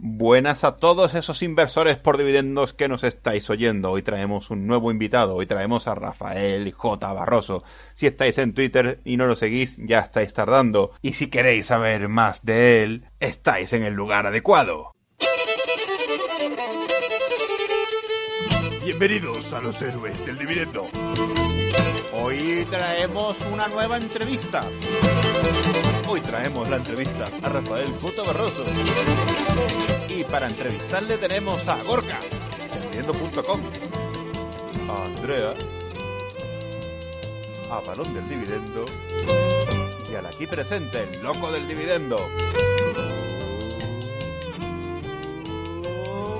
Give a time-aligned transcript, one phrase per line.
[0.00, 3.90] Buenas a todos esos inversores por dividendos que nos estáis oyendo.
[3.90, 5.34] Hoy traemos un nuevo invitado.
[5.34, 7.12] Hoy traemos a Rafael J.
[7.12, 7.64] Barroso.
[7.94, 10.92] Si estáis en Twitter y no lo seguís, ya estáis tardando.
[11.02, 14.94] Y si queréis saber más de él, estáis en el lugar adecuado.
[18.84, 20.86] Bienvenidos a los héroes del dividendo.
[22.12, 24.64] Hoy traemos una nueva entrevista.
[26.10, 28.22] Hoy traemos la entrevista a Rafael J.
[28.22, 28.64] Barroso.
[30.08, 32.18] Y para entrevistarle tenemos a Gorka,
[32.80, 33.60] dividendo.com,
[34.88, 35.52] a Andrea,
[37.70, 38.86] a Balón del Dividendo
[40.10, 42.16] y al aquí presente, el loco del dividendo.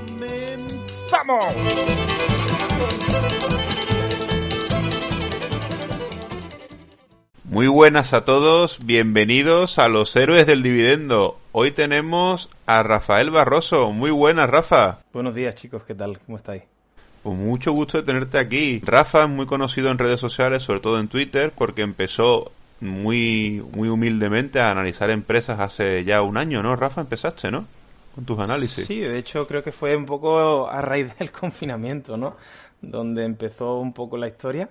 [0.07, 1.45] ¡Comenzamos!
[7.51, 11.39] Muy buenas a todos, bienvenidos a los héroes del dividendo.
[11.53, 13.91] Hoy tenemos a Rafael Barroso.
[13.91, 14.99] Muy buenas, Rafa.
[15.15, 16.19] Buenos días, chicos, ¿qué tal?
[16.19, 16.65] ¿Cómo estáis?
[17.23, 18.83] Pues mucho gusto de tenerte aquí.
[18.85, 23.89] Rafa es muy conocido en redes sociales, sobre todo en Twitter, porque empezó muy, muy
[23.89, 26.77] humildemente a analizar empresas hace ya un año, ¿no?
[26.77, 27.65] Rafa, empezaste, ¿no?
[28.15, 28.85] Con tus análisis.
[28.85, 32.37] Sí, de hecho creo que fue un poco a raíz del confinamiento, ¿no?
[32.83, 34.69] Donde empezó un poco la historia.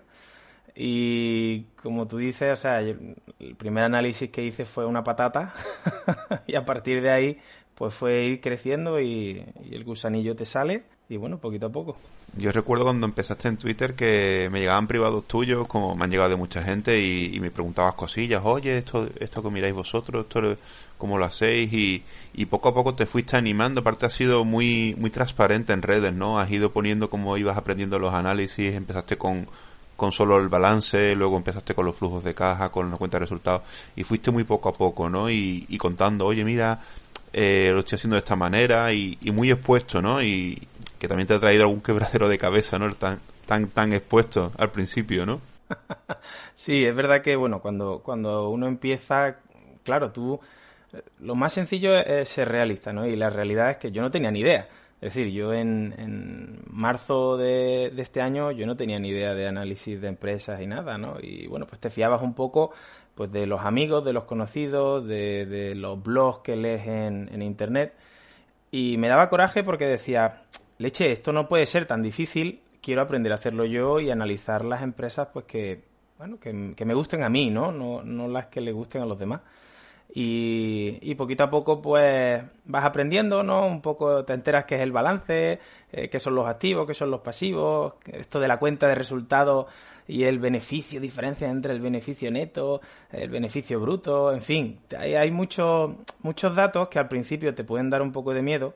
[0.79, 3.15] Y como tú dices, o sea, el
[3.57, 5.53] primer análisis que hice fue una patata.
[6.47, 7.39] Y a partir de ahí
[7.77, 10.83] pues fue ir creciendo y, el gusanillo te sale.
[11.09, 11.95] Y bueno, poquito a poco.
[12.35, 16.31] Yo recuerdo cuando empezaste en Twitter que me llegaban privados tuyos, como me han llegado
[16.31, 20.57] de mucha gente y, y me preguntabas cosillas, oye, esto, esto que miráis vosotros, esto
[20.97, 24.95] cómo lo hacéis y, y poco a poco te fuiste animando, aparte has sido muy,
[24.97, 26.39] muy transparente en redes, ¿no?
[26.39, 29.47] Has ido poniendo cómo ibas aprendiendo los análisis, empezaste con
[29.97, 33.21] con solo el balance, luego empezaste con los flujos de caja, con la cuenta de
[33.21, 33.63] resultados,
[33.95, 35.29] y fuiste muy poco a poco, ¿no?
[35.29, 36.79] Y, y contando, oye, mira,
[37.33, 40.21] eh, lo estoy haciendo de esta manera, y, y, muy expuesto, ¿no?
[40.21, 40.67] Y
[40.99, 42.87] que también te ha traído algún quebradero de cabeza, ¿no?
[42.89, 45.41] Tan, tan, tan expuesto al principio, ¿no?
[46.55, 49.37] sí, es verdad que, bueno, cuando, cuando uno empieza,
[49.83, 50.39] claro, tú,
[51.19, 53.07] lo más sencillo es ser realista, ¿no?
[53.07, 54.67] Y la realidad es que yo no tenía ni idea.
[54.99, 59.47] Es decir, yo en, en marzo de, este año yo no tenía ni idea de
[59.47, 61.17] análisis de empresas y nada, ¿no?
[61.21, 62.71] Y bueno, pues te fiabas un poco
[63.13, 67.41] pues de los amigos, de los conocidos, de, de los blogs que lees en, en,
[67.43, 67.93] internet.
[68.71, 70.43] Y me daba coraje porque decía,
[70.79, 74.81] leche, esto no puede ser tan difícil, quiero aprender a hacerlo yo y analizar las
[74.81, 75.83] empresas pues que,
[76.17, 77.71] bueno, que, que me gusten a mí, ¿no?
[77.71, 78.03] ¿no?
[78.03, 79.41] No las que le gusten a los demás.
[80.13, 83.67] Y, y, poquito a poco pues vas aprendiendo, ¿no?
[83.67, 85.59] Un poco te enteras qué es el balance,
[85.91, 89.67] eh, qué son los activos, qué son los pasivos, esto de la cuenta de resultados
[90.07, 92.81] y el beneficio, diferencia entre el beneficio neto,
[93.11, 95.91] el beneficio bruto, en fin, hay, hay muchos
[96.21, 98.73] muchos datos que al principio te pueden dar un poco de miedo,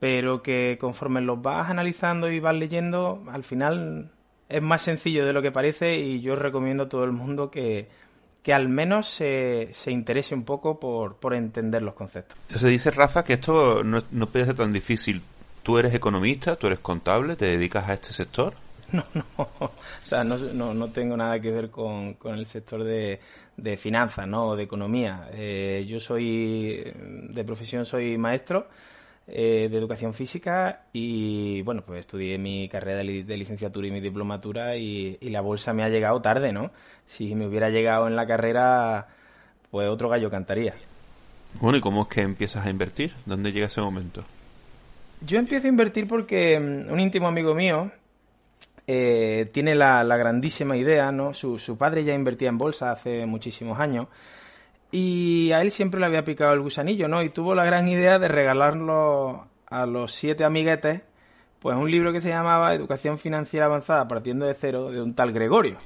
[0.00, 4.10] pero que conforme los vas analizando y vas leyendo, al final
[4.48, 7.88] es más sencillo de lo que parece y yo recomiendo a todo el mundo que
[8.46, 12.38] que al menos se, se interese un poco por, por, entender los conceptos.
[12.48, 15.20] Se dice, Rafa, que esto no, no puede ser tan difícil.
[15.64, 18.54] Tú eres economista, tú eres contable, ¿te dedicas a este sector?
[18.92, 19.24] No, no,
[19.58, 23.18] o sea, no, no, no tengo nada que ver con, con el sector de,
[23.56, 24.50] de finanzas, ¿no?
[24.50, 25.28] O de economía.
[25.32, 28.68] Eh, yo soy, de profesión soy maestro,
[29.28, 33.90] eh, de educación física y bueno, pues estudié mi carrera de, li de licenciatura y
[33.90, 36.70] mi diplomatura y, y, la bolsa me ha llegado tarde, ¿no?
[37.06, 39.08] Si me hubiera llegado en la carrera,
[39.70, 40.74] pues otro gallo cantaría.
[41.60, 43.14] Bueno, ¿y cómo es que empiezas a invertir?
[43.24, 44.22] ¿Dónde llega ese momento?
[45.20, 47.90] Yo empiezo a invertir porque mm, un íntimo amigo mío
[48.86, 51.34] eh, tiene la, la, grandísima idea, ¿no?
[51.34, 54.06] Su, su padre ya invertía en bolsa hace muchísimos años
[54.90, 57.22] y a él siempre le había picado el gusanillo, ¿no?
[57.22, 61.02] Y tuvo la gran idea de regalarlo a los siete amiguetes,
[61.58, 65.32] pues un libro que se llamaba Educación Financiera Avanzada partiendo de cero, de un tal
[65.32, 65.78] Gregorio.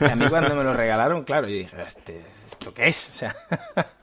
[0.00, 3.10] Y a mí cuando me lo regalaron, claro, yo dije, este, ¿esto qué es?
[3.10, 3.34] O sea,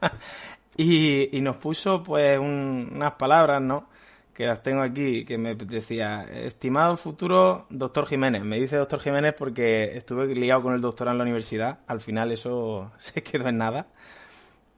[0.76, 3.88] y, y, nos puso pues un, unas palabras, ¿no?
[4.34, 8.42] Que las tengo aquí, que me decía, estimado futuro doctor Jiménez.
[8.42, 11.78] Me dice doctor Jiménez porque estuve liado con el doctor en la universidad.
[11.86, 13.86] Al final eso se quedó en nada.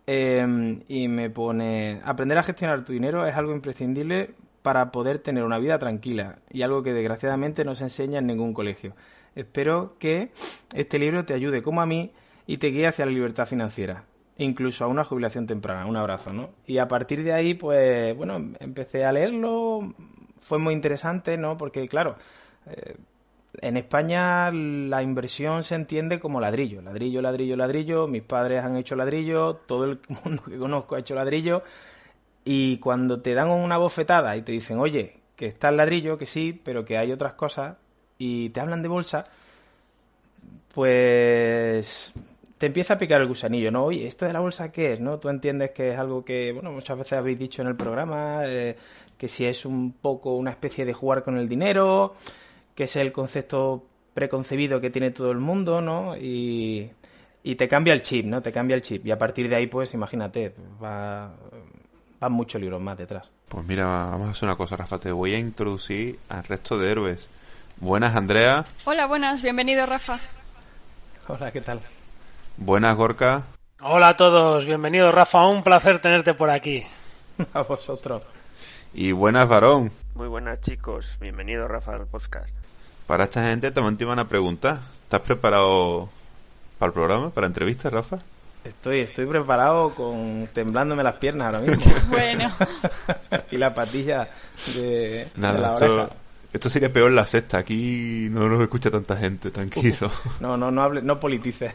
[0.06, 5.44] Eh, y me pone, aprender a gestionar tu dinero es algo imprescindible para poder tener
[5.44, 8.94] una vida tranquila y algo que desgraciadamente no se enseña en ningún colegio.
[9.34, 10.30] Espero que
[10.74, 12.12] este libro te ayude como a mí
[12.46, 14.04] y te guíe hacia la libertad financiera,
[14.38, 15.86] incluso a una jubilación temprana.
[15.86, 16.50] Un abrazo, ¿no?
[16.66, 19.94] Y a partir de ahí, pues, bueno, empecé a leerlo,
[20.38, 21.56] fue muy interesante, ¿no?
[21.56, 22.16] Porque, claro,
[22.66, 22.96] eh,
[23.60, 28.06] en España la inversión se entiende como ladrillo, ladrillo, ladrillo, ladrillo.
[28.06, 31.62] Mis padres han hecho ladrillo, todo el mundo que conozco ha hecho ladrillo.
[32.44, 36.26] Y cuando te dan una bofetada y te dicen, oye, que está el ladrillo, que
[36.26, 37.76] sí, pero que hay otras cosas,
[38.18, 39.26] y te hablan de bolsa,
[40.72, 42.14] pues
[42.58, 43.84] te empieza a picar el gusanillo, ¿no?
[43.84, 45.00] Oye, ¿esto de la bolsa qué es?
[45.00, 45.18] ¿No?
[45.18, 48.76] Tú entiendes que es algo que, bueno, muchas veces habéis dicho en el programa, eh,
[49.18, 52.14] que si es un poco una especie de jugar con el dinero,
[52.76, 53.84] que es el concepto
[54.14, 56.16] preconcebido que tiene todo el mundo, ¿no?
[56.16, 56.90] Y,
[57.42, 58.42] y te cambia el chip, ¿no?
[58.42, 59.04] Te cambia el chip.
[59.06, 61.32] Y a partir de ahí, pues, imagínate, va,
[62.20, 63.30] van muchos libros más detrás.
[63.48, 64.98] Pues mira, vamos a hacer una cosa, Rafa.
[64.98, 67.28] Te voy a introducir al resto de héroes.
[67.78, 68.64] Buenas, Andrea.
[68.84, 69.42] Hola, buenas.
[69.42, 70.18] Bienvenido, Rafa.
[71.28, 71.80] Hola, ¿qué tal?
[72.58, 73.44] Buenas, Gorka.
[73.80, 74.66] Hola a todos.
[74.66, 75.48] Bienvenido, Rafa.
[75.48, 76.84] Un placer tenerte por aquí.
[77.54, 78.22] a vosotros.
[78.92, 79.92] Y buenas, Varón.
[80.14, 81.18] Muy buenas, chicos.
[81.20, 82.54] Bienvenido, Rafa, al podcast.
[83.06, 84.80] Para esta gente también te iban a preguntar.
[85.04, 86.08] ¿Estás preparado
[86.78, 88.16] para el programa, para la entrevista, Rafa?
[88.64, 91.92] Estoy, estoy preparado con temblándome las piernas ahora mismo.
[92.08, 92.52] bueno.
[93.52, 94.28] y la patilla
[94.74, 96.08] de, Nada, la esto, oreja.
[96.52, 97.58] esto sería peor la sexta.
[97.58, 100.10] Aquí no nos escucha tanta gente, tranquilo.
[100.40, 101.72] No, no, no hable, no politices.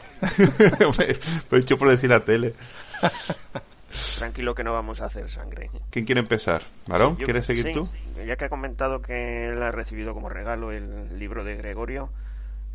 [1.48, 2.54] pues hecho por decir la tele.
[4.16, 5.70] Tranquilo que no vamos a hacer sangre.
[5.90, 6.62] ¿Quién quiere empezar?
[6.88, 7.16] ¿Varón?
[7.18, 7.88] Yo- ¿Quieres seguir sí, tú?
[8.26, 12.10] Ya que ha comentado que él ha recibido como regalo el libro de Gregorio,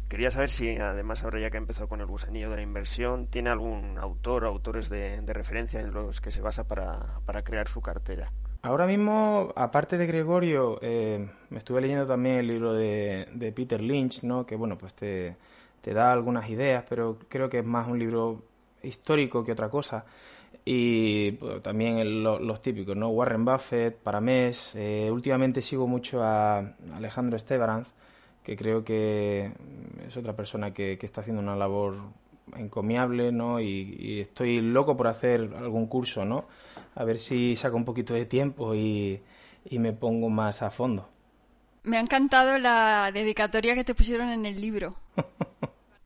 [0.10, 3.28] quería saber si, además, ahora ya que ha empezado con el gusanillo de la inversión,
[3.28, 7.44] tiene algún autor o autores de, de referencia en los que se basa para, para
[7.44, 8.32] crear su cartera.
[8.64, 13.80] Ahora mismo, aparte de Gregorio, eh, me estuve leyendo también el libro de, de Peter
[13.80, 14.46] Lynch, ¿no?
[14.46, 15.36] Que bueno, pues te,
[15.82, 18.42] te da algunas ideas, pero creo que es más un libro
[18.84, 20.06] histórico que otra cosa.
[20.66, 23.10] Y bueno, también el- lo- los típicos, ¿no?
[23.10, 24.74] Warren Buffett, Paramés.
[24.76, 26.60] eh, últimamente sigo mucho a
[26.94, 27.90] Alejandro Estebaranz,
[28.44, 29.52] que creo que
[30.08, 31.96] es otra persona que, que está haciendo una labor
[32.58, 33.60] encomiable, ¿no?
[33.62, 36.46] Y, y estoy loco por hacer algún curso, ¿no?
[36.96, 39.20] A ver si saco un poquito de tiempo y,
[39.70, 41.08] y me pongo más a fondo.
[41.84, 44.96] Me ha encantado la dedicatoria que te pusieron en el libro.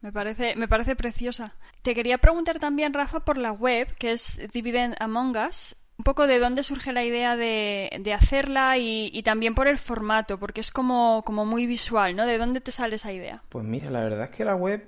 [0.01, 1.53] Me parece, me parece preciosa.
[1.83, 6.25] Te quería preguntar también, Rafa, por la web, que es Dividend Among Us, un poco
[6.25, 10.61] de dónde surge la idea de, de hacerla y, y también por el formato, porque
[10.61, 12.25] es como, como muy visual, ¿no?
[12.25, 13.43] ¿De dónde te sale esa idea?
[13.49, 14.87] Pues mira, la verdad es que la web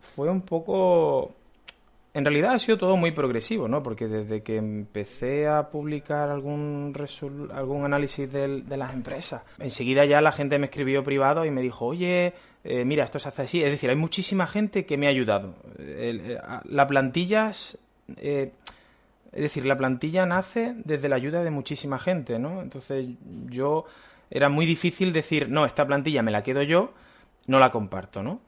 [0.00, 1.36] fue un poco...
[2.12, 3.82] En realidad ha sido todo muy progresivo, ¿no?
[3.84, 10.20] Porque desde que empecé a publicar algún resul- algún análisis de las empresas, enseguida ya
[10.20, 12.34] la gente me escribió privado y me dijo, oye,
[12.64, 13.62] eh, mira, esto se hace así.
[13.62, 15.54] Es decir, hay muchísima gente que me ha ayudado.
[15.78, 17.52] El- el- a- la plantilla...
[18.16, 18.52] eh,
[19.32, 22.60] es decir, la plantilla nace desde la ayuda de muchísima gente, ¿no?
[22.62, 23.06] Entonces
[23.48, 23.84] yo
[24.28, 26.92] era muy difícil decir, no, esta plantilla me la quedo yo,
[27.46, 28.40] no la comparto, ¿no?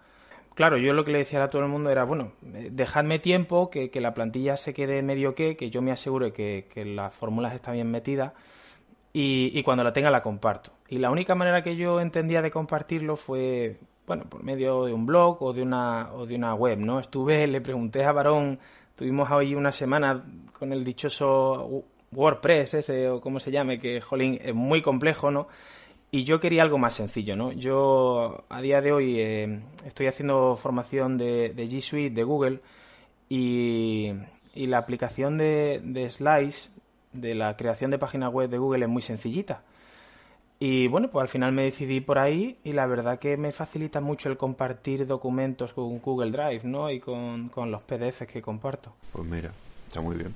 [0.54, 3.90] Claro, yo lo que le decía a todo el mundo era, bueno, dejadme tiempo, que,
[3.90, 7.54] que la plantilla se quede medio que, que yo me asegure que, que las fórmulas
[7.54, 8.32] están bien metidas
[9.12, 10.72] y, y cuando la tenga la comparto.
[10.88, 15.06] Y la única manera que yo entendía de compartirlo fue, bueno, por medio de un
[15.06, 17.00] blog o de una, o de una web, ¿no?
[17.00, 18.58] Estuve, le pregunté a Varón,
[18.94, 20.22] tuvimos hoy una semana
[20.58, 25.48] con el dichoso WordPress ese o como se llame, que, jolín, es muy complejo, ¿no?
[26.14, 27.52] Y yo quería algo más sencillo, ¿no?
[27.52, 32.60] Yo a día de hoy eh, estoy haciendo formación de, de G Suite de Google
[33.30, 34.12] y,
[34.54, 36.72] y la aplicación de, de Slice,
[37.14, 39.62] de la creación de página web de Google es muy sencillita.
[40.58, 44.02] Y bueno, pues al final me decidí por ahí y la verdad que me facilita
[44.02, 46.90] mucho el compartir documentos con Google Drive, ¿no?
[46.90, 48.92] Y con, con los PDFs que comparto.
[49.12, 49.50] Pues mira,
[49.88, 50.34] está muy bien.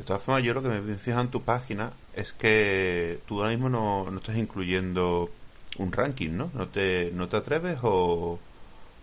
[0.00, 3.50] De todas formas, yo lo que me fijo en tu página es que tú ahora
[3.50, 5.28] mismo no, no estás incluyendo
[5.76, 6.50] un ranking, ¿no?
[6.54, 8.38] ¿No te, no te atreves o,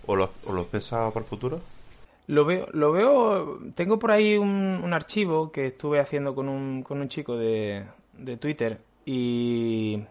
[0.08, 1.62] o, lo, o lo has pensado para el futuro?
[2.26, 6.82] Lo veo, lo veo, tengo por ahí un, un archivo que estuve haciendo con un,
[6.82, 7.86] con un chico de,
[8.18, 10.02] de Twitter y,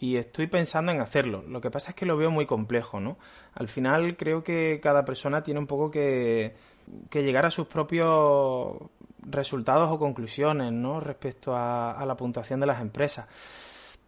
[0.00, 1.44] y estoy pensando en hacerlo.
[1.48, 3.18] Lo que pasa es que lo veo muy complejo, ¿no?
[3.54, 6.56] Al final creo que cada persona tiene un poco que,
[7.08, 8.78] que llegar a sus propios
[9.24, 11.00] resultados o conclusiones, ¿no?
[11.00, 13.26] Respecto a, a la puntuación de las empresas.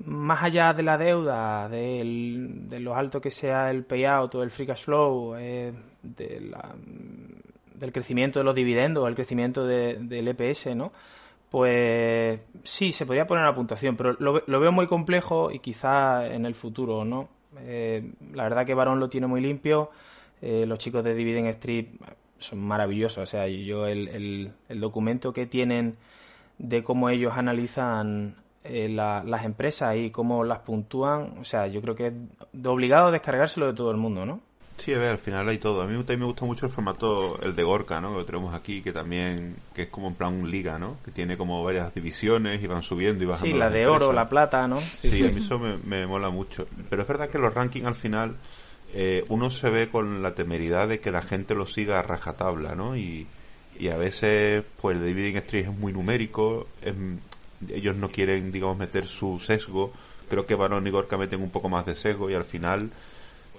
[0.04, 4.66] Más allá de la deuda, de lo alto que sea el payout o el free
[4.66, 6.74] cash flow, eh, de la-
[7.74, 10.92] del crecimiento de los dividendos, el crecimiento de- del EPS, ¿no?
[11.50, 16.44] Pues sí, se podría poner una puntuación, pero lo veo muy complejo y quizá en
[16.44, 17.28] el futuro, ¿no?
[17.60, 19.90] Eh, la verdad que Barón lo tiene muy limpio,
[20.42, 21.86] eh, los chicos de Dividend Street
[22.38, 25.96] son maravillosos, o sea, yo el, el- el documento que tienen
[26.58, 31.80] de cómo ellos analizan eh, la- las empresas y cómo las puntúan, o sea, yo
[31.82, 32.12] creo que es
[32.52, 34.40] de obligado descargárselo de todo el mundo, ¿no?
[34.78, 35.80] Sí, a ver, al final hay todo.
[35.80, 38.10] A mí también me gusta mucho el formato, el de Gorka, ¿no?
[38.10, 40.98] Que lo tenemos aquí, que también, que es como en plan un liga, ¿no?
[41.02, 43.54] Que tiene como varias divisiones y van subiendo y bajando.
[43.54, 44.78] Sí, la de oro, la plata, ¿no?
[44.78, 46.66] Sí, a mí eso me, mola mucho.
[46.90, 48.36] Pero es verdad que los rankings al final,
[48.94, 52.74] eh, uno se ve con la temeridad de que la gente lo siga a rajatabla,
[52.74, 52.96] ¿no?
[52.96, 53.26] Y,
[53.78, 56.66] y a veces, pues el Dividing Street es muy numérico,
[57.68, 59.92] ellos no quieren, digamos, meter su sesgo.
[60.28, 62.90] Creo que Barón y Gorka meten un poco más de sesgo y al final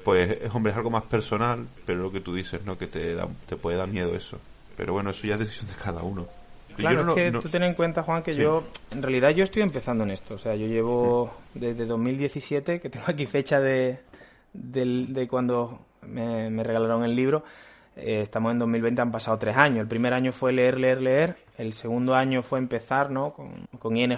[0.08, 3.14] pues es hombre es algo más personal pero lo que tú dices no que te
[3.14, 4.40] da, te puede dar miedo eso.
[4.78, 6.28] Pero bueno eso ya es decisión de cada uno.
[6.78, 10.04] Claro es que tú ten en cuenta Juan que yo en realidad yo estoy empezando
[10.04, 10.36] en esto.
[10.36, 14.00] O sea yo llevo desde 2017 que tengo aquí fecha de
[14.58, 17.44] de, cuando me, regalaron el libro
[17.96, 21.38] eh, estamos en 2020 han pasado tres años el primer año fue leer leer leer
[21.58, 24.18] el segundo año fue empezar no con, con ING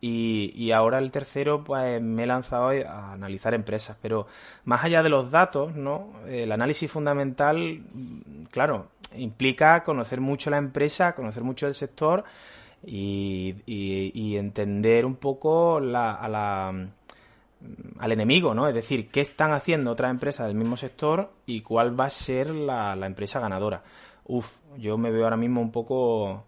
[0.00, 3.96] y, y, ahora el tercero, pues me he lanzado a analizar empresas.
[4.00, 4.28] Pero
[4.64, 6.12] más allá de los datos, ¿no?
[6.28, 7.82] El análisis fundamental,
[8.52, 12.24] claro, implica conocer mucho la empresa, conocer mucho el sector
[12.84, 16.88] y, y, entender un poco la, a la,
[17.98, 18.68] al enemigo, ¿no?
[18.68, 22.50] Es decir, qué están haciendo otras empresas del mismo sector y cuál va a ser
[22.50, 23.82] la, la empresa ganadora.
[24.24, 26.44] Uf, yo me veo ahora mismo un poco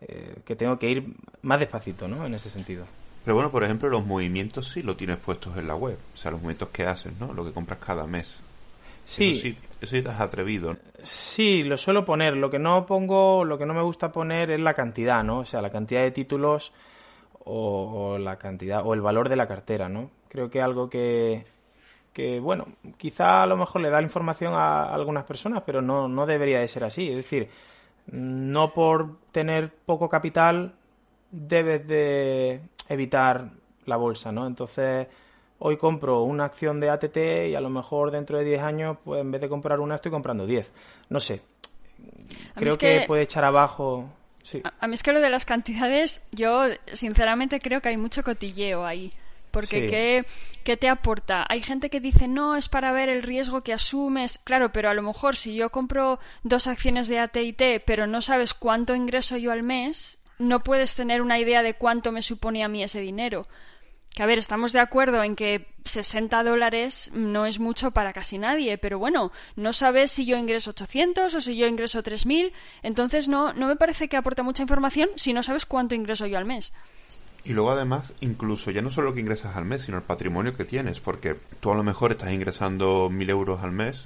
[0.00, 1.04] eh, que tengo que ir
[1.42, 2.24] más despacito, ¿no?
[2.24, 2.86] En ese sentido.
[3.24, 5.98] Pero bueno, por ejemplo, los movimientos sí lo tienes puestos en la web.
[6.14, 7.32] O sea, los movimientos que haces, ¿no?
[7.32, 8.40] Lo que compras cada mes.
[9.04, 9.32] Sí.
[9.32, 10.76] Eso sí, eso sí te has atrevido.
[11.02, 12.36] Sí, lo suelo poner.
[12.36, 15.40] Lo que no pongo, lo que no me gusta poner es la cantidad, ¿no?
[15.40, 16.72] O sea, la cantidad de títulos
[17.44, 20.10] o, la cantidad o el valor de la cartera, ¿no?
[20.28, 21.44] Creo que algo que,
[22.12, 22.66] que bueno,
[22.96, 26.60] quizá a lo mejor le da la información a algunas personas, pero no, no debería
[26.60, 27.08] de ser así.
[27.08, 27.48] Es decir,
[28.10, 30.74] no por tener poco capital
[31.30, 33.50] debes de evitar
[33.86, 34.46] la bolsa, ¿no?
[34.46, 35.06] Entonces,
[35.58, 37.16] hoy compro una acción de ATT
[37.50, 40.10] y a lo mejor dentro de 10 años, pues en vez de comprar una, estoy
[40.10, 40.72] comprando 10.
[41.10, 41.42] No sé.
[42.54, 43.04] Creo que...
[43.06, 44.08] puede echar abajo.
[44.42, 44.62] Sí.
[44.80, 48.86] a mí es que lo de las cantidades, yo sinceramente creo que hay mucho cotilleo
[48.86, 49.12] ahí.
[49.50, 50.24] Porque
[50.64, 51.46] ¿qué, te aporta?
[51.48, 54.38] Hay gente que dice, no, es para ver el riesgo que asumes.
[54.38, 58.54] Claro, pero a lo mejor si yo compro dos acciones de AT&T, pero no sabes
[58.54, 62.68] cuánto ingreso yo al mes, no puedes tener una idea de cuánto me supone a
[62.68, 63.46] mí ese dinero.
[64.14, 68.38] Que a ver, estamos de acuerdo en que 60 dólares no es mucho para casi
[68.38, 72.52] nadie, pero bueno, no sabes si yo ingreso 800 o si yo ingreso 3000,
[72.82, 76.38] entonces no, no me parece que aporte mucha información si no sabes cuánto ingreso yo
[76.38, 76.72] al mes.
[77.48, 80.54] Y luego además, incluso ya no solo lo que ingresas al mes, sino el patrimonio
[80.54, 84.04] que tienes, porque tú a lo mejor estás ingresando mil euros al mes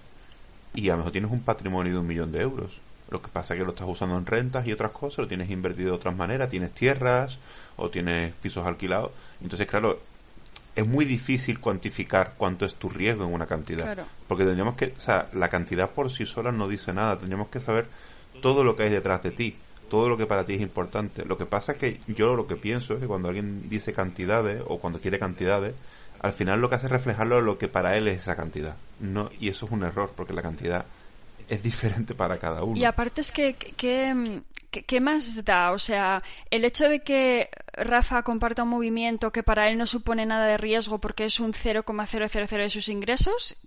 [0.75, 2.81] y a lo mejor tienes un patrimonio de un millón de euros.
[3.11, 5.51] Lo que pasa es que lo estás usando en rentas y otras cosas, lo tienes
[5.51, 7.41] invertido de otras maneras, tienes tierras
[7.75, 9.11] o tienes pisos alquilados.
[9.43, 9.99] Entonces, claro,
[10.77, 14.07] es muy difícil cuantificar cuánto es tu riesgo en una cantidad.
[14.29, 17.59] Porque tendríamos que, o sea, la cantidad por sí sola no dice nada, tendríamos que
[17.59, 17.89] saber
[18.41, 19.57] todo lo que hay detrás de ti
[19.93, 21.23] todo lo que para ti es importante.
[21.27, 24.63] Lo que pasa es que yo lo que pienso es que cuando alguien dice cantidades
[24.67, 25.75] o cuando quiere cantidades,
[26.21, 28.75] al final lo que hace es reflejarlo lo que para él es esa cantidad.
[29.01, 30.87] No, y eso es un error porque la cantidad
[31.47, 32.75] es diferente para cada uno.
[32.75, 35.73] Y aparte es que, que, ¿qué, más da?
[35.73, 40.25] O sea, el hecho de que Rafa comparta un movimiento que para él no supone
[40.25, 43.59] nada de riesgo porque es un 0,000 de sus ingresos,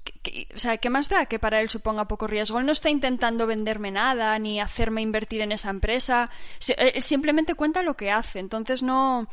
[0.53, 2.59] o sea, ¿qué más da que para él suponga poco riesgo?
[2.59, 6.29] Él no está intentando venderme nada ni hacerme invertir en esa empresa.
[6.77, 8.39] Él simplemente cuenta lo que hace.
[8.39, 9.27] Entonces no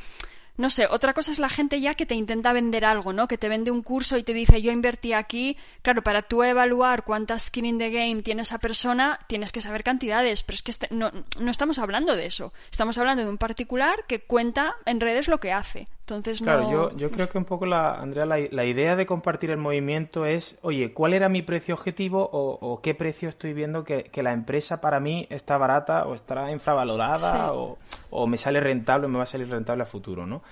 [0.58, 3.26] no sé, otra cosa es la gente ya que te intenta vender algo, ¿no?
[3.26, 5.56] Que te vende un curso y te dice yo invertí aquí.
[5.80, 9.82] Claro, para tú evaluar cuántas skin in the game tiene esa persona, tienes que saber
[9.82, 11.11] cantidades, pero es que este, no
[11.49, 12.52] estamos hablando de eso.
[12.70, 15.88] Estamos hablando de un particular que cuenta en redes lo que hace.
[16.02, 19.56] Entonces claro, yo, yo creo que un poco, la, Andrea, la, idea de compartir el
[19.56, 24.32] movimiento es, oye, ¿cuál era mi precio objetivo o, qué precio estoy viendo que, la
[24.32, 27.78] empresa para mí está barata o estará infravalorada o,
[28.11, 30.42] o, me sale rentable o me va a salir rentable a futuro, ¿no?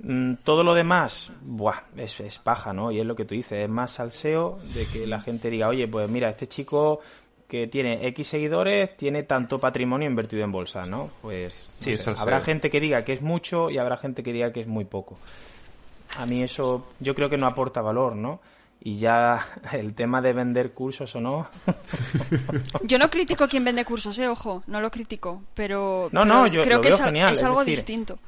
[0.00, 2.90] Mm, todo lo demás, buah, es, es paja, ¿no?
[2.90, 5.86] Y es lo que tú dices, es más salseo de que la gente diga, oye,
[5.86, 7.00] pues mira, este chico
[7.48, 11.10] que tiene X seguidores tiene tanto patrimonio invertido en bolsa, ¿no?
[11.22, 11.78] Pues
[12.18, 14.84] habrá gente que diga que es mucho y habrá gente que diga que es muy
[14.84, 15.18] poco.
[16.18, 18.40] A mí eso yo creo que no aporta valor, ¿no?
[18.80, 19.40] Y ya
[19.72, 21.48] el tema de vender cursos o no.
[22.82, 26.46] yo no critico a quien vende cursos, eh, ojo, no lo critico, pero, no, no,
[26.46, 28.18] yo creo que es, genial, es algo distinto.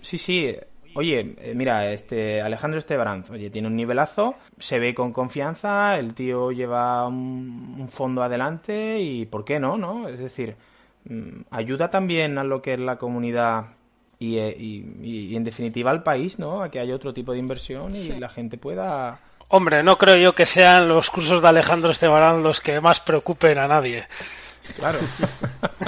[0.00, 0.54] Sí, sí,
[0.94, 6.14] Oye, eh, mira, este Alejandro Estebranz, oye, tiene un nivelazo, se ve con confianza, el
[6.14, 10.08] tío lleva un, fondo adelante y ¿por qué no, no?
[10.08, 10.56] Es decir,
[11.04, 13.66] mm, ayuda también a lo que es la comunidad
[14.20, 16.62] eh, y, y, en definitiva al país, ¿no?
[16.62, 19.18] A que haya otro tipo de inversión y la gente pueda
[19.52, 23.58] Hombre, no creo yo que sean los cursos de Alejandro Estebarán los que más preocupen
[23.58, 24.06] a nadie.
[24.76, 25.00] Claro.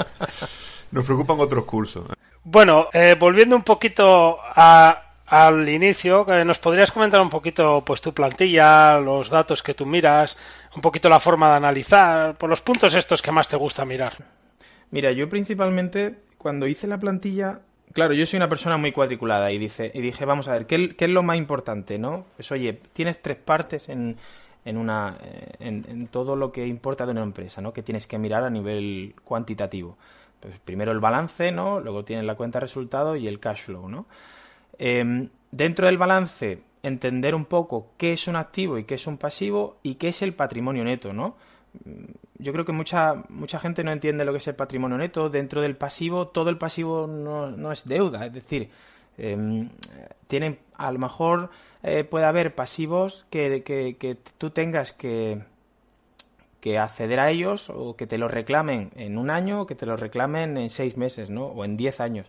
[0.91, 2.05] Nos preocupan otros cursos.
[2.45, 8.99] Bueno, eh, volviendo un poquito al inicio, ¿nos podrías comentar un poquito pues tu plantilla,
[8.99, 10.37] los datos que tú miras,
[10.75, 14.13] un poquito la forma de analizar, por los puntos estos que más te gusta mirar?
[14.91, 17.61] Mira, yo principalmente cuando hice la plantilla,
[17.93, 20.95] claro, yo soy una persona muy cuadriculada y, dice, y dije, vamos a ver, ¿qué,
[20.99, 22.25] es lo más importante, no?
[22.35, 24.17] Pues oye, tienes tres partes en,
[24.65, 27.71] en, una, eh, en, todo lo que importa de una empresa, ¿no?
[27.71, 29.97] Que tienes que mirar a nivel cuantitativo.
[30.43, 31.79] Pues primero el balance, ¿no?
[31.79, 34.07] Luego tienes la cuenta de resultados y el cash flow, ¿no?
[34.77, 39.17] Em, dentro del balance, entender un poco qué es un activo y qué es un
[39.17, 41.37] pasivo y qué es el patrimonio neto, ¿no?
[42.37, 45.29] yo creo que mucha, mucha gente no entiende lo que es el patrimonio neto.
[45.29, 48.25] Dentro del pasivo, todo el pasivo no, no es deuda.
[48.25, 48.69] Es decir,
[49.17, 49.67] eh,
[50.27, 51.49] tienen, a lo mejor
[51.81, 55.41] eh, puede haber pasivos que, que, tú tengas que,
[56.63, 59.85] que acceder a ellos o que te los reclamen en un año o que te
[59.85, 61.47] los reclamen en seis meses, ¿no?
[61.47, 62.25] O en diez años.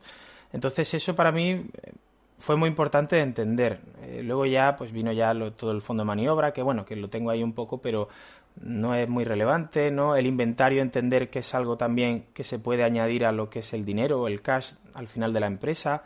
[0.53, 1.93] Entonces eso para mí eh,
[2.37, 3.79] fue muy importante de entender.
[4.03, 7.09] Eh, luego ya pues vino ya todo el fondo de maniobra, que bueno, que lo
[7.09, 8.09] tengo ahí un poco, pero
[8.61, 10.17] no es muy relevante, ¿no?
[10.17, 13.73] El inventario, entender que es algo también que se puede añadir a lo que es
[13.73, 16.03] el dinero el cash al final de la empresa.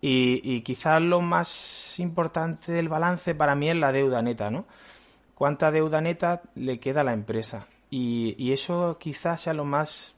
[0.00, 4.64] Y, y quizás lo más importante del balance para mí es la deuda neta, ¿no?
[5.38, 7.68] ¿Cuánta deuda neta le queda a la empresa?
[7.90, 10.16] Y, y eso quizás sea lo más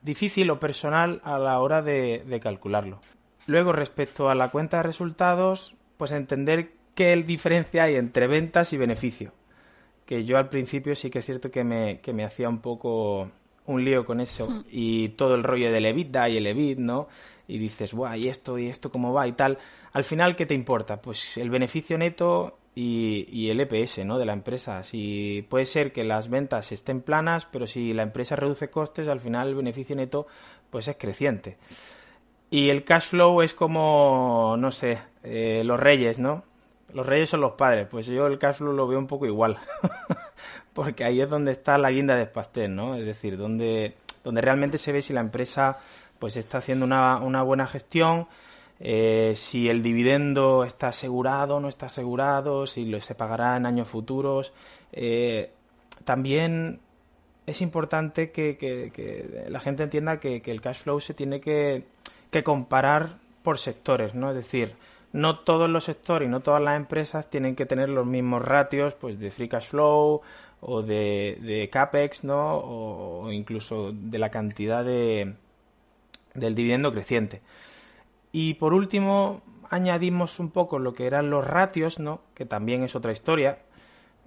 [0.00, 3.00] difícil o personal a la hora de, de calcularlo.
[3.46, 8.76] Luego, respecto a la cuenta de resultados, pues entender qué diferencia hay entre ventas y
[8.76, 9.32] beneficio
[10.10, 13.30] que yo al principio sí que es cierto que me, que me hacía un poco
[13.66, 14.64] un lío con eso hmm.
[14.68, 17.06] y todo el rollo del EBITDA y el EBIT, ¿no?
[17.46, 19.58] Y dices, guau, ¿y esto y esto cómo va y tal?
[19.92, 21.00] Al final, ¿qué te importa?
[21.00, 24.18] Pues el beneficio neto y, y, el EPS, ¿no?
[24.18, 24.82] De la empresa.
[24.84, 29.20] Si puede ser que las ventas estén planas, pero si la empresa reduce costes, al
[29.20, 30.26] final el beneficio neto
[30.70, 31.58] pues es creciente.
[32.50, 36.44] Y el cash flow es como, no sé, eh, los reyes, ¿no?
[36.92, 39.58] Los reyes son los padres, pues yo el cash flow lo veo un poco igual,
[40.74, 42.96] porque ahí es donde está la guinda del pastel, ¿no?
[42.96, 43.94] Es decir, donde,
[44.24, 45.78] donde realmente se ve si la empresa
[46.18, 48.26] pues está haciendo una, una buena gestión,
[48.80, 53.88] eh, si el dividendo está asegurado o no está asegurado, si se pagará en años
[53.88, 54.52] futuros.
[54.92, 55.50] Eh,
[56.04, 56.80] también
[57.46, 61.84] es importante que, que, la gente entienda que, que, el cash flow se tiene que,
[62.30, 64.30] que comparar por sectores, ¿no?
[64.30, 64.74] Es decir,
[65.12, 68.94] no todos los sectores y no todas las empresas tienen que tener los mismos ratios
[68.94, 70.22] pues de free cash flow
[70.60, 75.34] o de, capex no o, incluso de la cantidad de
[76.34, 77.40] del dividendo creciente
[78.32, 82.96] y por último añadimos un poco lo que eran los ratios no que también es
[82.96, 83.58] otra historia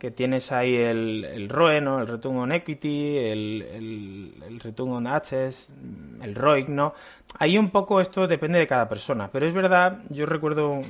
[0.03, 2.01] que tienes ahí el, el ROE, ¿no?
[2.01, 5.73] el Return on Equity, el, el, Return on Assets,
[6.21, 6.93] el ROIC, ¿no?
[7.39, 10.81] Ahí un poco esto depende de cada persona, pero es verdad, yo recuerdo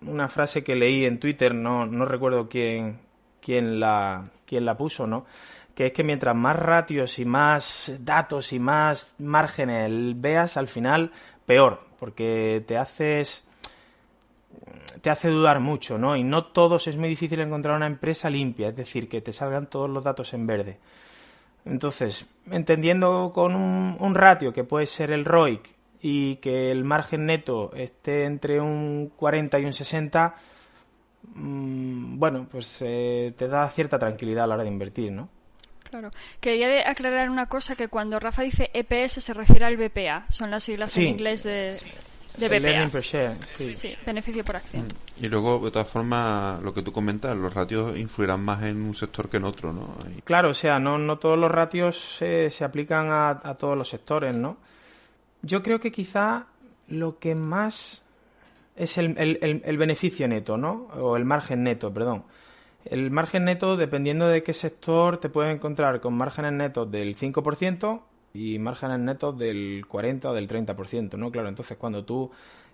[0.00, 3.00] una frase que leí en Twitter, no, no recuerdo quién,
[3.42, 5.26] quién, la, quién la puso, ¿no?
[5.74, 11.12] que es que mientras más ratios y más datos y más márgenes veas, al final
[11.46, 13.48] peor, porque te haces
[15.00, 16.16] te hace dudar mucho, ¿no?
[16.16, 19.66] Y no todos es muy difícil encontrar una empresa limpia, es decir, que te salgan
[19.66, 20.78] todos los datos en verde.
[21.64, 25.60] Entonces, entendiendo con un, ratio que puede ser el ROIC
[26.00, 30.34] y que el margen neto esté entre un 40 y un 60,
[31.34, 35.28] mm, bueno, pues eh, te da cierta tranquilidad a la hora de invertir, ¿no?
[35.92, 36.10] Claro.
[36.40, 40.64] Quería aclarar una cosa, que cuando Rafa dice EPS se refiere al BPA, son las
[40.64, 41.76] siglas en inglés de...
[42.38, 42.88] De BPA.
[42.88, 43.94] sí.
[44.06, 44.86] beneficio por acción.
[45.20, 48.94] Y luego, de todas formas, lo que tú comentas, los ratios influirán más en un
[48.94, 49.94] sector que en otro, ¿no?
[50.24, 53.90] Claro, o sea, no, no todos los ratios se, se aplican a, a, todos los
[53.90, 54.56] sectores, ¿no?
[55.42, 56.46] Yo creo que quizá
[56.88, 58.00] lo que más
[58.76, 60.88] es el, el, el beneficio neto, ¿no?
[60.94, 62.24] O el margen neto, perdón.
[62.84, 68.00] El margen neto, dependiendo de qué sector, te puedes encontrar con márgenes netos del 5%
[68.34, 71.30] y márgenes netos del 40 o del 30%, ¿no?
[71.30, 72.30] Claro, entonces cuando tú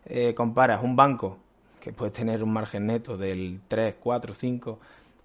[0.07, 1.38] eh, comparas un banco
[1.81, 4.79] que puede tener un margen neto del 3, 4, 5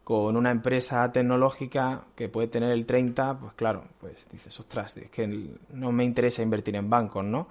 [0.03, 5.09] con una empresa tecnológica que puede tener el 30, pues claro, pues dices, ostras, es
[5.09, 5.27] que
[5.71, 7.47] no me interesa invertir en bancos, ¿no?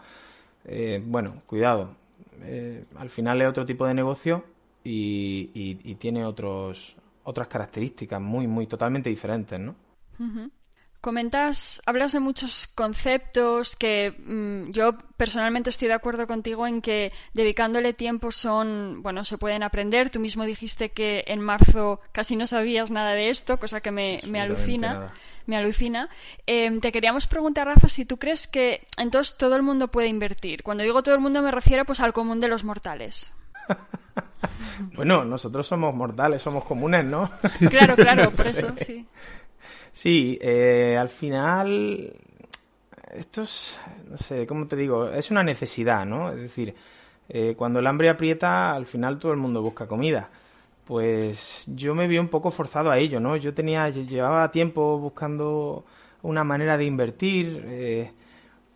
[0.65, 1.91] Eh, bueno, cuidado,
[2.43, 4.45] eh, al final es otro tipo de negocio
[4.85, 9.75] y, y, tiene otros, otras características muy, muy totalmente diferentes, ¿no?
[11.03, 17.11] Comentas, hablas de muchos conceptos que mm, yo personalmente estoy de acuerdo contigo en que
[17.35, 20.11] dedicándole tiempo son, bueno, se pueden aprender.
[20.11, 24.21] Tú mismo dijiste que en marzo casi no sabías nada de esto, cosa que me,
[24.29, 25.13] me alucina.
[25.45, 26.09] Me alucina.
[26.47, 30.63] Em, te queríamos preguntar, Rafa, si tú crees que entonces todo el mundo puede invertir.
[30.63, 33.33] Cuando digo todo el mundo me refiero pues al común de los mortales.
[34.95, 37.31] bueno, nosotros somos mortales, somos comunes, ¿no?
[37.71, 39.07] claro, claro, por eso, sí.
[39.93, 42.13] Sí, eh, al final,
[43.13, 45.09] esto es, no sé, ¿cómo te digo?
[45.09, 46.31] Es una necesidad, ¿no?
[46.31, 46.75] Es decir,
[47.29, 50.29] eh, cuando el hambre aprieta, al final todo el mundo busca comida.
[50.87, 53.37] Pues yo me vi un poco forzado a ello, ¿no?
[53.37, 55.85] Yo tenía, llevaba tiempo buscando
[56.23, 57.65] una manera de invertir.
[57.67, 58.13] Eh,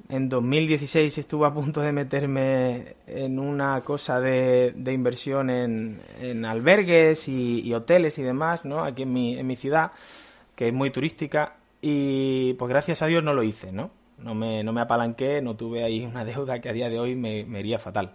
[0.09, 6.45] en 2016 estuve a punto de meterme en una cosa de, de inversión en, en
[6.45, 8.85] albergues y, hoteles y demás, ¿no?
[8.85, 9.92] Aquí en mi, en mi ciudad
[10.55, 13.90] que es muy turística, y pues gracias a Dios no lo hice, ¿no?
[14.19, 17.14] No me, no me apalanqué, no tuve ahí una deuda que a día de hoy
[17.14, 18.12] me, me iría fatal.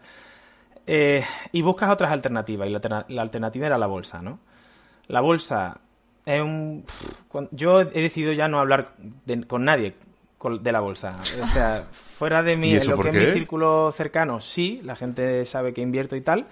[0.87, 4.39] Eh, y buscas otras alternativas, y la, la, alternativa era la bolsa, ¿no?
[5.07, 5.81] La bolsa
[6.25, 6.83] es un...
[7.51, 8.95] Yo he decidido ya no hablar
[9.47, 9.93] con nadie
[10.49, 11.17] de la bolsa.
[11.19, 15.73] O sea, fuera de mi, lo que es mi círculo cercano, sí, la gente sabe
[15.73, 16.47] que invierto y tal,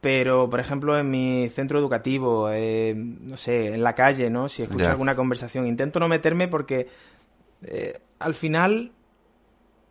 [0.00, 4.48] pero por ejemplo en mi centro educativo, eh, no sé, en la calle, ¿no?
[4.48, 6.88] Si escucho alguna conversación, intento no meterme porque
[7.62, 8.92] eh, al final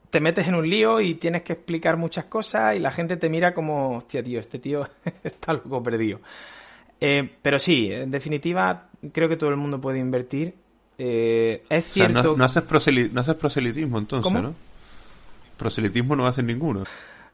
[0.10, 3.30] te metes en un lío y tienes que explicar muchas cosas y la gente te
[3.30, 4.88] mira como, hostia, tío, este tío
[5.24, 6.20] está loco perdido.
[7.02, 10.54] Eh, pero sí, en definitiva, creo que todo el mundo puede invertir.
[10.98, 12.36] Es cierto.
[12.36, 14.56] no, haces proselitismo entonces, ¿no?
[15.58, 16.84] Proselitismo no haces ninguno.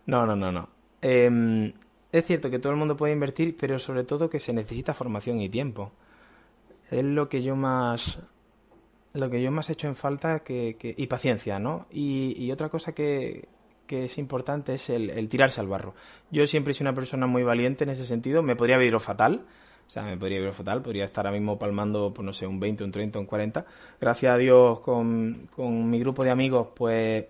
[0.06, 0.69] No, no, no, no.
[1.02, 1.72] Em,
[2.12, 5.41] es cierto que todo el mundo puede invertir, pero sobre todo que se necesita formación
[5.41, 5.91] y tiempo.
[6.89, 8.19] Es lo que yo más
[9.13, 11.88] lo que yo más he hecho en falta que, y paciencia, ¿no?
[11.91, 13.48] Y, otra cosa que,
[13.88, 15.95] es importante es el, tirarse al barro.
[16.32, 18.43] Yo siempre he sido una persona muy valiente en ese sentido.
[18.43, 19.45] Me podría haber ido fatal,
[19.89, 22.60] o sea, me podría ido fatal, podría estar ahora mismo palmando, pues no sé, un
[22.60, 23.65] 20, un 30, un 40.
[23.99, 27.25] Gracias a Dios, con, con mi grupo de amigos, pues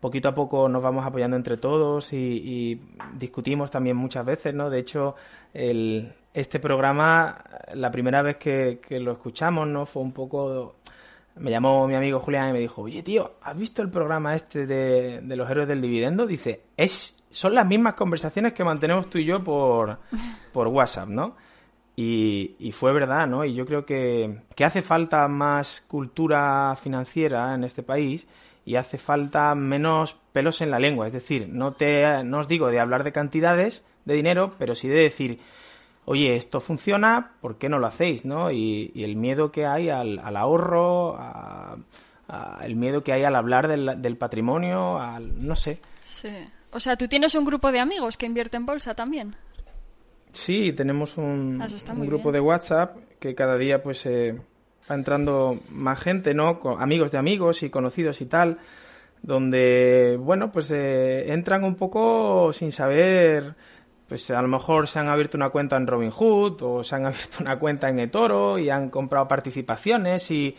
[0.00, 2.80] poquito a poco nos vamos apoyando entre todos y,
[3.14, 4.68] discutimos también muchas veces, ¿no?
[4.68, 5.14] De hecho,
[5.54, 7.44] el, este programa,
[7.74, 9.86] la primera vez que, lo escuchamos, ¿no?
[9.86, 10.74] Fue un poco...
[11.36, 14.66] Me llamó mi amigo Julián y me dijo, oye, tío, ¿has visto el programa este
[14.66, 16.26] de, de los héroes del dividendo?
[16.26, 19.98] Dice, es, son las mismas conversaciones que mantenemos tú y yo por,
[20.52, 21.36] por WhatsApp, ¿no?
[21.98, 23.44] Y, y, fue verdad, ¿no?
[23.46, 28.26] Y yo creo que, que hace falta más cultura financiera en este país
[28.66, 31.06] y hace falta menos pelos en la lengua.
[31.06, 34.88] Es decir, no, te, no os digo de hablar de cantidades de dinero, pero sí
[34.88, 35.40] de decir,
[36.04, 38.24] oye, esto funciona, ¿por qué no lo hacéis?
[38.24, 38.50] ¿no?
[38.50, 41.16] Y, el miedo que hay al, ahorro,
[42.60, 45.80] el miedo que hay al hablar del, del patrimonio, al, no sé.
[46.04, 46.30] Sí.
[46.72, 49.36] O sea, tú tienes un grupo de amigos que invierte en bolsa también.
[50.36, 54.38] Sí, tenemos un, ah, un grupo de WhatsApp que cada día pues eh,
[54.88, 56.60] va entrando más gente, ¿no?
[56.78, 58.58] amigos de amigos y conocidos y tal,
[59.22, 63.54] donde, bueno, pues eh, entran un poco sin saber,
[64.08, 67.38] pues a lo mejor se han abierto una cuenta en Robinhood o se han abierto
[67.40, 70.54] una cuenta en eToro y han comprado participaciones y,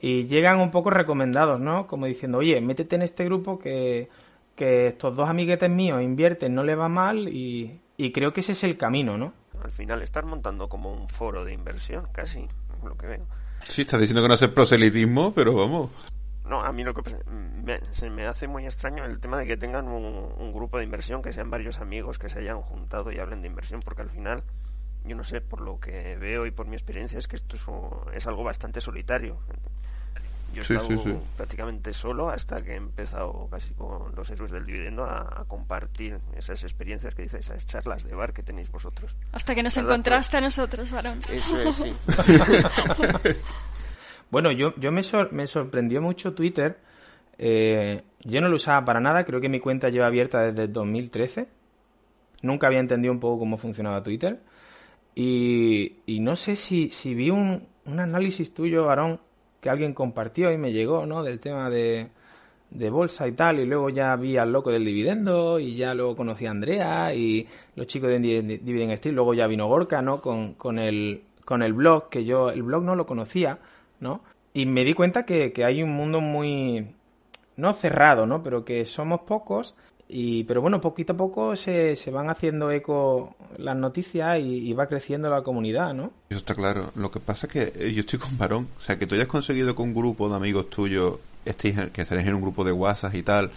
[0.00, 1.86] y llegan un poco recomendados, ¿no?
[1.86, 4.08] Como diciendo, oye, métete en este grupo que,
[4.56, 8.52] que estos dos amiguetes míos invierten, no le va mal y, y creo que ese
[8.52, 9.32] es el camino, ¿no?
[9.62, 12.46] Al final estás montando como un foro de inversión, casi,
[12.82, 13.26] lo que veo.
[13.64, 15.90] Sí, estás diciendo que no hace proselitismo, pero vamos.
[16.44, 17.02] No, a mí lo que
[17.64, 21.22] me, se me hace muy extraño el tema de que tengan un, grupo de inversión,
[21.22, 24.42] que sean varios amigos que se hayan juntado y hablen de inversión, porque al final,
[25.04, 27.64] yo no sé, por lo que veo y por mi experiencia, es que esto es,
[28.16, 29.38] es algo bastante solitario.
[30.52, 35.04] Yo he estado prácticamente solo hasta que he empezado casi con los héroes del dividendo
[35.04, 39.16] a, compartir esas experiencias que dices, esas charlas de bar que tenéis vosotros.
[39.32, 41.20] Hasta que nos encontraste a nosotros, varón.
[41.30, 41.94] Eso es, sí.
[44.30, 46.78] bueno, yo, yo me, me sorprendió mucho Twitter.
[47.38, 51.48] Eh, yo no lo usaba para nada, creo que mi cuenta lleva abierta desde 2013.
[52.42, 54.40] Nunca había entendido un poco cómo funcionaba Twitter.
[55.14, 59.20] Y, y no sé si, si vi un, un análisis tuyo, varón,
[59.62, 61.22] que alguien compartió y me llegó, ¿no?
[61.22, 62.08] Del tema de,
[62.70, 66.16] de bolsa y tal, y luego ya vi al loco del dividendo, y ya luego
[66.16, 67.46] conocí a Andrea y
[67.76, 70.20] los chicos de Dividend Street, luego ya vino Gorka, ¿no?
[70.20, 73.60] Con, con, el, con el blog, que yo el blog no lo conocía,
[74.00, 74.22] ¿no?
[74.52, 76.96] Y me di cuenta que, que hay un mundo muy,
[77.56, 78.42] no cerrado, ¿no?
[78.42, 79.76] Pero que somos pocos
[80.14, 84.86] Y, pero bueno, poquito a poco se, se van haciendo eco las noticias y, va
[84.86, 86.10] creciendo la comunidad, ¿no?
[86.28, 86.92] Eso está claro.
[86.96, 88.68] Lo que pasa es que eh, yo estoy con varón.
[88.76, 91.14] O sea, que tú hayas conseguido con un grupo de amigos tuyos,
[91.46, 93.50] estéis, que estaréis en un grupo de WhatsApp y tal,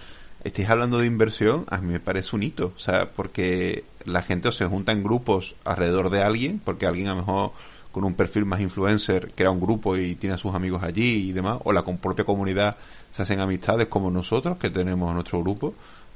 [0.46, 2.72] estéis hablando de inversión, a mí me parece un hito.
[2.74, 7.08] O sea, porque la gente o se junta en grupos alrededor de alguien, porque alguien
[7.08, 7.52] a lo mejor
[7.92, 11.32] con un perfil más influencer crea un grupo y tiene a sus amigos allí y
[11.34, 12.78] demás, o la propia comunidad
[13.12, 15.74] se hacen amistades como nosotros, que tenemos nuestro grupo,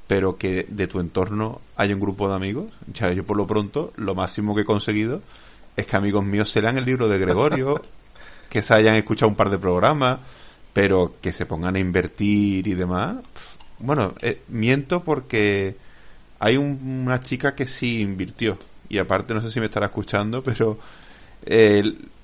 [0.09, 2.73] pero que de tu entorno hay un grupo de amigos.
[2.91, 5.21] Ya yo por lo pronto, lo máximo que he conseguido
[5.77, 7.79] es que amigos míos se lean el libro de Gregorio,
[8.49, 10.17] que se hayan escuchado un par de programas,
[10.73, 13.17] pero que se pongan a invertir y demás.
[13.77, 15.75] Bueno, eh, miento porque
[16.39, 18.57] hay una chica que sí invirtió.
[18.89, 20.79] Y aparte, no sé si me estará escuchando, pero
[21.45, 21.83] eh,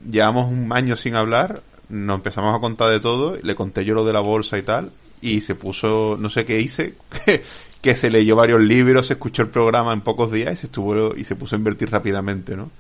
[0.10, 4.04] llevamos un año sin hablar, nos empezamos a contar de todo, le conté yo lo
[4.04, 6.96] de la bolsa y tal, y se puso, no sé qué hice,
[7.86, 11.16] que se leyó varios libros, se escuchó el programa en pocos días y se estuvo
[11.16, 12.72] y se puso a invertir rápidamente, ¿no?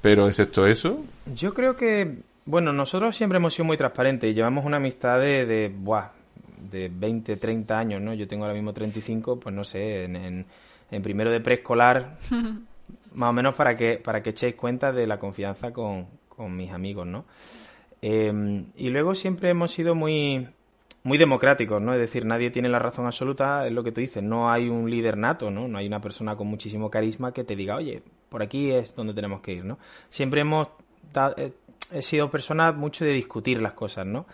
[0.00, 1.04] Pero es esto eso.
[1.34, 5.44] Yo creo que, bueno, nosotros siempre hemos sido muy transparentes y llevamos una amistad de,
[5.44, 6.12] de, buah,
[6.70, 8.14] de 20, 30 años, ¿no?
[8.14, 10.46] Yo tengo ahora mismo 35, pues no sé, en,
[10.90, 12.16] en primero de preescolar
[13.12, 16.06] más o menos para que, para que echéis cuenta de la confianza con,
[16.38, 17.26] mis amigos, ¿no?
[18.00, 20.48] Em, y luego siempre hemos sido muy,
[21.02, 21.94] muy democráticos, ¿no?
[21.94, 24.90] Es decir, nadie tiene la razón absoluta, es lo que tú dices, no hay un
[24.90, 25.68] líder nato, ¿no?
[25.68, 29.14] No hay una persona con muchísimo carisma que te diga, oye, por aquí es donde
[29.14, 29.78] tenemos que ir, ¿no?
[30.10, 30.68] Siempre hemos
[31.36, 31.52] eh,
[31.92, 34.26] he sido personas mucho de discutir las cosas, ¿no?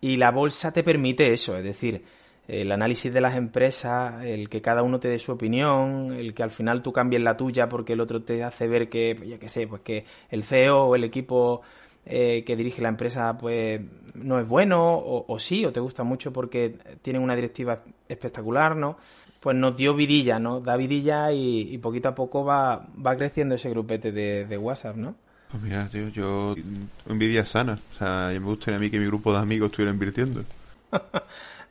[0.00, 2.04] Y la bolsa te permite eso, es decir,
[2.48, 6.42] el análisis de las empresas, el que cada uno te dé su opinión, el que
[6.42, 9.48] al final tú cambies la tuya porque el otro te hace ver que, ya que
[9.48, 11.62] sé, pues que el CEO o el equipo
[12.04, 13.80] eh, que dirige la empresa pues
[14.14, 18.98] no es bueno o, sí, o te gusta mucho porque tienen una directiva espectacular, ¿no?
[19.40, 20.60] Pues nos dio vidilla, ¿no?
[20.60, 25.14] Da vidilla y, poquito a poco va, va creciendo ese grupete de, de WhatsApp, ¿no?
[25.50, 26.54] Pues mira, tío, yo
[27.08, 27.78] envidia sana.
[27.92, 30.44] O sea, me gustaría a mí que mi grupo de amigos estuviera invirtiendo.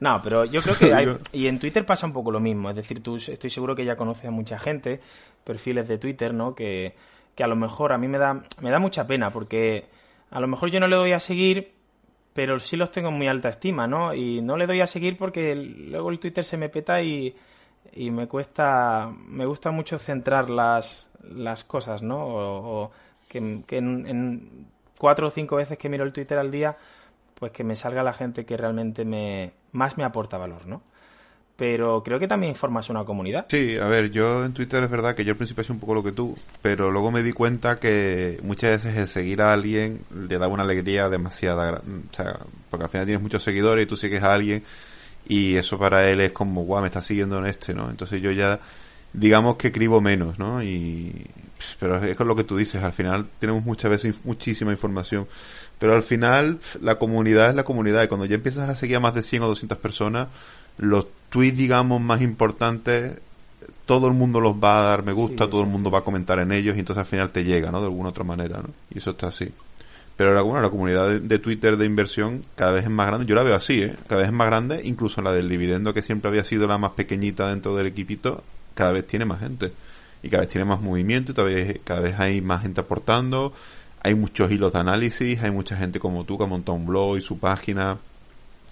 [0.02, 2.76] No, pero yo creo que hay, y en Twitter pasa un poco lo mismo, es
[2.76, 5.00] decir, tú estoy seguro que ya conoces a mucha gente,
[5.44, 6.56] perfiles de Twitter, ¿no?
[6.56, 6.96] Que,
[7.36, 9.86] que a lo mejor a mí me da, me da mucha pena porque
[10.32, 11.74] a lo mejor yo no le doy a seguir,
[12.34, 14.13] pero sí los tengo en muy alta estima, ¿no?
[14.13, 17.36] Y no le doy a seguir porque luego el Twitter se me peta y,
[17.94, 22.17] y me cuesta, me gusta mucho centrar las, las cosas, ¿no?
[22.26, 22.91] O,
[23.28, 24.67] que, en, en,
[24.98, 26.76] cuatro o cinco veces que miro el Twitter al día
[27.36, 30.84] pues que me salga la gente que realmente me más me aporta valor, ¿no?
[31.62, 33.45] Pero creo que también formas una comunidad.
[33.47, 35.93] Sí, a ver, yo en Twitter es verdad que yo al principio hacía un poco
[35.93, 40.02] lo que tú, pero luego me di cuenta que muchas veces el seguir a alguien
[40.10, 42.39] le da una alegría demasiada, o sea,
[42.71, 44.63] porque al final tienes muchos seguidores y tú sigues a alguien
[45.28, 47.91] y eso para él es como, guau, me está siguiendo en este, ¿no?
[47.91, 48.60] Entonces yo ya,
[49.13, 50.63] digamos que escribo menos, ¿no?
[50.63, 51.28] Y,
[51.80, 55.28] pero es lo que tú dices, al final tenemos muchas veces muchísima información
[55.82, 58.04] pero al final, la comunidad es la comunidad.
[58.04, 60.28] Y cuando ya empiezas a seguir a más de 100 o 200 personas,
[60.78, 63.20] los tweets, digamos, más importantes,
[63.86, 66.38] todo el mundo los va a dar me gusta, todo el mundo va a comentar
[66.39, 67.80] en ellos y entonces al final te llega, ¿no?
[67.80, 68.70] De alguna otra manera, ¿no?
[68.94, 69.52] Y eso está así.
[70.15, 73.26] Pero la, bueno, la comunidad de, Twitter de inversión cada vez es más grande.
[73.26, 73.96] Yo la veo así, ¿eh?
[74.08, 74.82] Cada vez es más grande.
[74.84, 78.44] Incluso la del dividendo, que siempre había sido la más pequeñita dentro del equipito,
[78.76, 79.72] cada vez tiene más gente.
[80.22, 83.54] Y cada vez tiene más movimiento y cada vez, cada vez hay más gente aportando
[84.04, 87.17] hay muchos hilos de análisis, hay mucha gente como tú que ha montado un blog
[87.17, 87.98] y su página.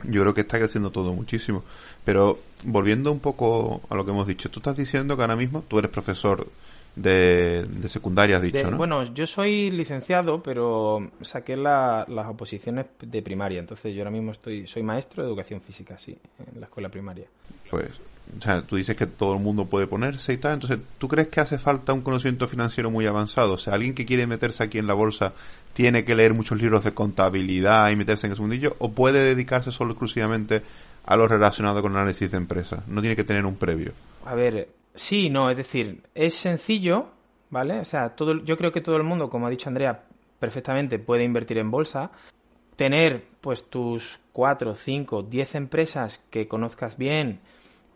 [0.03, 1.63] Yo creo que está creciendo todo muchísimo.
[2.05, 5.63] Pero volviendo un poco a lo que hemos dicho, tú estás diciendo que ahora mismo
[5.67, 6.47] tú eres profesor
[6.95, 8.77] de, secundaria, has dicho, ¿no?
[8.77, 13.59] Bueno, yo soy licenciado, pero saqué las oposiciones de primaria.
[13.59, 16.17] Entonces yo ahora mismo estoy soy maestro de educación física, sí,
[16.53, 17.25] en la escuela primaria.
[17.69, 17.91] Pues
[18.37, 21.29] o sea, tú dices que todo el mundo puede ponerse y tal, entonces, ¿tú crees
[21.29, 23.53] que hace falta un conocimiento financiero muy avanzado?
[23.53, 25.33] O sea, alguien que quiere meterse aquí en la bolsa
[25.73, 29.71] tiene que leer muchos libros de contabilidad y meterse en ese mundillo, o puede dedicarse
[29.71, 30.61] solo exclusivamente
[31.05, 32.87] a lo relacionado con análisis de empresas.
[32.87, 33.93] No tiene que tener un previo.
[34.25, 37.07] A ver, sí, no, es decir, es sencillo,
[37.49, 37.79] ¿vale?
[37.79, 40.03] O sea, todo, yo creo que todo el mundo, como ha dicho Andrea,
[40.39, 42.11] perfectamente puede invertir en bolsa.
[42.75, 47.39] Tener, pues, tus cuatro, cinco, diez empresas que conozcas bien,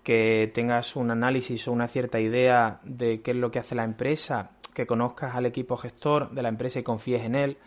[0.03, 3.85] que tengas un análisis o una cierta idea de qué es lo que hace la
[3.85, 7.57] empresa, que conozcas al equipo gestor de la empresa y confíes en él.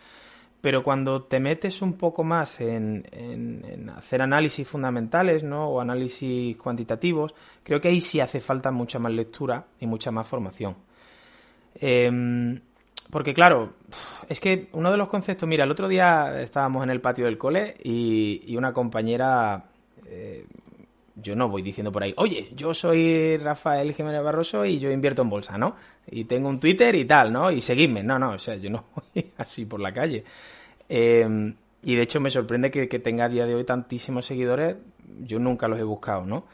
[0.61, 5.69] Pero cuando te metes un poco más en, hacer análisis fundamentales ¿no?
[5.69, 10.27] o análisis cuantitativos, creo que ahí sí hace falta mucha más lectura y mucha más
[10.27, 10.77] formación.
[11.75, 12.59] Em,
[13.11, 13.75] porque claro,
[14.29, 17.38] es que uno de los conceptos, mira, el otro día estábamos en el patio del
[17.38, 19.66] cole y, una compañera
[20.07, 20.47] eh,
[21.17, 25.23] yo no voy diciendo por ahí, oye, yo soy Rafael Jiménez Barroso y yo invierto
[25.23, 25.77] en bolsa, ¿no?
[26.07, 27.51] Y tengo un Twitter y tal, ¿no?
[27.51, 28.03] Y seguidme.
[28.03, 30.25] No, no, o sea, yo no voy así por la calle.
[30.89, 34.77] Eh, y de hecho me sorprende que, tenga a día de hoy tantísimos seguidores.
[35.21, 36.45] Yo nunca los he buscado, ¿no?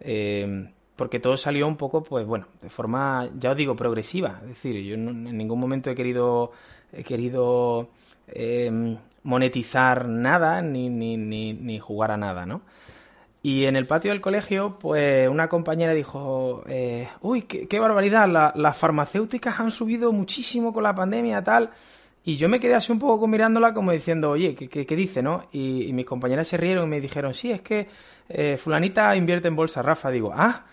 [0.00, 4.40] Eh, porque todo salió un poco, pues bueno, de forma, ya os digo, progresiva.
[4.42, 6.50] Es decir, yo en ningún momento he querido,
[6.92, 7.90] he querido
[8.26, 12.62] eh, monetizar nada ni, ni, ni, ni jugar a nada, ¿no?
[13.42, 18.76] Y en el patio del colegio, pues una compañera dijo, eh, uy, qué, barbaridad, las
[18.76, 21.70] farmacéuticas han subido muchísimo con la pandemia, tal.
[22.24, 25.46] Y yo me quedé así un poco mirándola como diciendo, oye, ¿qué, qué, dice, no?
[25.52, 27.88] Y, mis compañeras se rieron y me dijeron, sí, es que
[28.28, 30.10] eh, fulanita invierte en bolsa, Rafa.
[30.10, 30.66] Digo, ah,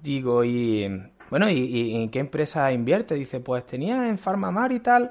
[0.00, 0.88] digo, y
[1.30, 3.16] bueno, ¿y, ¿y, en qué empresa invierte?
[3.16, 5.10] Dice, pues tenía en Farmamar y tal.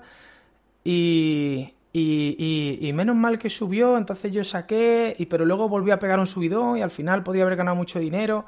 [0.86, 6.00] Y, y, y, menos mal que subió, entonces yo saqué, y pero luego volví a
[6.00, 8.46] pegar un subidón y al final podía haber ganado mucho dinero.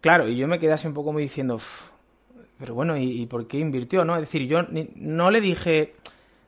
[0.00, 1.58] Claro, y yo me quedé así un poco muy diciendo,
[2.56, 4.04] pero bueno, ¿y, por qué invirtió?
[4.04, 4.62] no Es decir, yo
[4.94, 5.94] no le dije,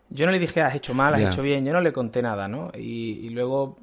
[0.09, 2.47] yo no le dije, has hecho mal, has hecho bien, yo no le conté nada,
[2.47, 2.71] ¿no?
[2.77, 3.77] Y, y luego,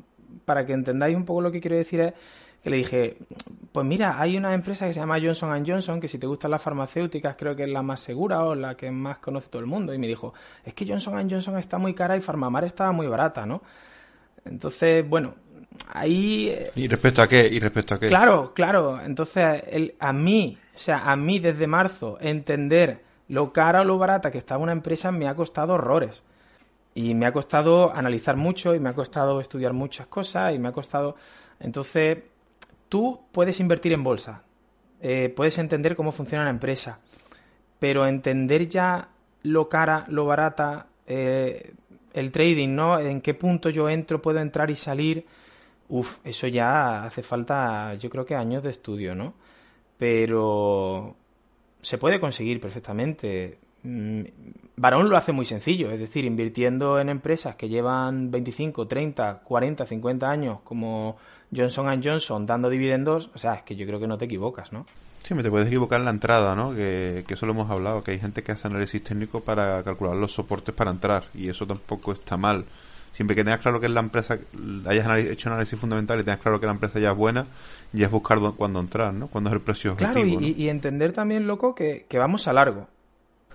[0.45, 2.13] para que entendáis un poco lo que quiero decir es
[2.67, 3.17] que le dije,
[3.71, 6.61] pues mira, hay una empresa que se llama Johnson Johnson, que si te gustan las
[6.61, 9.93] farmacéuticas creo que es la más segura o la que más conoce todo el mundo.
[9.93, 10.33] Y me dijo,
[10.65, 13.61] es que Johnson Johnson está muy cara y Farmamar estaba muy barata, ¿no?
[14.43, 15.35] Entonces, bueno,
[15.93, 16.49] ahí...
[16.49, 17.47] Eh, ¿Y respecto a qué?
[17.47, 18.09] ¿Y respecto a qué?
[18.09, 18.99] Claro, claro.
[19.01, 23.97] Entonces, el, a mí, o sea, a mí desde marzo, entender lo cara o lo
[23.97, 26.21] barata que estaba una empresa me ha costado horrores.
[26.95, 30.67] Y me ha costado analizar mucho y me ha costado estudiar muchas cosas y me
[30.67, 31.15] ha costado...
[31.59, 32.19] Entonces,
[32.89, 34.43] Tú puedes invertir en bolsa,
[35.01, 37.01] eh, puedes entender cómo funciona la empresa,
[37.79, 39.09] pero entender ya
[39.43, 41.73] lo cara, lo barata, eh,
[42.13, 42.99] el trading, ¿no?
[42.99, 45.25] En qué punto yo entro, puedo entrar y salir.
[45.89, 49.33] Uf, eso ya hace falta, yo creo que años de estudio, ¿no?
[49.97, 51.15] Pero
[51.81, 53.59] se puede conseguir perfectamente.
[53.83, 54.21] Mm,
[54.75, 59.85] Barón lo hace muy sencillo, es decir, invirtiendo en empresas que llevan 25, 30, 40,
[59.85, 61.17] 50 años como
[61.55, 64.85] Johnson Johnson dando dividendos, o sea, es que yo creo que no te equivocas, ¿no?
[65.23, 66.73] Sí, me te puedes equivocar en la entrada, ¿no?
[66.73, 70.15] Que, que eso lo hemos hablado, que hay gente que hace análisis técnico para calcular
[70.15, 72.65] los soportes para entrar y eso tampoco está mal.
[73.13, 74.37] Siempre que tengas claro que es la empresa,
[74.85, 77.47] hayas hecho análisis fundamental y tengas claro que la empresa ya es buena,
[77.91, 79.27] ya es buscar cuándo entrar, ¿no?
[79.27, 80.13] Cuándo es el precio objetivo.
[80.13, 82.87] Claro, y, entender también, loco, que, que, vamos a largo.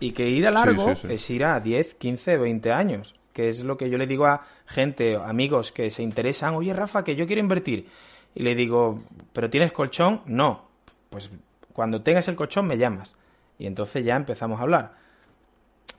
[0.00, 3.76] Y que ir a largo es ir a 10, 15, 20 años que es lo
[3.76, 7.40] que yo le digo a gente, amigos que se interesan, oye Rafa, que yo quiero
[7.40, 7.88] invertir.
[8.34, 8.98] Y le digo,
[9.32, 10.22] ¿pero tienes colchón?
[10.26, 10.68] No.
[11.10, 11.30] Pues
[11.72, 13.16] cuando tengas el colchón me llamas.
[13.58, 14.94] Y entonces ya empezamos a hablar.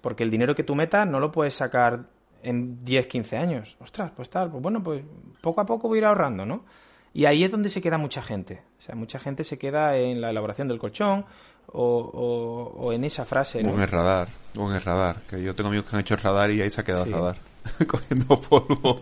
[0.02, 2.06] Porque el dinero que tú metas no lo puedes sacar
[2.42, 3.78] en 10, 15 años.
[3.80, 5.04] Ostras, pues tal, pues bueno, pues
[5.42, 6.66] poco a poco voy a ir ahorrando, ¿no?
[7.14, 8.64] Y ahí es donde se queda mucha gente.
[8.80, 11.26] O sea, mucha gente se queda en la elaboración del colchón
[11.68, 13.60] o, en esa frase.
[13.60, 15.22] O en el radar, o en el radar.
[15.30, 17.14] Que yo tengo amigos que han hecho el radar y ahí se ha quedado el
[17.14, 17.38] radar,
[17.88, 19.02] cogiendo polvo.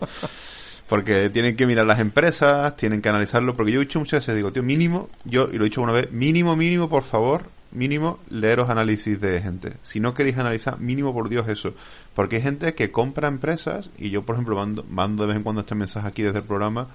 [0.88, 3.54] porque tienen que mirar las empresas, tienen que analizarlo.
[3.54, 5.94] Porque yo he dicho muchas veces, digo, tío, mínimo, yo, y lo he dicho una
[5.94, 9.74] vez, mínimo, mínimo, por favor, mínimo, leeros análisis de gente.
[9.84, 11.74] Si no queréis analizar, mínimo, por Dios, eso.
[12.14, 15.44] Porque hay gente que compra empresas, y yo, por ejemplo, mando, mando de vez en
[15.44, 16.88] cuando este mensaje aquí desde el programa,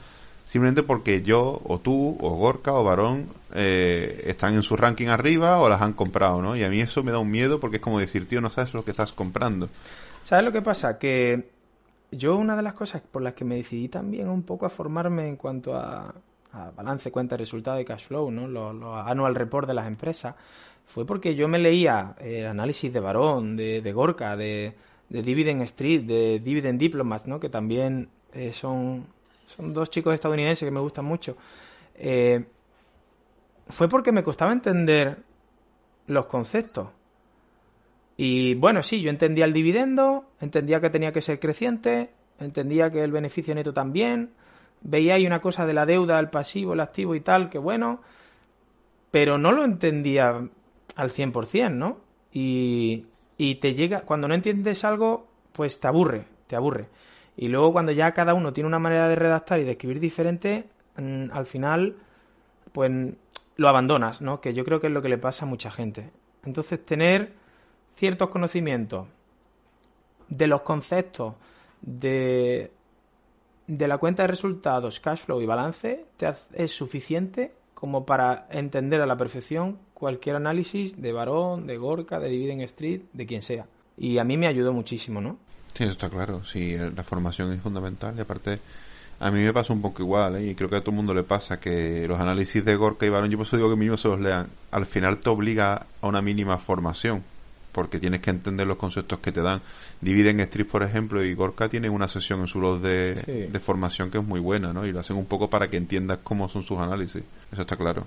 [0.47, 5.59] simplemente porque yo, o tú, o Gorka, o Varón, eh, están en su ranking arriba
[5.59, 6.57] o las han comprado, ¿no?
[6.57, 8.73] Y a mí eso me da un miedo porque es como decir, tío, no sabes
[8.73, 9.69] lo que estás comprando.
[10.23, 10.99] ¿Sabes lo que pasa?
[10.99, 11.51] Que
[12.13, 15.29] yo una de las cosas por las que me decidí también un poco a formarme
[15.29, 16.15] en cuanto a,
[16.77, 18.47] balance, cuenta, resultado y cash flow, ¿no?
[18.47, 20.37] Los lo annual report de las empresas,
[20.87, 24.75] fue porque yo me leía el análisis de Varón, de, de Gorka, de,
[25.09, 27.41] de Dividend Street, de Dividend Diplomats, ¿no?
[27.41, 29.07] Que también eh, son
[29.47, 31.37] son dos chicos estadounidenses que me gustan mucho.
[31.95, 32.45] Eh,
[33.69, 35.19] fue porque me costaba entender
[36.07, 36.89] los conceptos.
[38.17, 43.03] Y bueno, sí, yo entendía el dividendo, entendía que tenía que ser creciente, entendía que
[43.03, 44.31] el beneficio neto también,
[44.81, 48.01] veía ahí una cosa de la deuda, el pasivo, el activo y tal, que bueno,
[49.11, 50.49] pero no lo entendía
[50.95, 51.99] al 100%, ¿no?
[52.33, 53.07] Y,
[53.37, 56.89] y te llega, cuando no entiendes algo, pues te aburre, te aburre.
[57.37, 60.65] Y luego cuando ya cada uno tiene una manera de redactar y de escribir diferente,
[60.97, 61.97] mm, al final,
[62.73, 62.91] pues
[63.57, 64.41] lo abandonas, ¿no?
[64.41, 66.11] Que yo creo que es lo que le pasa a mucha gente.
[66.45, 67.35] Entonces, tener
[67.95, 69.07] ciertos conocimientos
[70.29, 71.35] de los conceptos
[71.83, 72.73] de,
[73.67, 79.01] de la cuenta de resultados, cash flow y balance te es suficiente como para entender
[79.03, 83.67] a la perfección cualquier análisis de Barón, de Gorka, de Dividend Street, de quien sea.
[83.99, 85.39] Y a mí me ayudó muchísimo, ¿no?
[85.77, 86.43] Sí, eso está claro.
[86.45, 88.61] Sí, la formación es fundamental y aparte
[89.21, 90.51] A mí me pasa un poco igual, ¿eh?
[90.51, 93.11] y creo que a todo el mundo le pasa, que los análisis de Gorka y
[93.11, 96.07] Barón, yo por eso digo que mínimo se los lean, al final te obliga a
[96.07, 97.25] una mínima formación,
[97.73, 99.63] porque tienes que entender los conceptos que te dan.
[100.03, 104.11] Dividen Street, por ejemplo, y Gorka tiene una sesión en su blog de, de formación
[104.11, 104.87] que es muy buena, ¿no?
[104.87, 107.23] Y lo hacen un poco para que entiendas cómo son sus análisis,
[107.53, 108.07] eso está claro.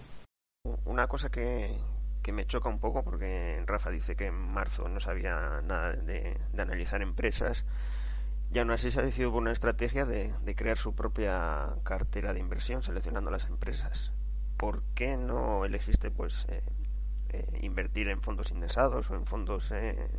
[0.85, 1.75] Una cosa que,
[2.31, 7.01] me choca un poco, porque Rafa dice que en marzo no sabía nada de, analizar
[7.01, 7.65] empresas,
[8.51, 12.33] y aún así se ha decidido por una estrategia de, de, crear su propia cartera
[12.33, 14.11] de inversión seleccionando las empresas.
[14.57, 16.63] ¿Por qué no elegiste pues eh,
[17.31, 20.09] eh, invertir en fondos indexados o en fondos eh,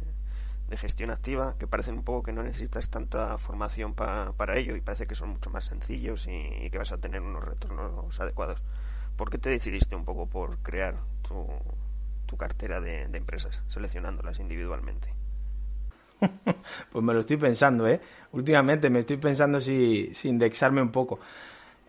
[0.69, 4.77] de gestión activa que parecen un poco que no necesitas tanta formación pa, para ello
[4.77, 8.21] y parece que son mucho más sencillos y, y, que vas a tener unos retornos
[8.21, 8.63] adecuados?
[9.17, 11.49] ¿Por qué te decidiste un poco por crear tu,
[12.31, 15.12] tu cartera de, empresas seleccionándolas individualmente?
[16.93, 18.01] pues me lo estoy pensando, ¿eh?
[18.33, 21.18] Últimamente me estoy pensando si, si indexarme un poco.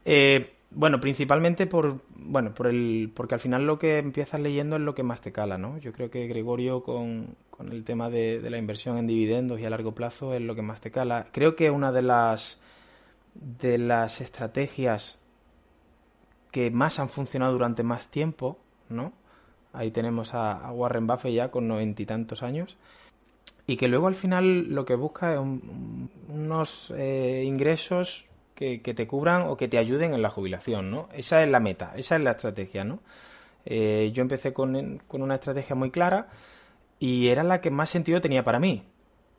[0.03, 4.81] Eh, bueno, principalmente por, bueno, por el, porque al final lo que empiezas leyendo es
[4.81, 5.77] lo que más te cala, ¿no?
[5.77, 9.65] Yo creo que Gregorio con, con el tema de, de, la inversión en dividendos y
[9.65, 11.27] a largo plazo es lo que más te cala.
[11.31, 12.61] Creo que una de las,
[13.35, 15.19] de las estrategias
[16.51, 18.57] que más han funcionado durante más tiempo,
[18.89, 19.13] ¿no?
[19.73, 22.77] Ahí tenemos a, Warren Buffett ya con noventa y tantos años
[23.67, 28.93] y que luego al final lo que busca es un, unos eh, ingresos que, que,
[28.93, 31.07] te cubran o que te ayuden en la jubilación, ¿no?
[31.13, 32.99] Esa es la meta, esa es la estrategia, ¿no?
[33.65, 36.27] Eh, yo empecé con, con, una estrategia muy clara
[36.99, 38.83] y era la que más sentido tenía para mí.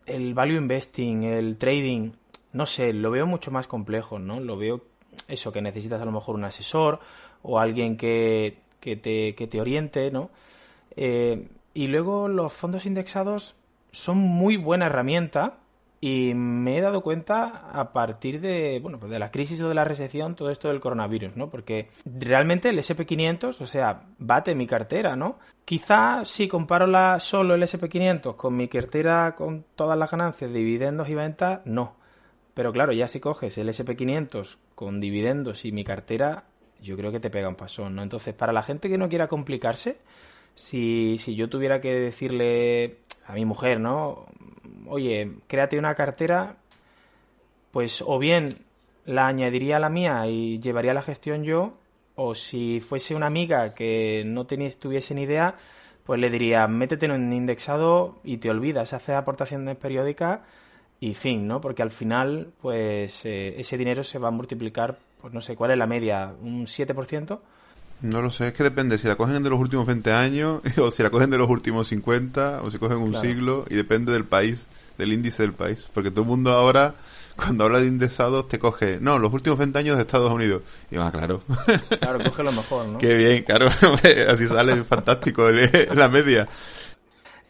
[0.06, 2.12] El value investing, el trading,
[2.52, 4.40] no sé, lo veo mucho más complejo, ¿no?
[4.40, 4.82] Lo veo
[5.28, 7.00] eso, que necesitas a lo mejor un asesor
[7.42, 10.30] o alguien que, que, te, que te oriente, ¿no?
[10.96, 13.54] Eh, y luego los fondos indexados
[13.92, 15.58] son muy buena herramienta
[16.00, 19.74] y me he dado cuenta a partir de, bueno, pues de la crisis o de
[19.76, 21.48] la recesión, todo esto del coronavirus, ¿no?
[21.48, 25.38] Porque realmente el SP500, o sea, bate mi cartera, ¿no?
[25.64, 31.08] Quizá si comparo la, solo el SP500 con mi cartera con todas las ganancias, dividendos
[31.08, 31.94] y ventas, no.
[32.52, 36.44] Pero claro, ya si coges el SP500 con dividendos y mi cartera,
[36.82, 38.02] yo creo que te pega un pasón, ¿no?
[38.02, 39.98] Entonces, para la gente que no quiera complicarse,
[40.54, 44.26] si, si yo tuviera que decirle a mi mujer, ¿no?
[44.86, 46.56] Oye, créate una cartera,
[47.70, 48.58] pues o bien
[49.04, 51.74] la añadiría a la mía y llevaría la gestión yo,
[52.14, 55.54] o si fuese una amiga que no tuviese ni idea,
[56.04, 60.40] pues le diría, métete en un indexado y te olvidas, haces aportaciones periódicas
[61.02, 61.60] y fin, ¿no?
[61.60, 65.72] Porque al final, pues eh, ese dinero se va a multiplicar, pues no sé, ¿cuál
[65.72, 66.32] es la media?
[66.40, 67.40] ¿Un 7%?
[68.02, 70.92] No lo sé, es que depende si la cogen de los últimos 20 años o
[70.92, 73.28] si la cogen de los últimos 50 o si cogen un claro.
[73.28, 74.64] siglo y depende del país,
[74.96, 75.88] del índice del país.
[75.92, 76.94] Porque todo el mundo ahora,
[77.34, 80.62] cuando habla de indexados, te coge, no, los últimos 20 años de Estados Unidos.
[80.92, 81.42] Y va, ah, claro.
[81.98, 82.98] Claro, coge lo mejor, ¿no?
[83.00, 83.66] Qué bien, claro,
[84.28, 86.46] así sale fantástico la media.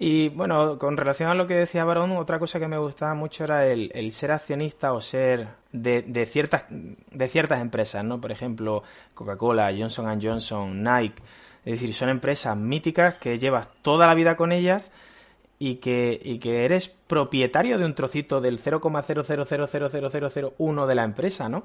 [0.04, 3.44] Y bueno, con relación a lo que decía Barón, otra cosa que me gustaba mucho
[3.44, 8.20] era el, ser accionista o ser de, de, ciertas, de ciertas empresas, ¿no?
[8.20, 8.82] Por ejemplo,
[9.14, 11.22] Coca-Cola, Johnson Johnson, Nike.
[11.64, 14.90] Es decir, son empresas míticas que llevas toda la vida con ellas
[15.60, 21.64] y que, y que eres propietario de un trocito del 0,0000001 de la empresa, ¿no?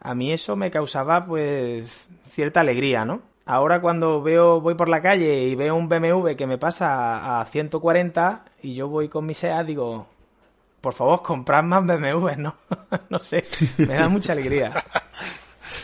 [0.00, 3.22] A mí eso me causaba, pues, cierta alegría, ¿no?
[3.48, 7.44] Ahora cuando veo voy por la calle y veo un BMW que me pasa a
[7.46, 10.06] 140 y yo voy con mi SEAT, digo,
[10.82, 12.56] por favor, comprad más BMW, ¿no?
[13.08, 13.42] no sé,
[13.78, 14.84] me da mucha alegría.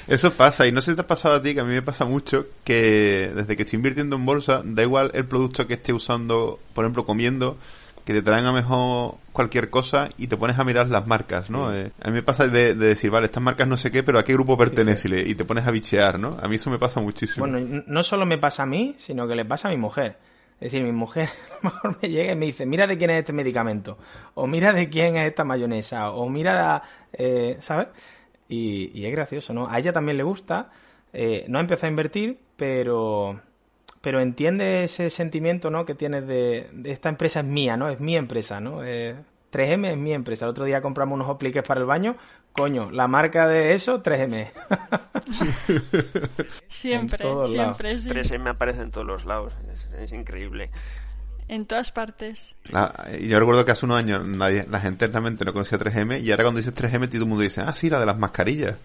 [0.06, 2.04] Eso pasa, y no sé te ha pasado a ti, que a mí me pasa
[2.04, 6.58] mucho, que desde que estoy invirtiendo en bolsa, da igual el producto que esté usando,
[6.74, 7.56] por ejemplo, comiendo,
[8.04, 11.70] que te traen a mejor cualquier cosa y te pones a mirar las marcas, ¿no?
[11.70, 11.78] Sí.
[11.78, 14.18] Eh, a mí me pasa de, de, decir, vale, estas marcas no sé qué, pero
[14.18, 15.30] a qué grupo pertenece sí, sí.
[15.30, 16.36] y te pones a bichear, ¿no?
[16.40, 17.46] A mí eso me pasa muchísimo.
[17.46, 20.18] Bueno, no solo me pasa a mí, sino que le pasa a mi mujer.
[20.60, 23.10] Es decir, mi mujer a lo mejor me llega y me dice, mira de quién
[23.10, 23.98] es este medicamento,
[24.34, 26.82] o mira de quién es esta mayonesa, o mira,
[27.12, 27.88] eh, ¿sabes?
[28.48, 29.68] Y, y, es gracioso, ¿no?
[29.68, 30.70] A ella también le gusta,
[31.12, 33.40] eh, no ha empezado a invertir, pero
[34.04, 35.86] pero entiende ese sentimiento ¿no?
[35.86, 37.88] que tienes de, de, esta empresa es mía, ¿no?
[37.88, 38.84] Es mi empresa, ¿no?
[38.84, 39.16] Eh,
[39.50, 40.44] 3M es mi empresa.
[40.44, 42.14] El otro día compramos unos apliques para el baño.
[42.52, 44.50] Coño, la marca de eso, 3M.
[46.68, 47.98] siempre, siempre.
[47.98, 48.08] Sí.
[48.10, 49.54] 3M aparece en todos los lados.
[49.72, 50.68] Es, es increíble.
[51.48, 52.56] En todas partes.
[52.70, 56.30] La, yo recuerdo que hace unos años nadie, la gente realmente no conocía 3M y
[56.30, 58.76] ahora cuando dices 3M todo el mundo dice, ah, sí, la de las mascarillas.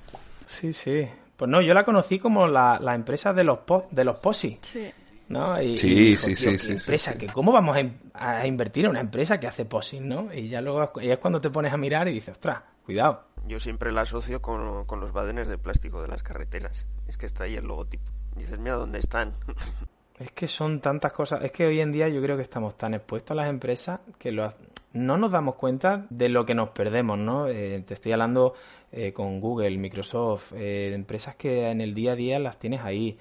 [0.46, 1.10] Sí, sí.
[1.36, 4.60] Pues no, yo la conocí como la, la empresa de los, po, de los POSI.
[4.62, 4.90] Sí.
[5.30, 5.62] ¿No?
[5.62, 8.86] Y, sí, y dijo, sí, sí, sí, empresa, sí, que cómo vamos a, a, invertir
[8.86, 10.34] en una empresa que hace posing, ¿no?
[10.34, 13.24] Y ya luego es cuando te pones a mirar y dices, ostras, cuidado.
[13.48, 16.86] Yo siempre la asocio con, con los badenes de plástico de las carreteras.
[17.08, 18.12] Es que está ahí el logotipo.
[18.36, 19.34] Dices, mira dónde están.
[20.20, 21.42] Es que son tantas cosas.
[21.46, 24.34] Es que hoy en día yo creo que estamos tan expuestos a las empresas que
[24.34, 24.54] lo,
[24.92, 27.48] no nos damos cuenta de lo que nos perdemos, ¿no?
[27.48, 28.54] Eh, te estoy hablando
[28.92, 33.18] eh, con Google, Microsoft, eh, empresas que en el día a día las tienes ahí.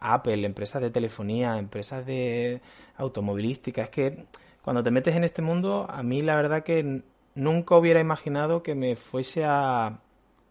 [0.00, 2.60] Apple, empresas de telefonía, empresas de
[2.96, 3.82] automovilística.
[3.82, 4.26] Es que
[4.62, 7.02] cuando te metes en este mundo, a mí la verdad que
[7.34, 10.00] nunca hubiera imaginado que me fuese a,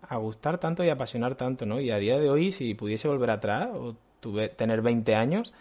[0.01, 1.79] a gustar tanto y apasionar tanto, ¿no?
[1.79, 5.53] Y a día de hoy, si pudiese volver atrás o tuve, tener 20 años,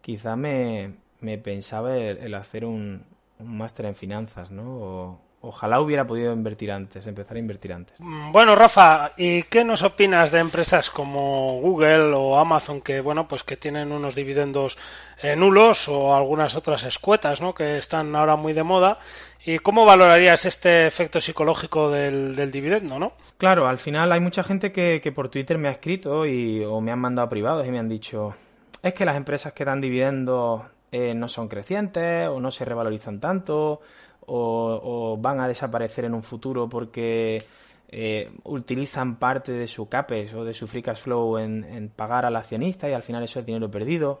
[0.00, 0.94] quizá me,
[1.42, 3.04] pensaba el, hacer un,
[3.38, 5.20] un máster en finanzas, ¿no?
[5.42, 8.00] Ojalá hubiera podido invertir antes, empezar a invertir antes.
[8.00, 13.28] Mm, bueno, Rafa, ¿y qué nos opinas de empresas como Google o Amazon que, bueno,
[13.28, 14.78] pues que tienen unos dividendos
[15.22, 17.54] eh, nulos o algunas otras escuetas, ¿no?
[17.54, 18.98] Que están ahora muy de moda
[19.44, 23.14] ¿Y cómo valorarías este efecto psicológico del, dividendo, no?
[23.38, 26.92] Claro, al final hay mucha gente que, por Twitter me ha escrito y, o me
[26.92, 28.34] han mandado privados y me han dicho
[28.82, 30.62] es que las empresas que dan dividendos
[30.92, 33.80] eh, no son crecientes o no se revalorizan tanto
[34.26, 37.42] o, van a desaparecer en un futuro porque
[37.88, 42.36] eh, utilizan parte de su CAPES o de su free cash flow en, pagar al
[42.36, 44.20] accionista y al final eso es dinero perdido.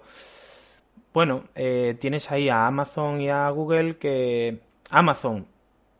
[1.12, 5.46] Bueno, eh, tienes ahí a Amazon y a Google que Amazon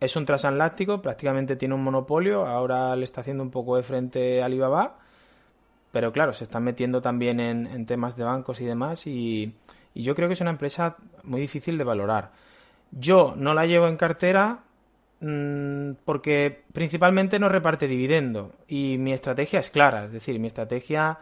[0.02, 4.42] es un transatlántico, prácticamente tiene un monopolio, ahora le está haciendo un poco de frente
[4.42, 4.98] a Alibaba,
[5.92, 9.54] pero claro, se están metiendo también en, temas de bancos y demás y,
[9.94, 12.32] yo creo que es una empresa muy difícil de valorar.
[12.92, 14.60] Yo no la llevo en cartera
[15.20, 21.18] mm, porque principalmente no reparte dividendo y mi estrategia es clara, es decir, mi estrategia,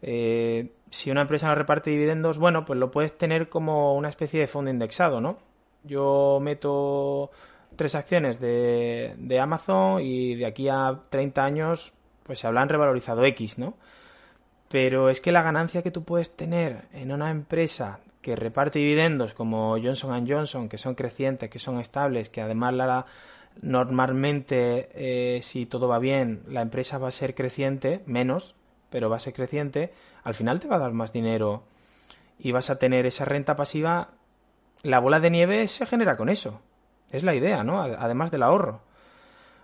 [0.00, 4.40] eh, si una empresa no reparte dividendos, bueno, pues lo puedes tener como una especie
[4.40, 5.38] de fondo indexado, ¿no?
[5.82, 7.30] Yo meto
[7.76, 11.92] tres acciones de, de Amazon y de aquí a 30 años
[12.22, 13.74] pues se habrán revalorizado X, ¿no?
[14.68, 19.32] Pero es que la ganancia que tú puedes tener en una empresa que reparte dividendos
[19.32, 23.06] como Johnson Johnson, que son crecientes, que son estables, que además la,
[23.62, 28.54] normalmente eh, si todo va bien la empresa va a ser creciente, menos,
[28.90, 31.62] pero va a ser creciente, al final te va a dar más dinero
[32.38, 34.10] y vas a tener esa renta pasiva
[34.82, 36.60] la bola de nieve se genera con eso.
[37.10, 37.80] Es la idea, ¿no?
[37.80, 38.82] Además del ahorro.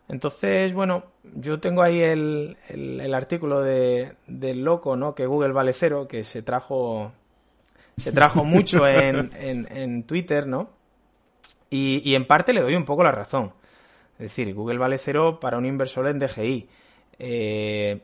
[0.08, 5.14] Entonces, bueno, yo tengo ahí el, el, artículo de, del loco, ¿no?
[5.14, 7.12] Que Google vale cero, que se trajo,
[7.96, 10.70] se trajo mucho en, en, Twitter, ¿no?
[11.70, 13.52] Y, y, en parte le doy un poco la razón.
[14.14, 16.68] Es decir, Google vale cero para un inversor en DGI.
[17.18, 18.00] Eh,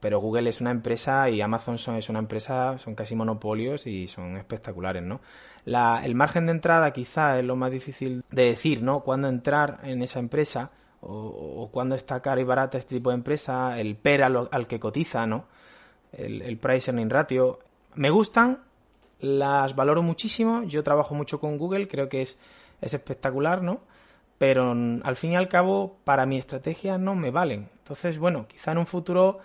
[0.00, 4.06] pero Google es una empresa y Amazon son, es una empresa, son casi monopolios y
[4.06, 5.20] son espectaculares, ¿no?
[5.64, 9.00] La, el margen de entrada quizá es lo más difícil de decir, ¿no?
[9.00, 10.70] Cuándo entrar en esa empresa
[11.00, 14.78] o, o cuándo está cara y barata este tipo de empresa, el PER al, que
[14.78, 15.46] cotiza, ¿no?
[16.12, 17.58] El, el Price Earning Ratio.
[17.94, 18.60] Me gustan,
[19.20, 22.38] las valoro muchísimo, yo trabajo mucho con Google, creo que es,
[22.80, 23.80] es espectacular, ¿no?
[24.38, 27.68] Pero al fin y al cabo, para mi estrategia no me valen.
[27.78, 29.40] Entonces, bueno, quizá en un futuro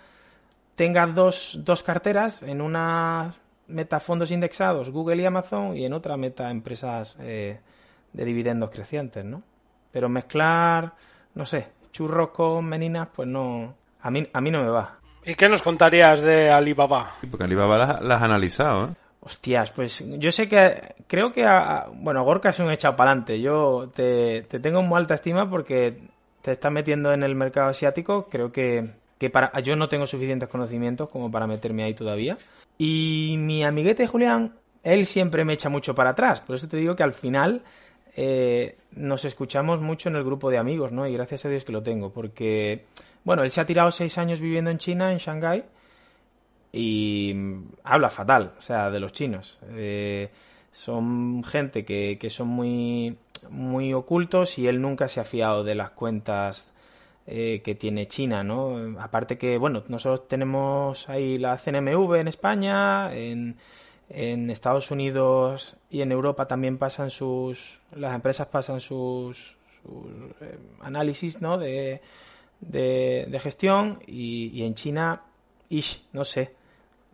[0.76, 3.34] tenga dos, dos carteras, en una
[3.66, 7.58] meta fondos indexados, Google y Amazon, y en otra meta empresas eh,
[8.12, 9.42] de dividendos crecientes, ¿no?
[9.90, 10.92] Pero mezclar,
[11.34, 14.98] no sé, churros con meninas, pues no, a mí, a mí no me va.
[15.24, 17.14] ¿Y qué nos contarías de Alibaba?
[17.30, 18.94] porque Alibaba las, has analizado, ¿eh?
[19.24, 23.40] Hostias, pues yo sé que creo que a, bueno, Gorka es un echado para adelante.
[23.40, 25.98] Yo te, te tengo muy alta estima porque
[26.42, 28.26] te estás metiendo en el mercado asiático.
[28.28, 32.36] Creo que que para yo no tengo suficientes conocimientos como para meterme ahí todavía.
[32.76, 36.40] Y mi amiguete Julián, él siempre me echa mucho para atrás.
[36.40, 37.62] Por eso te digo que al final
[38.16, 41.06] eh, nos escuchamos mucho en el grupo de amigos, ¿no?
[41.06, 42.84] Y gracias a Dios que lo tengo, porque,
[43.24, 45.64] bueno, él se ha tirado seis años viviendo en China, en Shanghái,
[46.74, 47.34] y
[47.84, 49.58] habla fatal, o sea, de los chinos.
[49.70, 50.30] Eh,
[50.72, 53.16] son gente que, que son muy,
[53.50, 56.74] muy ocultos y él nunca se ha fiado de las cuentas
[57.26, 59.00] eh, que tiene China, ¿no?
[59.00, 63.56] Aparte que, bueno, nosotros tenemos ahí la CNMV en España, en,
[64.10, 69.56] en Estados Unidos y en Europa también pasan sus, las empresas pasan sus,
[70.40, 71.56] eh, análisis, ¿no?
[71.56, 72.02] De,
[72.60, 75.22] de, gestión y, en China,
[75.68, 76.54] ish, no sé,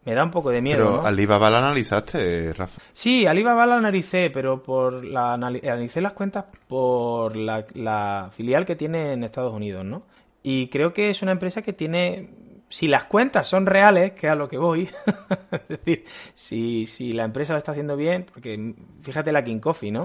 [0.05, 0.97] me da un poco de miedo.
[0.97, 2.81] Pero Alibaba la analizaste, Rafa.
[2.93, 8.77] Sí, Alibaba la analicé, pero por la analicé las cuentas por la, la, filial que
[8.77, 10.03] tiene en Estados Unidos, ¿no?
[10.43, 12.31] Y creo que es una empresa que tiene,
[12.69, 14.89] si las cuentas son reales, que es a lo que voy,
[15.51, 19.91] es decir, si, si la empresa lo está haciendo bien, porque fíjate la King Coffee,
[19.91, 20.05] ¿no?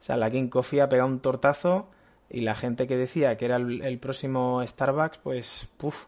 [0.00, 1.88] O sea, la King Coffee ha pegado un tortazo
[2.28, 6.06] y la gente que decía que era el, próximo Starbucks, pues, puff,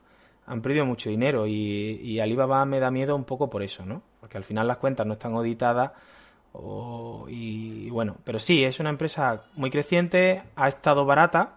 [0.48, 4.02] han perdido mucho dinero y, y, Alibaba me da miedo un poco por eso, ¿no?
[4.20, 5.92] Porque al final las cuentas no están auditadas
[7.28, 11.56] y, bueno, pero sí, es una empresa muy creciente, ha estado barata,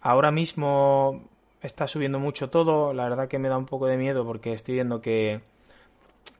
[0.00, 1.28] ahora mismo
[1.60, 4.74] está subiendo mucho todo, la verdad que me da un poco de miedo porque estoy
[4.74, 5.40] viendo que,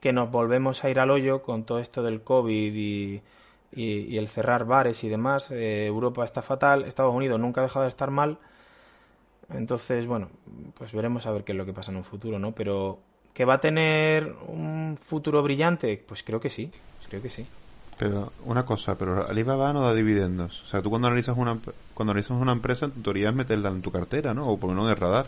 [0.01, 3.23] que nos volvemos a ir al hoyo con todo esto del COVID y,
[3.73, 5.51] y, el cerrar bares y demás.
[5.51, 8.39] Eh, Europa está fatal, Estados Unidos nunca ha dejado de estar mal.
[9.51, 10.29] Entonces, bueno,
[10.75, 12.53] pues veremos a ver qué es lo que pasa en un futuro, ¿no?
[12.53, 13.01] Pero
[13.35, 16.71] que va a tener un futuro brillante, pues creo que sí,
[17.09, 17.47] creo que sí.
[17.99, 20.63] Pero una cosa, pero Alibaba no da dividendos.
[20.63, 21.59] O sea, tú cuando analizas una
[21.95, 24.47] cuando analizas una empresa, tu teoría es meterla en tu cartera, ¿no?
[24.49, 25.27] O por lo menos en el radar.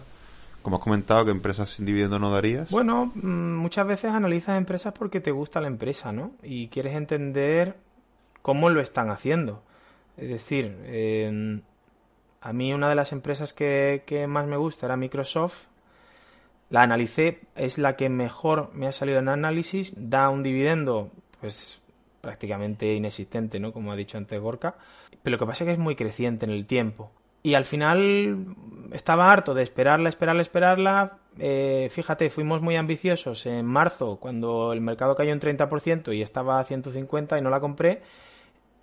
[0.63, 2.71] Como has comentado que empresas sin dividendo no darías.
[2.71, 6.33] Bueno, mm, muchas veces analizas empresas porque te gusta la empresa, ¿no?
[6.43, 7.77] Y quieres entender
[8.41, 9.63] cómo lo están haciendo.
[10.17, 10.79] Es decir,
[12.45, 15.65] a mí una de las empresas que, más me gusta era Microsoft.
[16.69, 21.81] La analicé, es la que mejor me ha salido en análisis, da un dividendo, pues
[22.21, 23.73] prácticamente inexistente, ¿no?
[23.73, 24.75] Como ha dicho antes Gorka.
[25.23, 27.11] Pero lo que pasa es que es muy creciente en el tiempo.
[27.43, 28.55] Y al final
[28.93, 31.19] estaba harto de esperarla, esperarla, esperarla.
[31.39, 36.61] Eh, fíjate, fuimos muy ambiciosos en marzo, cuando el mercado cayó un 30% y estaba
[36.61, 38.03] a 150 y no la compré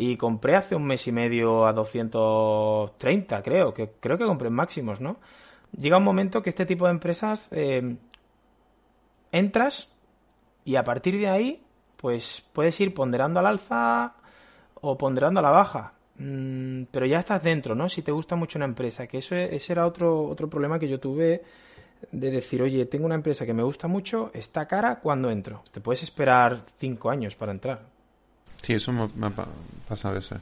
[0.01, 4.55] y compré hace un mes y medio a 230, creo, que creo que compré en
[4.55, 5.17] máximos, ¿no?
[5.77, 7.97] Llega un momento que este tipo de empresas eh,
[9.31, 9.95] entras
[10.65, 11.61] y a partir de ahí,
[11.97, 14.15] pues puedes ir ponderando al alza
[14.73, 15.93] o ponderando a la baja.
[16.17, 17.87] Mm, pero ya estás dentro, ¿no?
[17.87, 20.99] Si te gusta mucho una empresa, que eso ese era otro, otro problema que yo
[20.99, 21.43] tuve
[22.11, 25.63] de decir, oye, tengo una empresa que me gusta mucho, está cara, cuando entro?
[25.71, 28.00] Te puedes esperar cinco años para entrar.
[28.62, 29.32] Sí, eso me,
[29.88, 30.39] pasa a veces.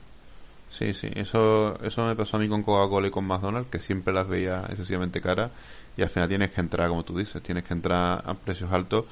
[0.70, 4.14] Sí, sí, eso, eso me pasó a mí con Coca-Cola y con McDonald's, que siempre
[4.14, 5.50] las veía excesivamente caras
[5.96, 9.04] y al final tienes que entrar, como tú dices, tienes que entrar a precios altos,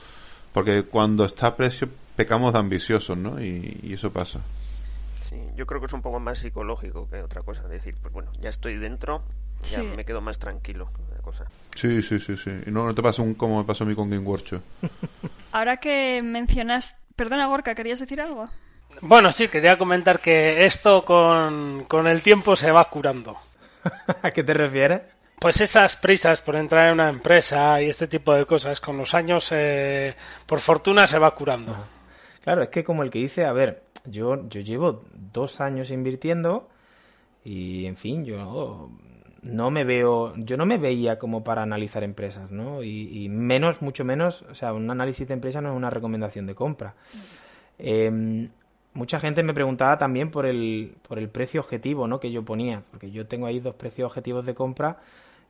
[0.52, 3.42] porque cuando está a precio pecamos de ambiciosos, ¿no?
[3.42, 4.40] Y, eso pasa.
[5.20, 8.30] Sí, yo creo que es un poco más psicológico que otra cosa, decir, pues bueno,
[8.40, 9.22] ya estoy dentro,
[9.62, 10.90] ya me quedo más tranquilo.
[11.22, 11.44] cosa.
[11.74, 12.50] Sí, sí, sí, sí.
[12.66, 14.62] Y no, no te pasa un, como me pasó a mí con Game Workshop.
[15.52, 16.96] Ahora que mencionas...
[17.14, 18.44] Perdona, Gorka, ¿querías decir algo?
[19.00, 23.36] Bueno, sí, quería comentar que esto con, el tiempo se va curando.
[24.22, 25.02] ¿A qué te refieres?
[25.38, 29.14] Pues esas prisas por entrar en una empresa y este tipo de cosas con los
[29.14, 30.14] años, eh,
[30.46, 31.76] por fortuna, se va curando.
[32.42, 36.68] Claro, es que como el que dice, a ver, yo, yo llevo dos años invirtiendo
[37.44, 38.90] y, en fin, yo
[39.42, 42.82] no me veo, yo no me veía como para analizar empresas, ¿no?
[42.82, 46.56] Y, menos, mucho menos, o sea, un análisis de empresa no es una recomendación de
[46.56, 46.94] compra.
[47.78, 48.48] Eh,
[48.94, 52.20] mucha gente me preguntaba también por el, por el precio objetivo ¿no?
[52.20, 54.98] que yo ponía, porque yo tengo ahí dos precios objetivos de compra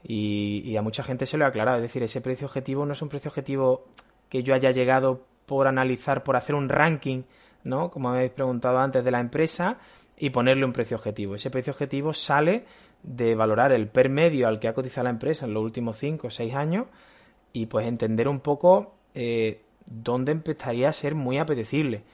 [0.03, 1.79] y, a mucha gente se lo he aclarado.
[1.79, 3.87] Es decir, ese precio objetivo no es un precio objetivo
[4.29, 7.23] que yo haya llegado por analizar, por hacer un ranking,
[7.65, 7.91] ¿no?
[7.91, 9.79] Como habéis preguntado antes, de la empresa
[10.17, 11.35] y ponerle un precio objetivo.
[11.35, 12.65] Ese precio objetivo sale
[13.03, 16.27] de valorar el per medio al que ha cotizado la empresa en los últimos 5
[16.27, 16.87] o 6 años
[17.53, 22.05] y pues entender un poco eh, dónde empezaría a ser muy apetecible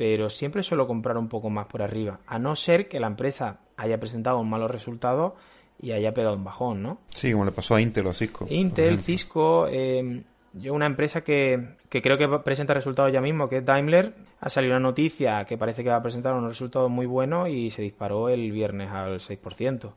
[0.00, 3.58] pero siempre suelo comprar un poco más por arriba, a no ser que la empresa
[3.76, 5.36] haya presentado un malo resultado
[5.78, 7.00] y haya pegado un bajón, ¿no?
[7.10, 8.46] Sí, como le pasó a Intel o a Cisco.
[8.48, 10.22] Intel, Cisco, eh,
[10.54, 14.48] yo una empresa que, que, creo que presenta resultados ya mismo, que es Daimler, ha
[14.48, 17.82] salido una noticia que parece que va a presentar unos resultados muy buenos y se
[17.82, 19.92] disparó el viernes al 6%.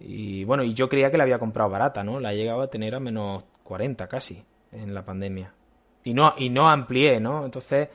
[0.00, 2.18] Y bueno, y yo creía que la había comprado barata, ¿no?
[2.18, 4.42] La llegado a tener a menos 40 casi
[4.72, 5.54] en la pandemia.
[6.02, 7.44] Y no, y no amplié, ¿no?
[7.44, 7.90] Entonces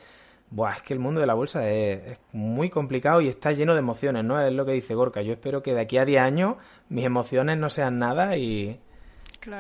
[0.52, 3.80] Buah, es que el mundo de la bolsa es, muy complicado y está lleno de
[3.80, 4.40] emociones, ¿no?
[4.46, 5.22] Es lo que dice Gorka.
[5.22, 6.58] Yo espero que de aquí a 10 años
[6.90, 8.78] mis emociones no sean nada y,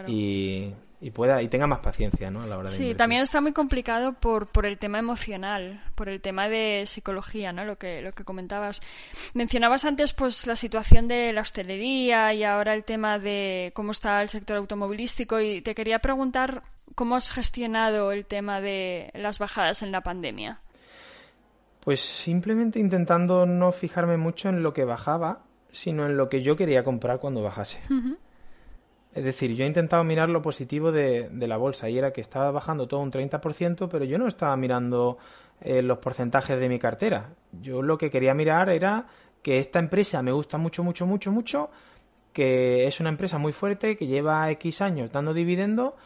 [0.08, 2.42] y, pueda y tenga más paciencia, ¿no?
[2.42, 6.10] A la hora de Sí, también está muy complicado por, por el tema emocional, por
[6.10, 7.64] el tema de psicología, ¿no?
[7.64, 8.82] Lo que, lo que comentabas.
[9.34, 14.22] Mencionabas antes, pues, la situación de la hostelería y ahora el tema de cómo está
[14.22, 16.62] el sector automovilístico y te quería preguntar
[16.96, 20.60] cómo has gestionado el tema de las bajadas en la pandemia.
[21.82, 26.56] Pues simplemente intentando no fijarme mucho en lo que bajaba, sino en lo que yo
[26.56, 27.82] quería comprar cuando bajase.
[29.14, 32.52] Es decir, yo he intentado mirar lo positivo de, la bolsa y era que estaba
[32.52, 35.18] bajando todo un 30%, pero yo no estaba mirando
[35.60, 37.34] eh, los porcentajes de mi cartera.
[37.62, 39.08] Yo lo que quería mirar era
[39.42, 41.72] que esta empresa me gusta mucho, mucho, mucho, mucho,
[42.32, 45.98] que es una empresa muy fuerte, que lleva X años dando dividendo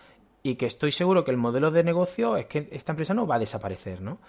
[0.42, 3.36] y que estoy seguro que el modelo de negocio es que esta empresa no va
[3.36, 4.20] a desaparecer, ¿no?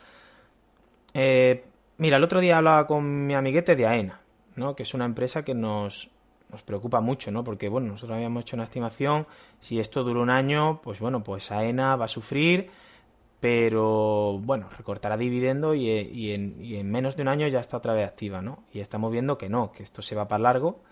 [1.18, 1.64] Eh,
[1.96, 4.20] mira, el otro día hablaba con mi amiguete de AENA,
[4.54, 4.76] ¿no?
[4.76, 6.10] que es una empresa que nos,
[6.50, 7.42] nos preocupa mucho, ¿no?
[7.42, 9.26] Porque, bueno, nosotros habíamos hecho una estimación,
[9.58, 12.68] si esto dura un año, pues bueno, pues AENA va a sufrir,
[13.40, 17.78] pero bueno, recortará dividendo y, y, en, y, en, menos de un año ya está
[17.78, 18.64] otra vez activa, ¿no?
[18.70, 20.82] Y estamos viendo que no, que esto se va para largo,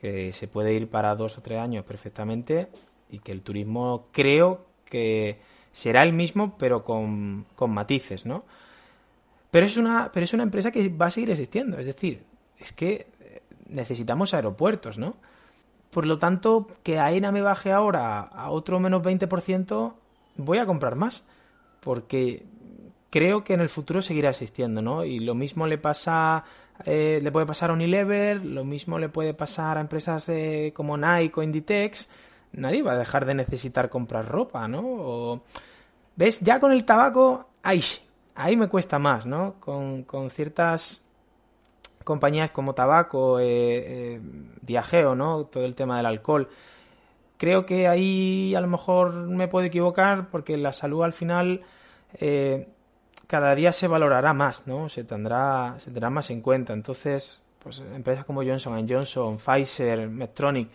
[0.00, 2.68] que se puede ir para dos o tres años perfectamente
[3.10, 5.40] y que el turismo creo que
[5.72, 8.44] será el mismo pero con, con matices, ¿no?
[9.50, 12.24] Pero es, una, pero es una empresa que va a seguir existiendo, es decir,
[12.58, 13.06] es que
[13.68, 15.16] necesitamos aeropuertos, ¿no?
[15.90, 19.94] Por lo tanto, que AENA me baje ahora a otro menos 20%,
[20.36, 21.24] voy a comprar más,
[21.80, 22.44] porque
[23.10, 25.04] creo que en el futuro seguirá existiendo, ¿no?
[25.04, 26.44] Y lo mismo le pasa,
[26.84, 30.96] eh, le puede pasar a Unilever, lo mismo le puede pasar a empresas eh, como
[30.96, 32.10] Nike o Inditex.
[32.52, 34.82] Nadie va a dejar de necesitar comprar ropa, ¿no?
[34.84, 35.42] O,
[36.16, 36.40] ¿Ves?
[36.40, 37.82] Ya con el tabaco, ahí,
[38.36, 39.54] ahí me cuesta más, ¿no?
[39.60, 41.02] Con, con ciertas
[42.04, 44.20] compañías como tabaco, eh,
[44.68, 45.46] eh, ¿no?
[45.46, 46.48] Todo el tema del alcohol.
[47.38, 51.62] Creo que ahí a lo mejor me puedo equivocar porque la salud al final
[52.14, 52.68] eh,
[53.26, 54.88] cada día se valorará más, ¿no?
[54.88, 56.72] Se tendrá, se tendrá más en cuenta.
[56.72, 60.68] Entonces, pues empresas como Johnson Johnson, Pfizer, Medtronic,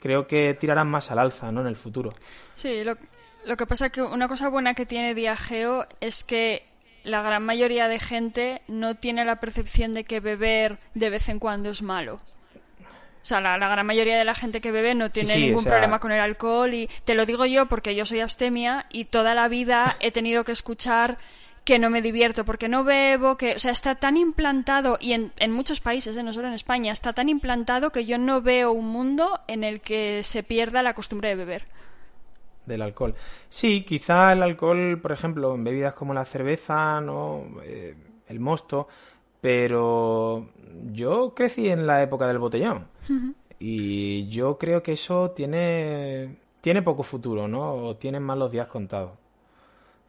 [0.00, 1.60] creo que tirarán más al alza, ¿no?
[1.60, 2.10] En el futuro.
[2.54, 2.96] Sí, lo,
[3.44, 6.62] lo que pasa es que una cosa buena que tiene Diageo es que
[7.04, 11.38] la gran mayoría de gente no tiene la percepción de que beber de vez en
[11.38, 12.16] cuando es malo.
[12.16, 15.40] O sea, la, la gran mayoría de la gente que bebe no tiene Sí, sí,
[15.42, 18.18] ningún o sea- problema con el alcohol y te lo digo yo porque yo soy
[18.20, 21.16] abstemia y toda la vida he tenido que escuchar
[21.64, 25.30] que no me divierto porque no bebo, que, o sea, está tan implantado y en,
[25.36, 26.22] en muchos países, ¿eh?
[26.24, 29.80] no solo en España, está tan implantado que yo no veo un mundo en el
[29.80, 31.64] que se pierda la costumbre de beber.
[32.66, 33.14] Del alcohol.
[33.48, 37.44] Sí, quizá el alcohol, por ejemplo, en bebidas como la cerveza, ¿no?
[37.62, 37.94] Eh,
[38.28, 38.88] el mosto,
[39.40, 40.48] pero
[40.92, 42.86] yo crecí en la época del botellón
[43.58, 47.74] y yo creo que eso tiene tiene poco futuro, ¿no?
[47.74, 49.10] O tienen más los días contados.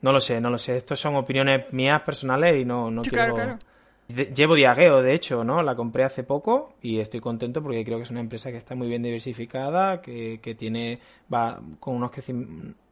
[0.02, 0.78] No lo sé, no lo sé.
[0.78, 3.34] Estos son opiniones mías personales y no, no Sí, quiero...
[3.34, 3.73] claro, claro.
[4.08, 5.64] Llevo Diageo, de hecho, ¿no?
[5.64, 8.76] La compré hace poco y estoy contento porque creo que es una empresa que está
[8.76, 11.00] muy bien diversificada, que, que tiene
[11.34, 12.12] va con unos,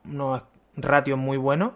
[0.06, 0.44] unos
[0.78, 1.74] ratios muy buenos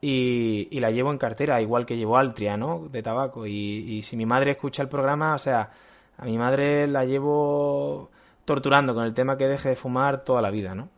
[0.00, 2.88] y, la llevo en cartera, igual que llevo Altria, ¿no?
[2.90, 3.46] De tabaco.
[3.46, 5.70] Y si mi madre escucha el programa, o sea,
[6.16, 8.10] a mi madre la llevo
[8.44, 10.88] torturando con el tema que deje de fumar toda la vida, ¿no?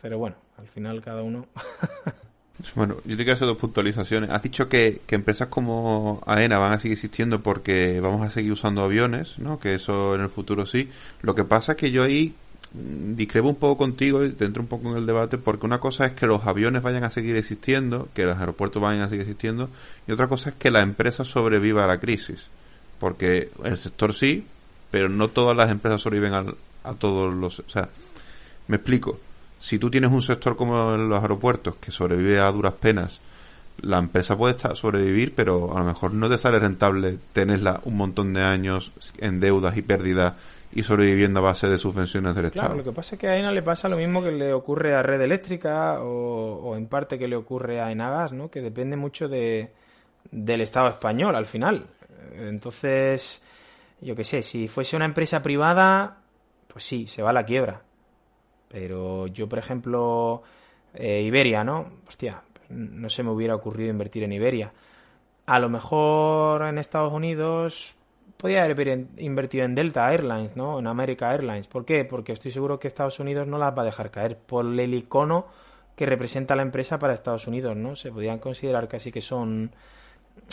[0.00, 1.46] Pero bueno, al final cada uno...
[2.74, 4.30] Bueno, yo te quiero hacer dos puntualizaciones.
[4.30, 8.52] Has dicho que, que empresas como AENA van a seguir existiendo porque vamos a seguir
[8.52, 9.60] usando aviones, ¿no?
[9.60, 10.88] Que eso en el futuro sí.
[11.22, 12.34] Lo que pasa es que yo ahí
[12.74, 15.78] mm, discrepo un poco contigo y te entro un poco en el debate porque una
[15.78, 19.22] cosa es que los aviones vayan a seguir existiendo, que los aeropuertos vayan a seguir
[19.22, 19.70] existiendo
[20.08, 22.48] y otra cosa es que la empresa sobreviva a la crisis.
[22.98, 24.44] Porque el sector sí,
[24.90, 27.60] pero no todas las empresas sobreviven a todos los...
[27.60, 27.88] O sea,
[28.66, 29.20] me explico.
[29.60, 33.20] Si tú tienes un sector como los aeropuertos que sobrevive a duras penas,
[33.80, 37.96] la empresa puede estar, sobrevivir, pero a lo mejor no te sale rentable tenerla un
[37.96, 40.34] montón de años en deudas y pérdidas
[40.72, 42.74] y sobreviviendo a base de subvenciones del Claro, Estado.
[42.78, 45.02] lo que pasa es que a ENA le pasa lo mismo que le ocurre a
[45.02, 48.50] Red Eléctrica o, o en parte que le ocurre a Enagas, ¿no?
[48.50, 49.70] Que depende mucho de,
[50.30, 51.86] del Estado español al final.
[52.36, 53.42] Entonces,
[54.00, 56.18] yo qué sé, si fuese una empresa privada,
[56.68, 57.82] pues sí, se va a la quiebra.
[58.68, 60.42] Pero yo, por ejemplo,
[60.94, 61.86] eh, Iberia, ¿no?
[62.06, 64.72] Hostia, no se me hubiera ocurrido invertir en Iberia.
[65.46, 67.94] A lo mejor en Estados Unidos
[68.36, 70.78] podría haber invertido en Delta Airlines, ¿no?
[70.78, 71.66] En America Airlines.
[71.66, 72.04] ¿Por qué?
[72.04, 75.46] Porque estoy seguro que Estados Unidos no las va a dejar caer por el icono
[75.96, 77.96] que representa la empresa para Estados Unidos, ¿no?
[77.96, 79.72] Se podrían considerar casi que son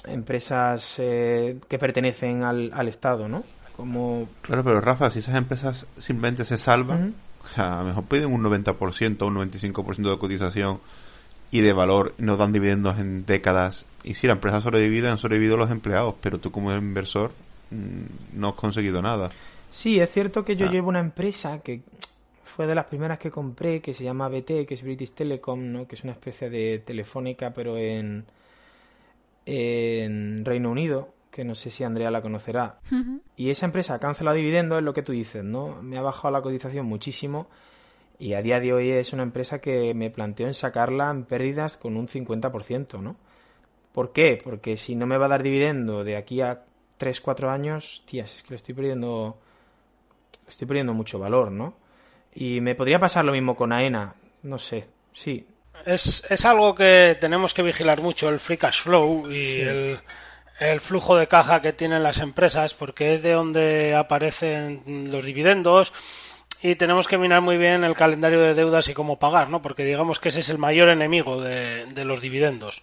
[0.08, 3.44] empresas eh, que pertenecen al, al Estado, ¿no?
[3.76, 4.28] Como...
[4.42, 7.14] Claro, pero Rafa, si esas empresas simplemente se salvan.
[7.50, 10.80] O sea, a lo mejor piden un 90%, un 95% de cotización
[11.52, 13.86] y de valor nos dan dividendos en décadas.
[14.04, 17.32] Y si la empresa ha sobrevivido, han sobrevivido los empleados, pero tú como inversor
[17.72, 19.30] mm, no has conseguido nada.
[19.72, 20.72] Sí, es cierto que yo Ah.
[20.72, 21.82] llevo una empresa que
[22.44, 25.88] fue de las primeras que compré, que se llama BT, que es British Telecom, ¿no?
[25.88, 28.26] Que es una especie de telefónica, pero en,
[29.46, 32.80] en Reino Unido, que no sé si Andrea la conocerá.
[33.36, 35.82] Y esa empresa ha cancelado dividendos, es lo que tú dices, ¿no?
[35.82, 37.50] Me ha bajado la cotización muchísimo
[38.18, 41.76] y a día de hoy es una empresa que me planteo en sacarla en pérdidas
[41.76, 43.18] con un 50%, ¿no?
[43.92, 44.40] ¿Por qué?
[44.42, 46.64] Porque si no me va a dar dividendo de aquí a
[46.96, 49.38] 3, 4 años, tías, es que le estoy perdiendo
[50.46, 51.76] le estoy perdiendo mucho valor, ¿no?
[52.34, 55.46] Y me podría pasar lo mismo con AENA, no sé, sí.
[55.86, 60.00] Es, es algo que tenemos que vigilar mucho, el free cash flow y el,
[60.60, 65.94] el flujo de caja que tienen las empresas, porque es de donde aparecen los dividendos
[66.62, 69.62] y tenemos que mirar muy bien el calendario de deudas y cómo pagar, ¿no?
[69.62, 72.82] Porque digamos que ese es el mayor enemigo de, de los dividendos.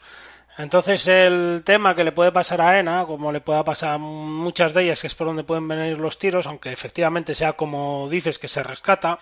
[0.59, 4.75] Entonces el tema que le puede pasar a ENA, como le pueda pasar a muchas
[4.75, 8.39] de ellas, que es por donde pueden venir los tiros, aunque efectivamente sea como dices
[8.39, 9.19] que se rescata,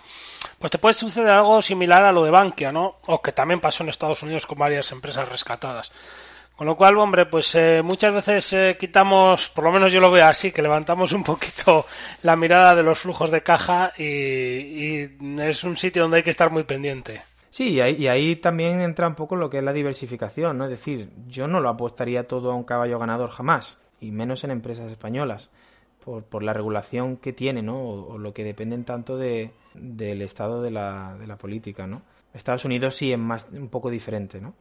[0.58, 2.96] pues te puede suceder algo similar a lo de Bankia, ¿no?
[3.06, 5.92] O que también pasó en Estados Unidos con varias empresas rescatadas.
[6.60, 10.10] Con lo cual, hombre, pues eh, muchas veces eh, quitamos, por lo menos yo lo
[10.10, 11.86] veo así, que levantamos un poquito
[12.22, 15.08] la mirada de los flujos de caja y,
[15.40, 17.22] es un sitio donde hay que estar muy pendiente.
[17.48, 20.64] Sí, y ahí, y ahí, también entra un poco lo que es la diversificación, ¿no?
[20.64, 24.50] Es decir, yo no lo apostaría todo a un caballo ganador jamás, y menos en
[24.50, 25.48] empresas españolas,
[26.04, 27.78] por, la regulación que tiene, ¿no?
[27.80, 32.02] O, o lo que dependen tanto de, del estado de la, de la política, ¿no?
[32.34, 34.52] Estados Unidos sí es más, un poco diferente, ¿no?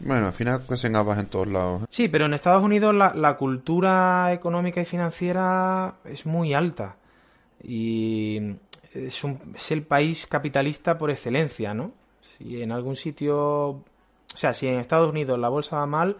[0.00, 1.82] Bueno, al final pues en gafas en todos lados.
[1.82, 1.86] ¿eh?
[1.88, 6.96] Sí, pero en Estados Unidos la, la cultura económica y financiera es muy alta.
[7.62, 8.56] Y
[8.94, 11.92] es, un, es el país capitalista por excelencia, ¿no?
[12.20, 13.84] Si en algún sitio, o
[14.34, 16.16] sea, si en Estados Unidos la bolsa va mal,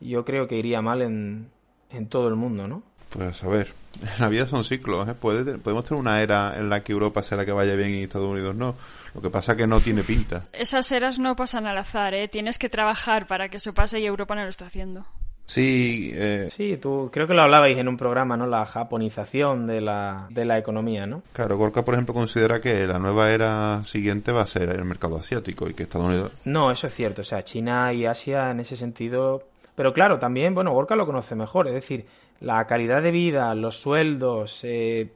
[0.00, 1.50] yo creo que iría mal en,
[1.90, 2.82] en todo el mundo, ¿no?
[3.14, 3.72] Pues a ver,
[4.18, 5.14] la vida son ciclos, ¿eh?
[5.14, 8.02] Puede, podemos tener una era en la que Europa sea la que vaya bien y
[8.02, 8.74] Estados Unidos no.
[9.14, 10.44] Lo que pasa es que no tiene pinta.
[10.52, 12.26] Esas eras no pasan al azar, ¿eh?
[12.26, 15.06] Tienes que trabajar para que eso pase y Europa no lo está haciendo.
[15.46, 16.48] Sí, eh...
[16.50, 18.46] sí, tú creo que lo hablabais en un programa, ¿no?
[18.46, 21.22] La japonización de la, de la economía, ¿no?
[21.32, 25.16] Claro, Gorka, por ejemplo, considera que la nueva era siguiente va a ser el mercado
[25.16, 26.32] asiático y que Estados Unidos...
[26.46, 29.44] No, eso es cierto, o sea, China y Asia en ese sentido...
[29.76, 32.06] Pero claro, también, bueno, Gorka lo conoce mejor, es decir,
[32.40, 35.12] la calidad de vida, los sueldos, eh,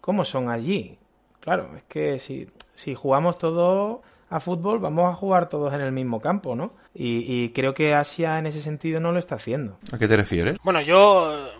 [0.00, 0.98] ¿cómo son allí?
[1.40, 5.92] Claro, es que si, si jugamos todos a fútbol, vamos a jugar todos en el
[5.92, 6.72] mismo campo, ¿no?
[6.94, 9.78] Y, y, creo que Asia en ese sentido no lo está haciendo.
[9.92, 10.58] ¿A qué te refieres?
[10.62, 11.50] Bueno, yo,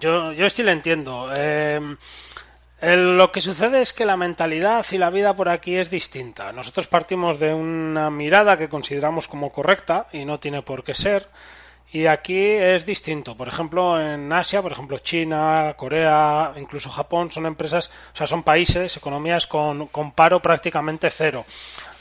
[0.00, 1.30] yo, yo sí lo entiendo.
[1.34, 1.80] Eh,
[2.80, 6.52] el, lo que sucede es que la mentalidad y la vida por aquí es distinta.
[6.52, 11.28] Nosotros partimos de una mirada que consideramos como correcta y no tiene por qué ser.
[11.92, 13.36] Y aquí es distinto.
[13.36, 18.44] Por ejemplo, en Asia, por ejemplo, China, Corea, incluso Japón, son empresas, o sea, son
[18.44, 21.44] países, economías con, con, paro prácticamente cero.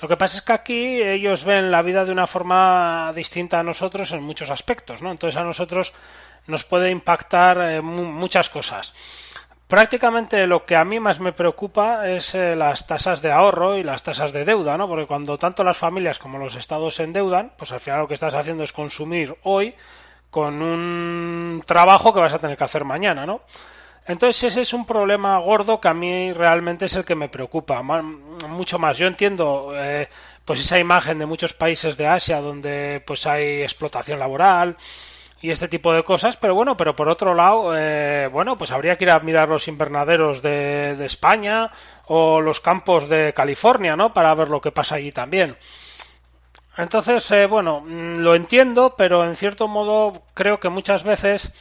[0.02, 3.64] Lo que pasa es que aquí ellos ven la vida de una forma distinta a
[3.64, 5.10] nosotros en muchos aspectos, ¿no?
[5.10, 5.94] Entonces a nosotros
[6.46, 8.94] nos puede impactar eh, muchas cosas.
[9.70, 13.84] Prácticamente lo que a mí más me preocupa es eh, las tasas de ahorro y
[13.84, 14.88] las tasas de deuda, ¿no?
[14.88, 18.16] Porque cuando tanto las familias como los estados se endeudan, pues al final lo que
[18.16, 19.76] estás haciendo es consumir hoy
[20.32, 23.42] con un trabajo que vas a tener que hacer mañana, ¿no?
[24.08, 27.84] Entonces ese es un problema gordo que a mí realmente es el que me preocupa
[27.84, 28.98] mucho más.
[28.98, 30.10] Yo entiendo eh,
[30.46, 34.78] pues esa imagen de muchos países de Asia donde pues hay explotación laboral,
[35.42, 38.98] y este tipo de cosas, pero bueno, pero por otro lado, eh, bueno, pues habría
[38.98, 41.72] que ir a mirar los invernaderos de, España
[42.08, 44.14] o los campos de California, ¿no?
[44.14, 45.56] Para ver lo que pasa allí también.
[46.78, 51.52] Entonces, eh, bueno, lo entiendo, pero en cierto modo creo que muchas veces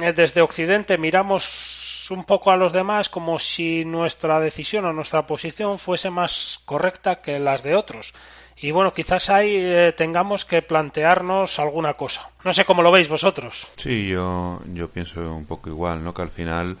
[0.00, 5.26] eh, desde Occidente miramos un poco a los demás como si nuestra decisión o nuestra
[5.26, 8.12] posición fuese más correcta que las de otros
[8.60, 12.28] y bueno, quizás ahí eh, tengamos que plantearnos alguna cosa.
[12.44, 13.70] No sé cómo lo veis vosotros.
[13.76, 16.14] Sí, yo, yo pienso un poco igual, ¿no?
[16.14, 16.76] Que al final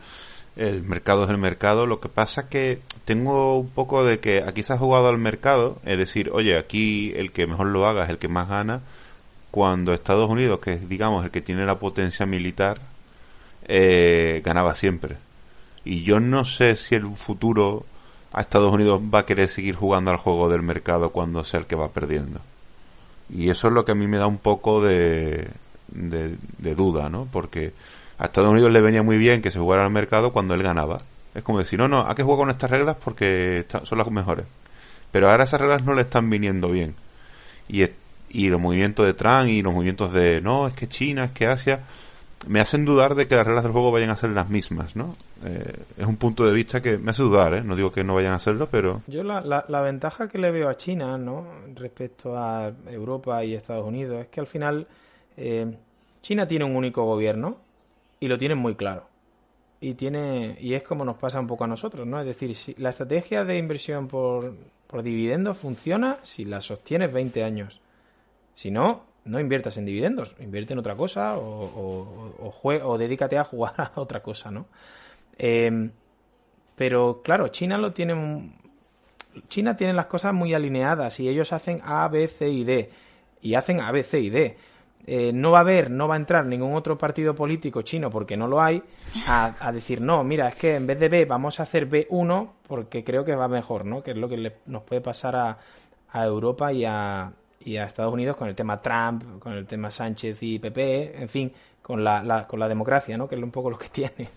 [0.56, 1.86] el mercado es el mercado.
[1.86, 5.78] Lo que pasa que tengo un poco de que aquí se ha jugado al mercado,
[5.84, 8.82] es decir, oye, aquí el que mejor lo haga es el que más gana,
[9.50, 12.78] cuando Estados Unidos, que es digamos el que tiene la potencia militar,
[13.66, 15.16] eh, ganaba siempre.
[15.84, 17.84] Y yo no sé si el futuro
[18.32, 21.66] a Estados Unidos va a querer seguir jugando al juego del mercado cuando sea el
[21.66, 22.40] que va perdiendo.
[23.28, 25.48] Y eso es lo que a mí me da un poco de,
[25.88, 27.26] de, duda, ¿no?
[27.30, 27.72] Porque
[28.18, 30.98] a Estados Unidos le venía muy bien que se jugara al mercado cuando él ganaba.
[31.34, 34.46] Es como decir, no, no, hay que jugar con estas reglas porque son las mejores.
[35.10, 36.94] Pero ahora esas reglas no le están viniendo bien.
[37.68, 37.84] Y,
[38.30, 41.46] y los movimientos de Trump y los movimientos de, no, es que China, es que
[41.46, 41.80] Asia,
[42.46, 45.14] me hacen dudar de que las reglas del juego vayan a ser las mismas, ¿no?
[45.44, 47.62] Eh, es un punto de vista que me hace dudar, ¿eh?
[47.62, 49.02] No digo que no vayan a hacerlo, pero...
[49.06, 51.46] Yo la, la, la, ventaja que le veo a China, ¿no?
[51.74, 54.86] Respecto a Europa y Estados Unidos, es que al final
[55.36, 55.76] eh,
[56.22, 57.58] China tiene un único gobierno
[58.20, 59.06] y lo tienen muy claro.
[59.80, 62.20] Y, tiene, y es como nos pasa un poco a nosotros, ¿no?
[62.20, 64.54] Es decir, si la estrategia de inversión por,
[64.86, 67.80] por dividendos funciona si la sostienes 20 años.
[68.54, 71.64] Si no, no inviertas en dividendos, invierte en otra cosa o,
[72.42, 74.66] o, o, dedícate a jugar a otra cosa, ¿no?
[75.38, 75.90] Eh,
[76.76, 78.54] pero claro, China lo tiene.
[79.48, 82.90] China tiene las cosas muy alineadas y ellos hacen A, B, C y D.
[83.40, 84.56] Y hacen A, B, C y D.
[85.06, 88.36] eh, no va a haber, no va a entrar ningún otro partido político chino porque
[88.36, 88.82] no lo hay,
[89.26, 93.02] a, decir, no, mira, es que en vez de B vamos a hacer B1 porque
[93.02, 94.02] creo que va mejor, ¿no?
[94.02, 95.58] Que es lo que nos puede pasar a,
[96.10, 97.32] a Europa y a,
[97.64, 101.28] y a Estados Unidos con el tema Trump, con el tema Sánchez y PP, en
[101.28, 103.28] fin, con la, con la democracia, ¿no?
[103.28, 104.30] Que es un poco lo que tiene.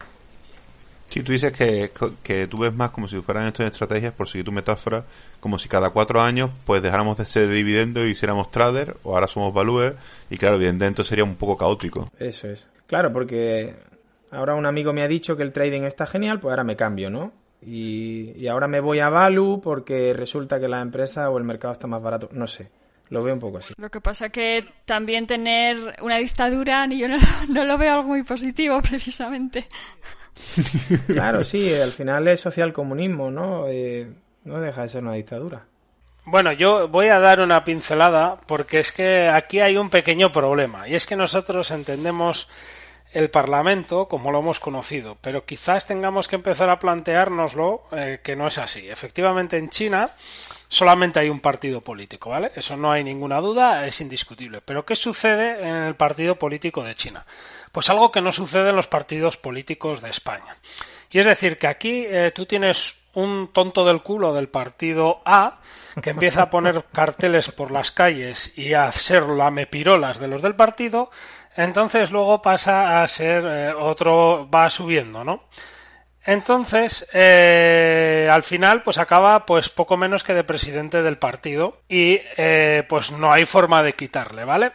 [1.09, 1.91] Sí, tú dices que,
[2.23, 5.05] que tú ves más como si fueran estas estrategias, por seguir tu metáfora,
[5.39, 9.27] como si cada cuatro años pues dejáramos de ser dividendo y hiciéramos trader, o ahora
[9.27, 9.93] somos value,
[10.29, 12.05] y claro, evidentemente sería un poco caótico.
[12.19, 12.67] Eso es.
[12.87, 13.75] Claro, porque
[14.31, 17.09] ahora un amigo me ha dicho que el trading está genial, pues ahora me cambio,
[17.09, 17.31] ¿no?
[17.61, 21.71] Y, y ahora me voy a Value porque resulta que la empresa o el mercado
[21.71, 22.69] está más barato, no sé.
[23.09, 23.73] Lo veo un poco así.
[23.77, 27.17] Lo que pasa que también tener una dictadura, yo no,
[27.49, 29.67] no lo veo algo muy positivo, precisamente.
[31.07, 33.67] Claro, sí, al final es socialcomunismo, ¿no?
[33.67, 34.07] Eh,
[34.43, 35.65] no deja de ser una dictadura.
[36.25, 40.87] Bueno, yo voy a dar una pincelada porque es que aquí hay un pequeño problema
[40.87, 42.49] y es que nosotros entendemos
[43.15, 48.35] el Parlamento como lo hemos conocido, pero quizás tengamos que empezar a planteárnoslo eh, que
[48.35, 48.89] no es así.
[48.89, 50.09] Efectivamente, en China
[50.67, 52.51] solamente hay un partido político, ¿vale?
[52.55, 54.59] Eso no hay ninguna duda, es indiscutible.
[54.59, 57.25] Pero ¿qué sucede en el partido político de China?
[57.71, 60.57] Pues algo que no sucede en los partidos políticos de España.
[61.09, 65.59] Y es decir, que aquí eh, tú tienes un tonto del culo del partido A
[66.01, 70.55] que empieza a poner carteles por las calles y a ser lamepirolas de los del
[70.55, 71.09] partido,
[71.55, 75.43] entonces luego pasa a ser eh, otro, va subiendo, ¿no?
[76.25, 82.19] Entonces, eh, al final, pues acaba pues poco menos que de presidente del partido y
[82.89, 84.71] pues no hay forma de quitarle, ¿vale?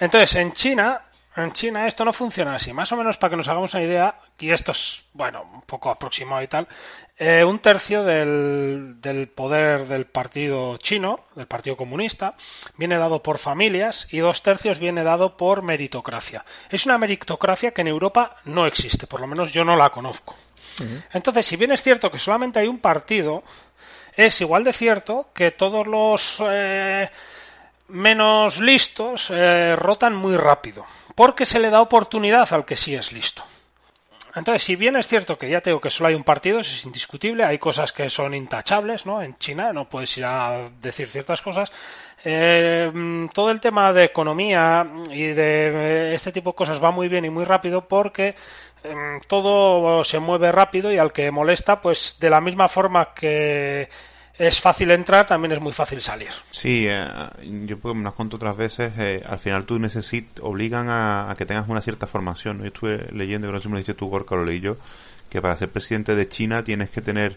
[0.00, 1.00] Entonces, en China
[1.36, 2.72] en China esto no funciona así.
[2.72, 5.90] Más o menos para que nos hagamos una idea, y esto es, bueno, un poco
[5.90, 6.68] aproximado y tal,
[7.16, 12.34] eh, un tercio del, del, poder del partido chino, del partido comunista,
[12.76, 16.44] viene dado por familias y dos tercios viene dado por meritocracia.
[16.70, 20.34] Es una meritocracia que en Europa no existe, por lo menos yo no la conozco.
[21.12, 23.44] Entonces, si bien es cierto que solamente hay un partido,
[24.16, 26.42] es igual de cierto que todos los...
[26.48, 27.08] Eh,
[27.88, 33.12] menos listos eh, rotan muy rápido, porque se le da oportunidad al que sí es
[33.12, 33.42] listo.
[34.36, 36.84] Entonces, si bien es cierto que ya tengo que solo hay un partido, eso es
[36.84, 39.22] indiscutible, hay cosas que son intachables, ¿no?
[39.22, 41.70] En China no puedes ir a decir ciertas cosas.
[42.24, 42.90] Eh,
[43.32, 47.30] todo el tema de economía y de este tipo de cosas va muy bien y
[47.30, 48.34] muy rápido porque
[48.82, 53.88] em, todo se mueve rápido y al que molesta, pues de la misma forma que
[54.36, 56.30] es fácil entrar, también es muy fácil salir.
[56.50, 57.06] Sí, eh,
[57.66, 61.68] yo me lo conto otras veces, eh, al final tú necesitas, obligan a, que tengas
[61.68, 62.58] una cierta formación.
[62.58, 64.76] Yo estuve leyendo, que no sé me lo dices tú, Gorka, lo leí yo,
[65.30, 67.36] que para ser presidente de China tienes que tener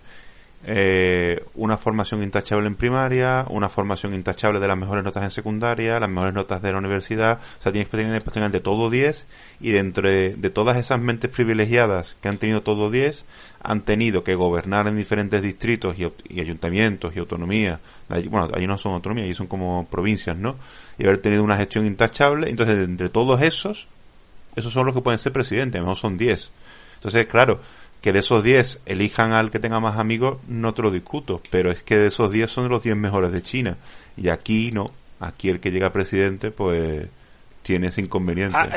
[0.65, 5.99] eh, una formación intachable en primaria, una formación intachable de las mejores notas en secundaria,
[5.99, 9.27] las mejores notas de la universidad, o sea, tienes que tener prácticamente todo 10
[9.61, 13.23] y dentro de, todas esas mentes privilegiadas que han tenido todo 10,
[13.61, 17.79] han tenido que gobernar en diferentes distritos y, ayuntamientos y autonomías,
[18.29, 20.57] bueno, allí no son autonomías, allí son como provincias, ¿no?
[20.97, 23.87] Y haber tenido una gestión intachable, entonces entre todos esos,
[24.55, 26.51] esos son los que pueden ser presidentes, a lo mejor son 10.
[26.95, 27.61] Entonces, claro,
[28.01, 31.71] que de esos 10 elijan al que tenga más amigos, no te lo discuto, pero
[31.71, 33.77] es que de esos 10 son los 10 mejores de China.
[34.15, 34.85] Y aquí no,
[35.19, 37.07] aquí el que llega presidente, pues
[37.67, 38.55] tiene ese inconveniente.
[38.57, 38.69] Ah,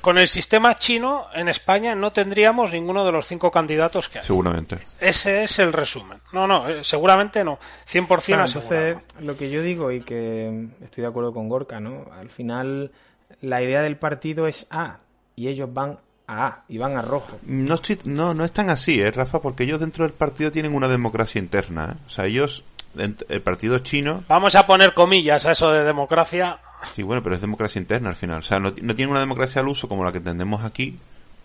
[0.00, 4.24] con, el sistema chino, en España no tendríamos ninguno de los cinco candidatos que hay.
[4.24, 4.78] Seguramente.
[4.98, 6.18] Ese es el resumen.
[6.32, 7.60] No, no, eh, seguramente no.
[7.88, 12.06] 100% claro, entonces, lo que yo digo y que estoy de acuerdo con Gorka, ¿no?
[12.12, 12.90] Al final,
[13.40, 14.98] la idea del partido es A
[15.36, 17.38] y ellos van Ah, y van a rojo.
[17.46, 19.40] No, estoy, no, no es tan así, ¿eh, Rafa?
[19.40, 21.92] Porque ellos dentro del partido tienen una democracia interna.
[21.92, 22.02] ¿eh?
[22.06, 22.64] O sea, ellos,
[22.96, 24.24] el partido chino...
[24.28, 26.58] Vamos a poner comillas a eso de democracia.
[26.94, 28.38] Sí, bueno, pero es democracia interna al final.
[28.38, 30.98] O sea, no, no tienen una democracia al uso como la que entendemos aquí,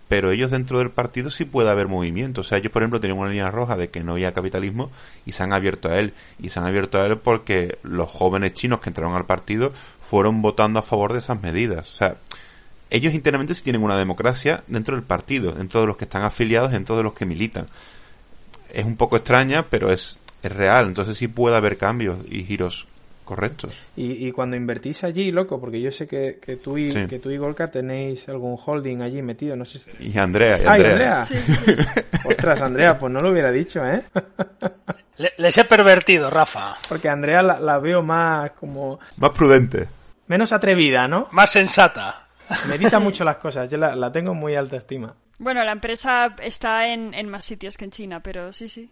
[0.08, 2.42] pero ellos dentro del partido sí puede haber movimiento.
[2.42, 4.92] O sea, ellos, por ejemplo, tienen una línea roja de que no había capitalismo
[5.26, 6.14] y se han abierto a él.
[6.40, 10.42] Y se han abierto a él porque los jóvenes chinos que entraron al partido fueron
[10.42, 11.94] votando a favor de esas medidas.
[11.94, 12.16] O sea,
[12.90, 16.72] ellos internamente sí tienen una democracia dentro del partido, dentro de los que están afiliados,
[16.72, 17.68] dentro de los que militan.
[18.74, 22.88] Es un poco extraña, pero es, es real, entonces sí puede haber cambios y giros
[23.30, 23.74] correctos.
[23.96, 27.30] Y, y cuando invertís allí, loco, porque yo sé que, que tú y que tú
[27.30, 29.92] y Golka tenéis algún holding allí metido, no sé si...
[30.00, 31.28] Y Andrea, y Andrea.
[32.26, 34.02] Ostras, Andrea, pues no lo hubiera dicho, ¿eh?
[35.38, 36.76] les he pervertido, Rafa.
[36.88, 39.00] Porque Andrea la, la veo más como...
[39.22, 39.88] Más prudente.
[40.26, 41.28] Menos atrevida, ¿no?
[41.32, 42.29] Más sensata.
[42.70, 45.14] Medita mucho las cosas, yo la, tengo muy alta estima.
[45.38, 48.89] Bueno, la empresa está en, en, más sitios que en China, pero sí, sí.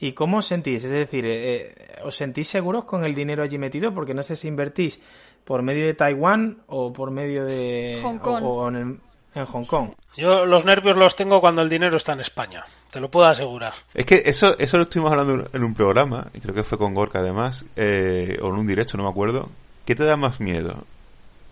[0.00, 0.84] ¿Y cómo os sentís?
[0.84, 1.74] Es decir, eh, eh,
[2.04, 3.92] ¿os sentís seguros con el dinero allí metido?
[3.92, 5.00] Porque no sé si invertís
[5.44, 8.44] por medio de Taiwán o por medio de Hong Kong.
[8.44, 8.98] o, o en, el-
[9.34, 9.90] en Hong Kong.
[10.16, 13.72] Yo los nervios los tengo cuando el dinero está en España, te lo puedo asegurar.
[13.94, 16.94] Es que eso, eso lo estuvimos hablando en un programa, y creo que fue con
[16.94, 19.48] Gorka además, eh, o en un directo, no me acuerdo.
[19.84, 20.84] ¿Qué te da más miedo?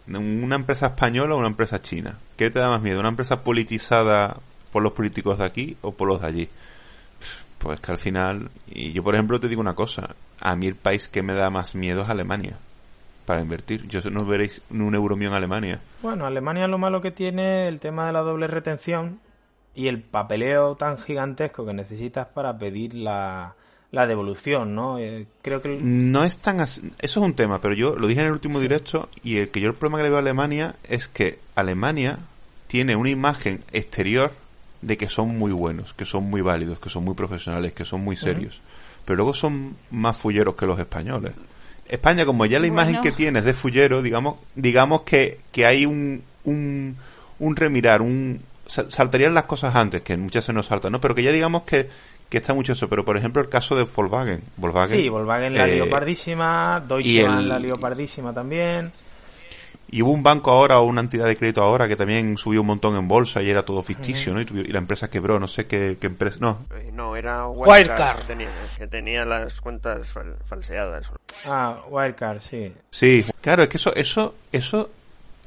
[0.08, 2.18] ¿Una empresa española o una empresa china?
[2.36, 3.00] ¿Qué te da más miedo?
[3.00, 4.36] ¿Una empresa politizada
[4.72, 6.48] por los políticos de aquí o por los de allí?
[7.58, 10.76] Pues que al final, y yo por ejemplo te digo una cosa, a mí el
[10.76, 12.58] país que me da más miedo es Alemania
[13.24, 13.88] para invertir.
[13.88, 15.80] Yo no veréis un euro mío en Alemania.
[16.02, 19.20] Bueno, Alemania lo malo que tiene el tema de la doble retención
[19.74, 23.54] y el papeleo tan gigantesco que necesitas para pedir la,
[23.92, 24.98] la devolución, ¿no?
[24.98, 26.80] Eh, creo que el- No es tan así.
[27.00, 29.60] Eso es un tema, pero yo lo dije en el último directo y el que
[29.60, 32.18] yo el problema que le veo a Alemania es que Alemania
[32.66, 34.32] tiene una imagen exterior
[34.82, 38.02] de que son muy buenos, que son muy válidos, que son muy profesionales, que son
[38.02, 38.60] muy serios.
[39.04, 41.32] Pero luego son más fulleros que los españoles.
[41.88, 43.02] España, como ya la imagen Bueno.
[43.02, 46.96] que tienes de fullero, digamos, digamos que, que hay un, un,
[47.38, 51.00] un remirar, un sal- saltarían las cosas antes, que muchas se nos saltan, ¿no?
[51.00, 51.88] Pero que ya digamos que,
[52.28, 52.88] que está mucho eso.
[52.88, 54.42] Pero por ejemplo el caso de Volkswagen.
[54.56, 58.90] Volkswagen sí, Volkswagen la eh, lió pardísima, Deutsche Bahn la lió pardísima también.
[59.88, 62.66] Y hubo un banco ahora o una entidad de crédito ahora que también subió un
[62.66, 64.40] montón en bolsa y era todo ficticio, ¿no?
[64.40, 66.38] Y, y la empresa quebró, no sé qué, qué empresa.
[66.40, 67.68] No, Eh, No, era Wirecard.
[67.92, 68.48] Wirecard, que tenía,
[68.78, 71.06] que tenía las cuentas fal- falseadas.
[71.46, 72.72] Ah, Wildcard, sí.
[72.90, 74.90] sí, claro, es que eso, eso, eso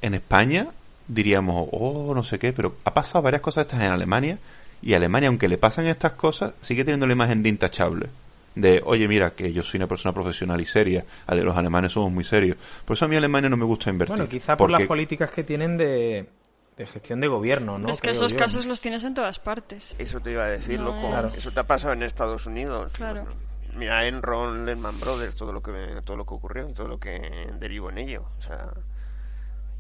[0.02, 0.68] en España
[1.06, 4.38] diríamos, oh, no sé qué, pero ha pasado varias cosas estas en Alemania
[4.82, 8.08] y Alemania, aunque le pasan estas cosas, sigue teniendo la imagen de intachable.
[8.56, 11.06] De, oye, mira, que yo soy una persona profesional y seria.
[11.28, 12.58] Ale- Los alemanes somos muy serios.
[12.86, 14.16] Por eso a mí Alemania no me gusta invertir.
[14.18, 16.28] Bueno, quizá por porque- las políticas que tienen de,
[16.76, 17.90] de gestión de gobierno, ¿no?
[17.90, 18.40] es que Creo esos yo.
[18.40, 19.96] casos los tienes en todas partes.
[20.00, 21.08] Eso te iba a decir, No loco.
[21.10, 21.28] Claro.
[21.28, 22.92] Eso te ha pasado en Estados Unidos.
[22.94, 23.24] Claro.
[23.24, 23.40] Bueno,
[23.78, 25.72] mira, Enron, Lehman Brothers, todo lo que
[26.04, 27.22] todo lo que ocurrió y todo lo que
[27.60, 28.24] derivó en ello.
[28.40, 28.72] O sea,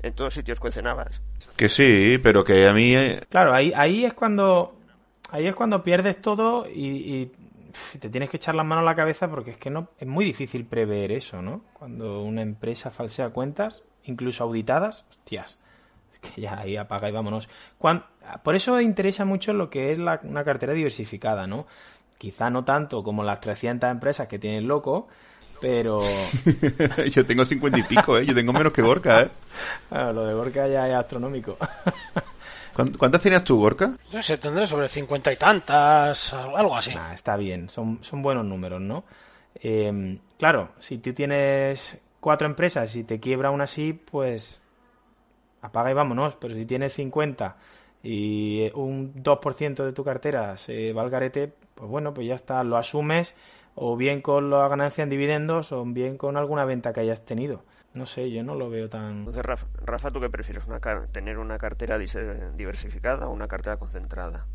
[0.02, 1.20] en todos sitios cuecen habas.
[1.58, 2.95] Que sí, pero que a mí...
[2.95, 4.74] eh, Claro, ahí, ahí es cuando
[5.32, 7.32] ahí es cuando pierdes todo y, y,
[8.00, 10.26] te tienes que echar las manos a la cabeza porque es que no es muy
[10.26, 11.62] difícil prever eso, ¿no?
[11.74, 15.60] Cuando una empresa falsea cuentas, incluso auditadas, hostias,
[16.14, 17.48] es que ya ahí apaga y vámonos.
[18.44, 21.68] Por eso interesa mucho lo que es la- una cartera diversificada, ¿no?
[22.18, 25.08] Quizá no tanto como las 300 empresas que tienen loco,
[25.62, 26.00] pero
[27.12, 28.26] yo tengo cincuenta y pico, ¿eh?
[28.26, 29.30] Yo tengo menos que Gorka, ¿eh?
[29.90, 31.58] bueno, lo de Gorka ya es astronómico.
[32.74, 33.92] ¿Cuán- ¿Cuántas tenías tú, Gorka?
[34.14, 36.94] No sé, tendré sobre cincuenta y tantas, algo así.
[36.94, 39.04] Nah, está bien, son, son buenos números, ¿no?
[39.62, 44.62] Eh, claro, si tú tienes cuatro empresas y te quiebra una así, pues
[45.62, 46.36] apaga y vámonos.
[46.36, 47.58] Pero si tienes 50
[48.04, 52.64] y un 2% de tu cartera se va al garete, pues bueno, pues ya está,
[52.64, 53.34] lo asumes
[53.76, 57.64] o bien con la ganancia en dividendos o bien con alguna venta que hayas tenido.
[57.94, 59.20] No sé, yo no lo veo tan...
[59.20, 60.68] Entonces, Rafa, Rafa, ¿tú qué prefieres?
[60.68, 64.46] Una car- ¿Tener una cartera diversificada o una cartera concentrada?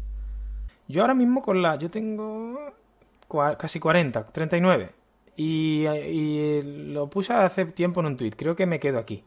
[0.87, 1.76] Yo ahora mismo con la...
[1.76, 2.59] Yo tengo
[3.59, 4.91] casi 40, 39.
[5.37, 6.62] Y, y
[6.93, 8.37] lo puse hace tiempo en un tuit.
[8.37, 9.24] Creo que me quedo aquí.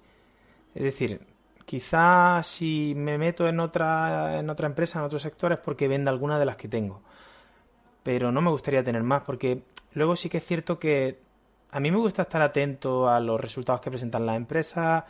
[0.74, 1.20] Es decir,
[1.66, 6.12] quizá si me meto en otra, en otra empresa, en otro sector, es porque venda
[6.12, 7.02] alguna de las que tengo.
[8.04, 11.20] Pero no me gustaría tener más porque luego sí que es cierto que
[11.78, 15.04] a mí me gusta estar atento a los resultados que presentan las empresas,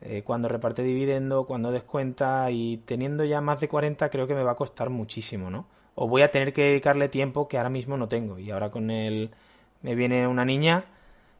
[0.00, 4.42] eh, cuando reparte dividendo, cuando descuenta y teniendo ya más de 40 creo que me
[4.42, 5.68] va a costar muchísimo, ¿no?
[5.94, 8.36] O voy a tener que dedicarle tiempo que ahora mismo no tengo.
[8.36, 9.30] Y ahora con el...
[9.82, 10.86] Me viene una niña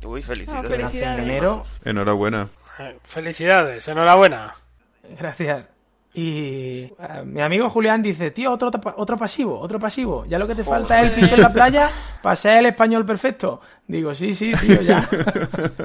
[0.04, 0.70] Uy, felicidades.
[0.70, 1.18] Que nace en Felicidades.
[1.24, 1.62] enero.
[1.84, 2.48] Enhorabuena.
[2.78, 4.54] Eh, Felicidades, enhorabuena.
[5.18, 5.68] Gracias.
[6.18, 10.26] Y eh, mi amigo Julián dice, tío, otro, otro pasivo, otro pasivo.
[10.26, 11.90] Ya lo que te falta es el piso en la playa
[12.24, 13.60] para ser el español perfecto.
[13.86, 15.08] Digo, sí, sí, tío, ya.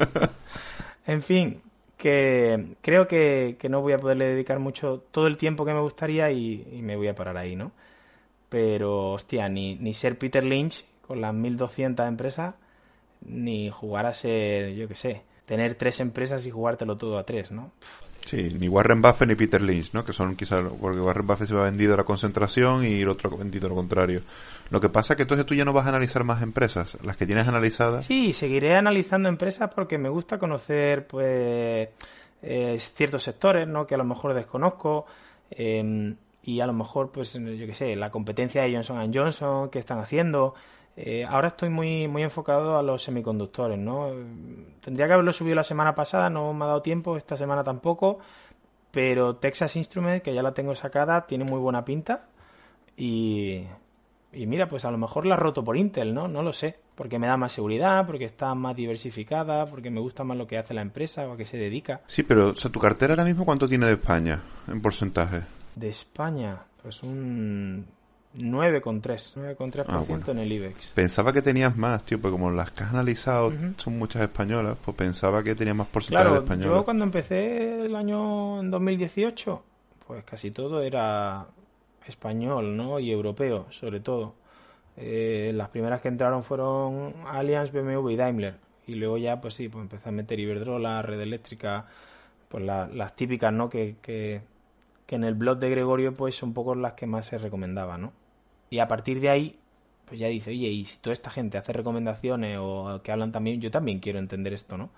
[1.06, 1.62] en fin,
[1.96, 5.82] que creo que, que no voy a poderle dedicar mucho, todo el tiempo que me
[5.82, 7.72] gustaría y, y me voy a parar ahí, ¿no?
[8.50, 12.56] Pero, hostia, ni, ni ser Peter Lynch con las 1200 empresas,
[13.22, 17.52] ni jugar a ser, yo qué sé, tener tres empresas y jugártelo todo a tres,
[17.52, 17.72] ¿no?
[18.26, 20.06] Sí, ni Warren Buffett ni Peter Lynch, ¿no?
[20.06, 23.30] Que son quizás, porque Warren Buffett se va vendido a la concentración y el otro
[23.34, 24.22] ha vendido lo contrario.
[24.70, 26.98] Lo que pasa es que entonces tú ya no vas a analizar más empresas.
[27.04, 28.06] Las que tienes analizadas.
[28.06, 31.90] Sí, seguiré analizando empresas porque me gusta conocer, pues,
[32.42, 33.86] eh, ciertos sectores, ¿no?
[33.86, 35.06] Que a lo mejor desconozco.
[35.52, 39.80] eh, y a lo mejor, pues, yo qué sé, la competencia de Johnson Johnson, qué
[39.80, 40.56] están haciendo.
[40.96, 44.12] Eh, ahora estoy muy, muy enfocado a los semiconductores, ¿no?
[44.82, 48.20] Tendría que haberlo subido la semana pasada, no me ha dado tiempo, esta semana tampoco.
[48.92, 52.28] Pero Texas Instruments, que ya la tengo sacada, tiene muy buena pinta.
[52.96, 53.64] Y,
[54.32, 56.28] y mira, pues a lo mejor la roto por Intel, ¿no?
[56.28, 56.78] No lo sé.
[56.94, 60.60] Porque me da más seguridad, porque está más diversificada, porque me gusta más lo que
[60.60, 62.02] hace la empresa o a qué se dedica.
[62.06, 65.42] Sí, pero o sea, tu cartera ahora mismo, ¿cuánto tiene de España en porcentaje?
[65.76, 67.88] De España, pues un
[68.36, 69.36] 9,3.
[69.58, 70.26] 9,3% Ah, bueno.
[70.28, 70.92] en el IBEX.
[70.94, 74.96] Pensaba que tenías más, tío, porque como las que has analizado son muchas españolas, pues
[74.98, 76.80] pensaba que tenías más porcentaje de Claro, españolas.
[76.80, 79.64] yo cuando empecé el año en 2018,
[80.08, 81.46] pues casi todo era
[82.08, 83.00] español, ¿no?
[83.00, 84.34] Y europeo, sobre todo.
[84.98, 88.56] Eh, las primeras que entraron fueron Allianz, BMW y Daimler.
[88.86, 91.86] Y luego ya, pues sí, pues empecé a meter Iberdrola, Red Eléctrica,
[92.50, 93.70] pues la- las típicas, ¿no?
[93.70, 94.42] Que, que,
[95.08, 98.12] que en el blog de Gregorio, pues son poco las que más se recomendaba, ¿no?
[98.74, 99.60] Y a partir de ahí,
[100.06, 103.62] pues ya dice, oye, y si toda esta gente hace recomendaciones o que hablan también,
[103.62, 104.90] yo también quiero entender esto, ¿no?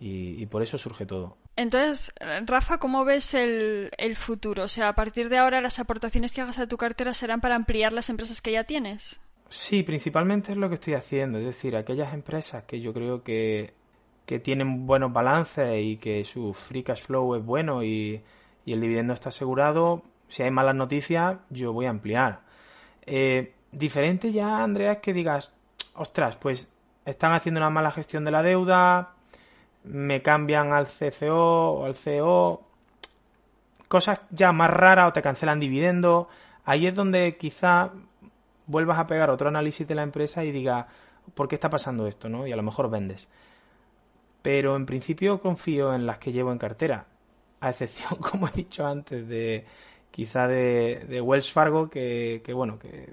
[0.00, 1.36] Y, y por eso surge todo.
[1.54, 2.12] Entonces,
[2.46, 4.64] Rafa, ¿cómo ves el, el futuro?
[4.64, 7.54] O sea, a partir de ahora las aportaciones que hagas a tu cartera serán para
[7.54, 9.20] ampliar las empresas que ya tienes.
[9.50, 13.72] Sí, principalmente es lo que estoy haciendo, es decir, aquellas empresas que yo creo que,
[14.26, 18.20] que tienen buenos balances y que su free cash flow es bueno y,
[18.64, 22.49] y el dividendo está asegurado, si hay malas noticias, yo voy a ampliar.
[23.06, 25.52] Eh, diferente ya, Andrea, es que digas,
[25.94, 26.70] ostras, pues
[27.04, 29.14] están haciendo una mala gestión de la deuda,
[29.84, 32.62] me cambian al CFO o al CEO,
[33.88, 36.28] cosas ya más raras o te cancelan dividendo.
[36.64, 37.90] Ahí es donde quizá
[38.66, 40.86] vuelvas a pegar otro análisis de la empresa y diga
[41.34, 42.46] por qué está pasando esto, ¿no?
[42.46, 43.28] Y a lo mejor vendes.
[44.42, 47.06] Pero en principio confío en las que llevo en cartera,
[47.60, 49.64] a excepción, como he dicho antes, de
[50.10, 53.08] quizá de, de Wells Fargo, que, que, bueno, que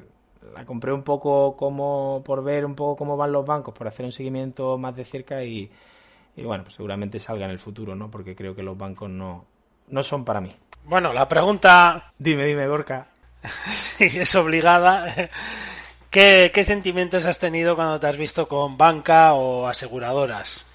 [0.54, 4.06] la compré un poco como por ver un poco cómo van los bancos, por hacer
[4.06, 5.70] un seguimiento más de cerca y,
[6.36, 8.10] y bueno, pues seguramente salga en el futuro, ¿no?
[8.10, 9.46] Porque creo que los bancos no,
[9.90, 10.50] no son para mí.
[10.86, 13.08] Bueno, la pregunta Dime, dime, Gorka.
[14.00, 15.30] es obligada.
[16.10, 20.66] ¿Qué, ¿Qué sentimientos has tenido cuando te has visto con banca o aseguradoras?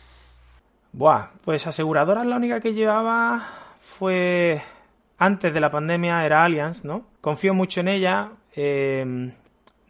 [0.92, 3.48] Buah, pues aseguradoras la única que llevaba
[3.80, 4.62] fue
[5.18, 7.06] antes de la pandemia era Allianz, ¿no?
[7.20, 8.32] Confío mucho en ella.
[8.54, 9.32] eh,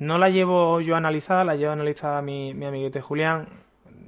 [0.02, 3.48] no la llevo yo analizada, la lleva analizada mi, mi amiguete Julián.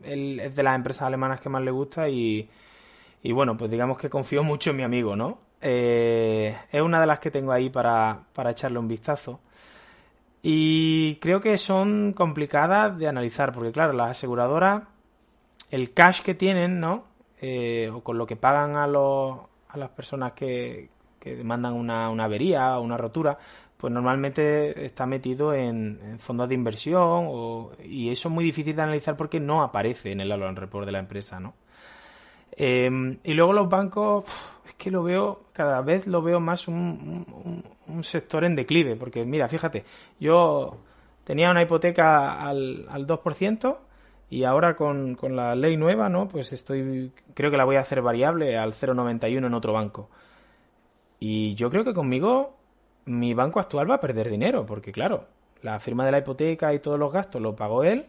[0.03, 2.49] Él es de las empresas alemanas que más le gusta y,
[3.33, 5.39] bueno, pues digamos que confío mucho en mi amigo, ¿no?
[5.61, 9.41] Eh, es una de las que tengo ahí para, para echarle un vistazo.
[10.43, 14.83] Y creo que son complicadas de analizar, porque claro, las aseguradoras
[15.71, 17.05] el cash que tienen, ¿no?
[17.41, 19.39] Eh, o con lo que pagan a, los,
[19.69, 20.89] a las personas que,
[21.25, 23.39] que demandan una, una avería o una rotura,
[23.77, 27.29] pues normalmente está metido en, fondos de inversión
[27.85, 31.01] y eso es muy difícil de analizar porque no aparece en el Report de la
[31.01, 31.55] empresa, ¿no?
[32.57, 34.25] Eh, y luego los bancos,
[34.67, 38.97] es que lo veo, cada vez lo veo más un, un- un sector en declive,
[38.97, 39.85] porque mira, fíjate,
[40.21, 40.77] yo
[41.25, 43.79] tenía una hipoteca al, al 2%,
[44.31, 46.27] y ahora con, con la ley nueva, ¿no?
[46.29, 50.09] Pues estoy, creo que la voy a hacer variable al 0,91 en otro banco.
[51.19, 52.57] Y yo creo que conmigo
[53.07, 55.27] mi banco actual va a perder dinero, porque claro,
[55.63, 58.07] la firma de la hipoteca y todos los gastos lo pagó él,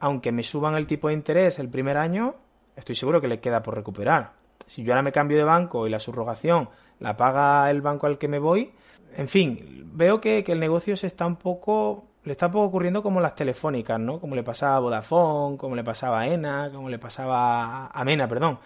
[0.00, 2.34] aunque me suban el tipo de interés el primer año,
[2.76, 4.32] estoy seguro que le queda por recuperar.
[4.66, 6.68] Si yo ahora me cambio de banco y la subrogación
[6.98, 8.72] la paga el banco al que me voy,
[9.16, 13.02] en fin, veo que, que el negocio se está un poco, le está poco ocurriendo
[13.02, 14.20] como las telefónicas, ¿no?
[14.20, 18.28] Como le pasaba a Vodafone, como le pasaba a ENA, como le pasaba a Mena,
[18.28, 18.58] perdón,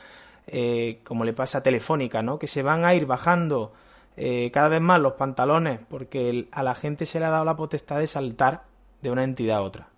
[0.47, 2.39] eh, como le pasa a Telefónica, ¿no?
[2.39, 3.73] Que se van a ir bajando
[4.17, 7.45] eh, cada vez más los pantalones porque el- a la gente se le ha dado
[7.45, 8.63] la potestad de saltar
[9.03, 9.89] de una entidad a otra.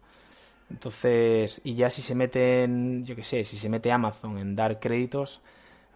[0.71, 4.79] Entonces, y ya si se meten, yo qué sé, si se mete Amazon en dar
[4.81, 5.41] créditos,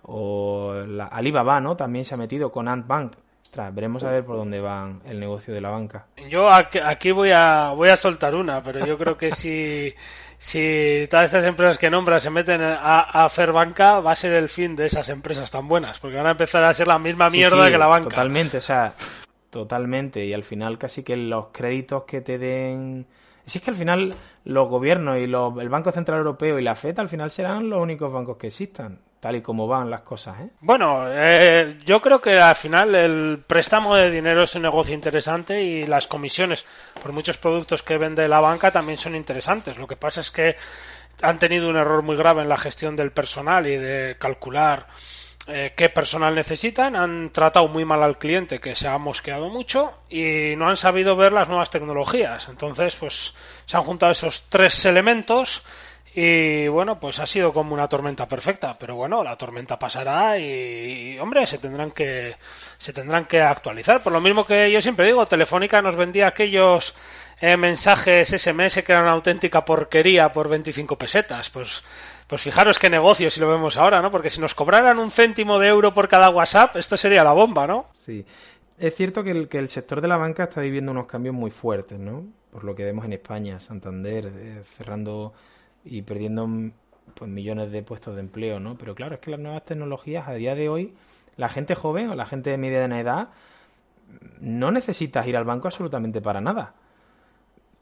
[0.04, 1.76] o la, Alibaba, ¿no?
[1.76, 3.12] También se ha metido con Ant Bank.
[3.42, 6.06] Ostras, veremos a ver por dónde va el negocio de la banca.
[6.30, 9.92] Yo aquí, aquí voy a voy a soltar una, pero yo creo que si,
[10.42, 14.32] si todas estas empresas que nombras se meten a, a hacer banca, va a ser
[14.32, 17.30] el fin de esas empresas tan buenas, porque van a empezar a ser la misma
[17.30, 18.08] Sí, mierda sí, que la banca.
[18.08, 18.92] Totalmente, o sea,
[19.50, 20.26] totalmente.
[20.26, 23.06] Y al final casi que los créditos que te den...
[23.46, 24.14] Si es que al final
[24.44, 27.80] los gobiernos y los- el Banco Central Europeo y la FED al final serán los
[27.80, 30.48] únicos bancos que existan, tal y como van las cosas, ¿eh?
[30.60, 35.62] Bueno, eh, yo creo que al final el préstamo de dinero es un negocio interesante
[35.62, 36.64] y las comisiones
[37.02, 39.76] por muchos productos que vende la banca también son interesantes.
[39.78, 40.56] Lo que pasa es que
[41.20, 44.86] han tenido un error muy grave en la gestión del personal y de calcular
[45.48, 49.92] eh, qué personal necesitan, han tratado muy mal al cliente que se ha mosqueado mucho
[50.08, 52.48] y no han sabido ver las nuevas tecnologías.
[52.48, 53.34] Entonces, pues
[53.66, 55.62] se han juntado esos tres elementos
[56.14, 61.18] Y bueno, pues ha sido como una tormenta perfecta, pero bueno, la tormenta pasará y,
[61.18, 62.36] hombre, se tendrán que
[62.78, 64.02] se tendrán que actualizar.
[64.02, 66.94] Por lo mismo que yo siempre digo, Telefónica nos vendía aquellos
[67.40, 71.48] eh, mensajes SMS que eran una auténtica porquería por 25 pesetas.
[71.48, 71.82] Pues
[72.26, 74.10] pues fijaros qué negocio si lo vemos ahora, ¿no?
[74.10, 77.66] Porque si nos cobraran un céntimo de euro por cada WhatsApp, esto sería la bomba,
[77.66, 77.86] ¿no?
[77.92, 78.24] Sí.
[78.78, 81.50] Es cierto que el, que el sector de la banca está viviendo unos cambios muy
[81.50, 82.24] fuertes, ¿no?
[82.50, 85.32] Por lo que vemos en España, Santander eh, cerrando
[85.84, 86.48] y perdiendo
[87.14, 88.76] pues millones de puestos de empleo, ¿no?
[88.76, 90.94] Pero claro, es que las nuevas tecnologías a día de hoy,
[91.36, 93.28] la gente joven o la gente de mediana edad
[94.40, 96.74] no necesitas ir al banco absolutamente para nada.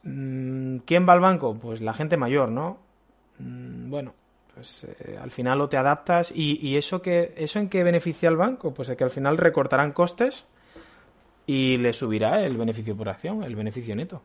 [0.02, 1.54] Mm, ¿Quién va al banco?
[1.54, 2.78] Pues la gente mayor, ¿no?
[3.38, 4.14] Mm, bueno,
[4.60, 8.28] pues eh, al final o te adaptas y, y, eso que eso en qué beneficia
[8.28, 10.48] al banco, pues es que al final recortarán costes
[11.46, 14.20] y le subirá el beneficio por acción, el beneficio neto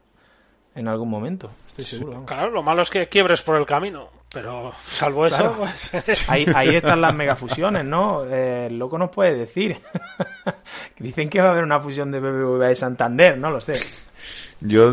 [0.76, 1.52] en algún momento.
[1.68, 2.26] Estoy seguro.
[2.26, 5.56] Claro, lo malo es que quiebres por el camino, pero salvo eso.
[5.58, 5.94] Pues...
[6.28, 8.26] ahí, ahí están las megafusiones, ¿no?
[8.26, 9.80] Eh, el loco nos puede decir.
[11.00, 13.76] Dicen que va a haber una fusión de BBVA y Santander, no lo sé.
[14.60, 14.92] Yo,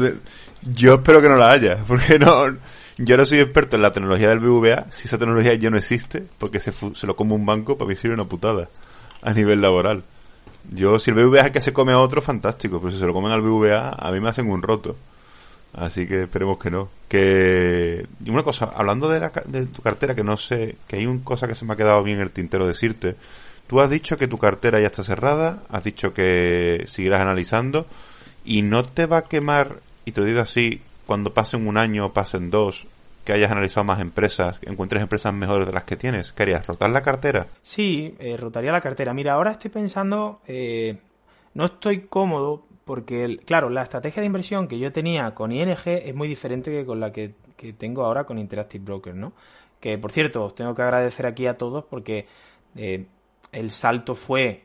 [0.63, 2.47] yo espero que no la haya, porque no.
[2.99, 4.87] Yo no soy experto en la tecnología del BBVA.
[4.91, 6.73] Si esa tecnología ya no existe, porque se,
[7.07, 8.69] lo come un banco, para mí sería una putada
[9.23, 10.05] a nivel laboral.
[10.71, 13.07] Yo, si el BBVA es el que se come a otro, fantástico, pero si se
[13.07, 14.97] lo comen al BBVA, a mí me hacen un roto.
[15.73, 16.91] Así que esperemos que no.
[17.09, 21.25] Que una cosa, hablando de, la, de tu cartera, que no sé, que hay una
[21.25, 23.17] cosa que se me ha quedado bien el tintero decirte.
[23.67, 27.87] Tú has dicho que tu cartera ya está cerrada, has dicho que seguirás analizando
[28.45, 32.51] y no te va a quemar, y te digo así, cuando pasen un año pasen
[32.51, 32.87] dos,
[33.25, 36.33] que hayas analizado más empresas, encuentres empresas mejores de las que tienes.
[36.33, 36.67] ¿Qué harías?
[36.67, 37.47] ¿Rotar la cartera?
[37.63, 39.15] Sí, eh, rotaría la cartera.
[39.15, 40.99] Mira, ahora estoy pensando, eh,
[41.55, 46.15] no estoy cómodo porque, claro, la estrategia de inversión que yo tenía con ING es
[46.15, 47.35] muy diferente que con la que,
[47.79, 49.33] tengo ahora con Interactive Broker, ¿no?
[49.79, 52.27] Que, por cierto, os tengo que agradecer aquí a todos porque
[52.75, 53.07] eh,
[53.53, 54.65] el salto fue,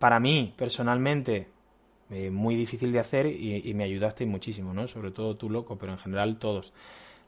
[0.00, 1.46] para mí, personalmente,
[2.10, 4.88] eh, muy difícil de hacer y, me ayudasteis muchísimo, ¿no?
[4.88, 6.72] Sobre todo tú, loco, pero en general todos.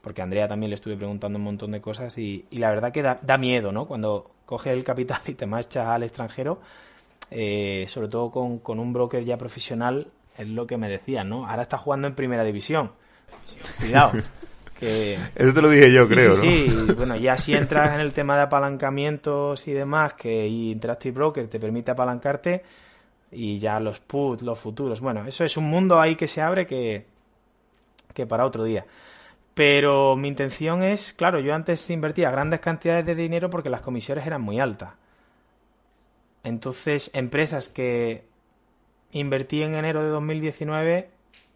[0.00, 3.02] Porque a Andrea también le estuve preguntando un montón de cosas y, la verdad que
[3.02, 3.86] da, da, miedo, ¿no?
[3.86, 6.60] Cuando coges el capital y te marchas al extranjero,
[7.30, 10.08] eh, sobre todo con, con, un broker ya profesional,
[10.38, 11.46] es lo que me decían, ¿no?
[11.46, 12.92] Ahora está jugando en primera división.
[13.78, 14.12] Cuidado.
[14.80, 15.18] Que...
[15.34, 16.86] Eso te lo dije yo, creo, sí, ¿no?
[16.86, 21.48] Sí, bueno, ya si entras en el tema de apalancamientos y demás, que Interactive Broker
[21.48, 22.62] te permite apalancarte,
[23.32, 26.66] y ya los puts, los futuros, bueno, eso es un mundo ahí que se abre
[26.66, 27.06] que,
[28.14, 28.86] que para otro día.
[29.54, 34.26] Pero mi intención es, claro, yo antes invertía grandes cantidades de dinero porque las comisiones
[34.26, 34.94] eran muy altas.
[36.42, 38.24] Entonces, empresas que
[39.12, 41.10] invertí en enero de 2019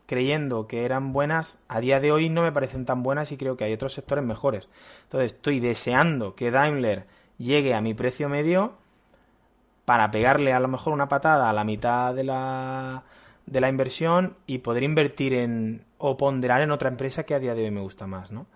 [0.07, 3.57] creyendo que eran buenas, a día de hoy no me parecen tan buenas y creo
[3.57, 4.69] que hay otros sectores mejores.
[5.05, 7.07] Entonces, estoy deseando que Daimler
[7.39, 8.75] llegue a mi precio medio
[9.85, 13.03] para pegarle a lo mejor una patada a la mitad de la,
[13.47, 17.55] de la inversión y poder invertir en o ponderar en otra empresa que a día
[17.55, 18.47] de hoy me gusta más, ¿no?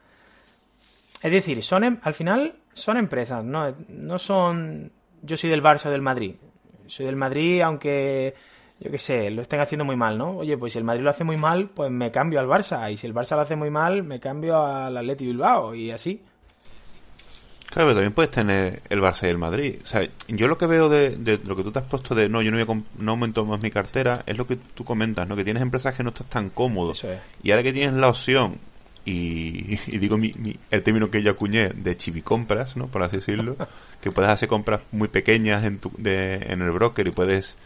[1.23, 3.75] Es decir, son em, al final son empresas, ¿no?
[3.89, 4.93] No son
[5.23, 6.37] yo soy del Barça o del Madrid.
[6.87, 8.35] Soy del Madrid, aunque,
[8.81, 10.39] yo qué sé, lo estén haciendo muy mal, ¿no?
[10.39, 12.91] Oye, pues si el Madrid lo hace muy mal, pues me cambio al Barça.
[12.91, 15.75] Y si el Barça lo hace muy mal, me cambio al Atleti Bilbao.
[15.75, 16.23] Y así.
[17.71, 19.77] Claro, pero también puedes tener el Barça y el Madrid.
[19.85, 22.29] O sea, yo lo que veo de, de lo que tú te has puesto de
[22.29, 25.29] no, yo no, voy a no aumento más mi cartera, es lo que tú comentas,
[25.29, 25.37] ¿no?
[25.37, 26.95] Que tienes empresas que no estás tan cómodo.
[27.43, 28.59] Y ahora que tienes la opción,
[29.05, 30.33] y, y digo mi,
[30.71, 32.87] el término que yo acuñé, de chivicompras, ¿no?
[32.87, 33.55] Por así decirlo,
[34.01, 37.59] que puedes hacer compras muy pequeñas en, tu, de, en el broker y puedes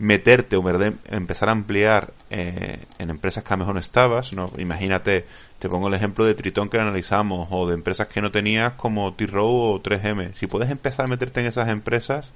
[0.00, 0.64] meterte o
[1.10, 4.50] empezar a ampliar eh, en empresas que a lo mejor no estabas, ¿no?
[4.58, 5.26] Imagínate,
[5.58, 9.12] te pongo el ejemplo de Tritón que analizamos, o de empresas que no tenías como
[9.12, 10.32] T-Row o 3M.
[10.32, 12.30] Si puedes empezar a meterte en esas empresas,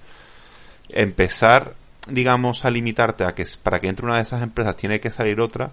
[0.90, 1.74] empezar,
[2.06, 5.40] digamos, a limitarte a que para que entre una de esas empresas tiene que salir
[5.40, 5.70] otra,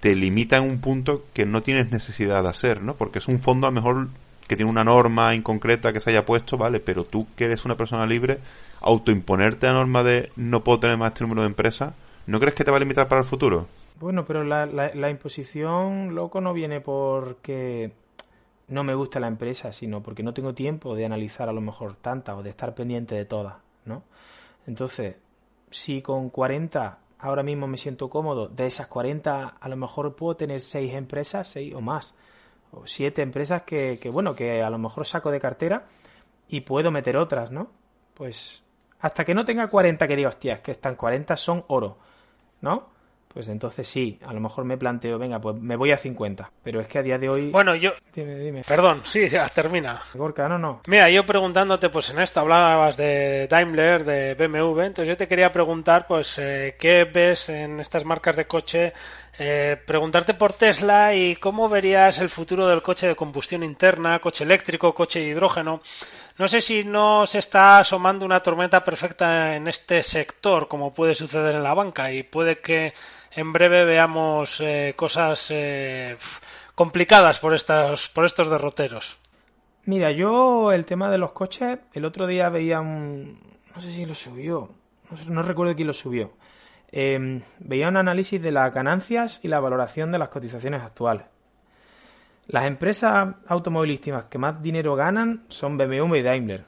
[0.00, 2.96] te limita en un punto que no tienes necesidad de hacer, ¿no?
[2.96, 4.08] Porque es un fondo a lo mejor
[4.46, 7.76] que tiene una norma inconcreta que se haya puesto, vale, pero tú que eres una
[7.76, 8.40] persona libre,
[8.84, 11.94] autoimponerte la norma de no puedo tener más este número de empresas,
[12.26, 13.66] ¿no crees que te va a limitar para el futuro?
[13.98, 17.92] Bueno, pero la, la, imposición, loco, no viene porque
[18.68, 21.94] no me gusta la empresa, sino porque no tengo tiempo de analizar a lo mejor
[21.96, 23.54] tantas o de estar pendiente de todas,
[23.84, 24.02] ¿no?
[24.66, 25.16] Entonces,
[25.70, 30.36] si con 40 ahora mismo me siento cómodo, de esas 40 a lo mejor puedo
[30.36, 32.14] tener 6 empresas, 6 o más,
[32.84, 35.84] siete empresas que, que, bueno, que a lo mejor saco de cartera
[36.48, 37.68] y puedo meter otras, ¿no?
[38.14, 38.63] Pues
[39.04, 41.98] hasta que no tenga 40 que diga, hostia, es que están 40 son oro,
[42.62, 42.94] ¿no?
[43.34, 46.52] pues entonces sí, a lo mejor me planteo, venga, pues me voy a 50.
[46.62, 47.50] Pero es que a día de hoy...
[47.50, 47.90] Bueno, yo...
[48.14, 48.62] Dime, dime.
[48.62, 50.00] Perdón, sí, ya termina.
[50.14, 50.82] Gorka, no, no.
[50.86, 55.50] Mira, yo preguntándote, pues en esto hablabas de Daimler, de BMW, entonces yo te quería
[55.50, 58.92] preguntar, pues, eh, ¿qué ves en estas marcas de coche?
[59.36, 64.44] Eh, preguntarte por Tesla y cómo verías el futuro del coche de combustión interna, coche
[64.44, 65.80] eléctrico, coche de hidrógeno.
[66.36, 71.14] No sé si no se está asomando una tormenta perfecta en este sector, como puede
[71.14, 72.92] suceder en la banca, y puede que
[73.32, 76.16] en breve veamos eh, cosas eh,
[76.74, 79.18] complicadas por, estas, por estos derroteros.
[79.84, 83.38] Mira, yo el tema de los coches, el otro día veía un...
[83.74, 84.70] No sé si lo subió,
[85.28, 86.32] no, recuerdo quién lo subió.
[86.90, 91.26] Em, veía un análisis de las ganancias y la valoración de las cotizaciones actuales.
[92.46, 96.64] Las empresas automovilísticas que más dinero ganan son BMW y Daimler.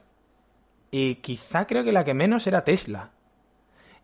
[0.90, 3.10] Y quizá creo que la que menos era Tesla.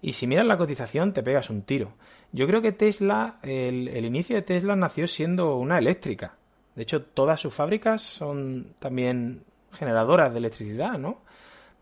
[0.03, 1.95] Y si miras la cotización te pegas un tiro.
[2.33, 6.37] Yo creo que Tesla, el, inicio de Tesla nació siendo una eléctrica.
[6.75, 11.21] De hecho, todas sus fábricas son también generadoras de electricidad, ¿no?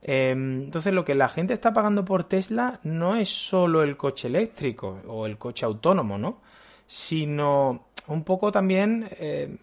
[0.03, 4.29] Em, entonces, lo que la gente está pagando por Tesla no es solo el coche
[4.29, 6.41] eléctrico o el coche autónomo, ¿no?
[6.87, 9.57] Sino un poco también eh,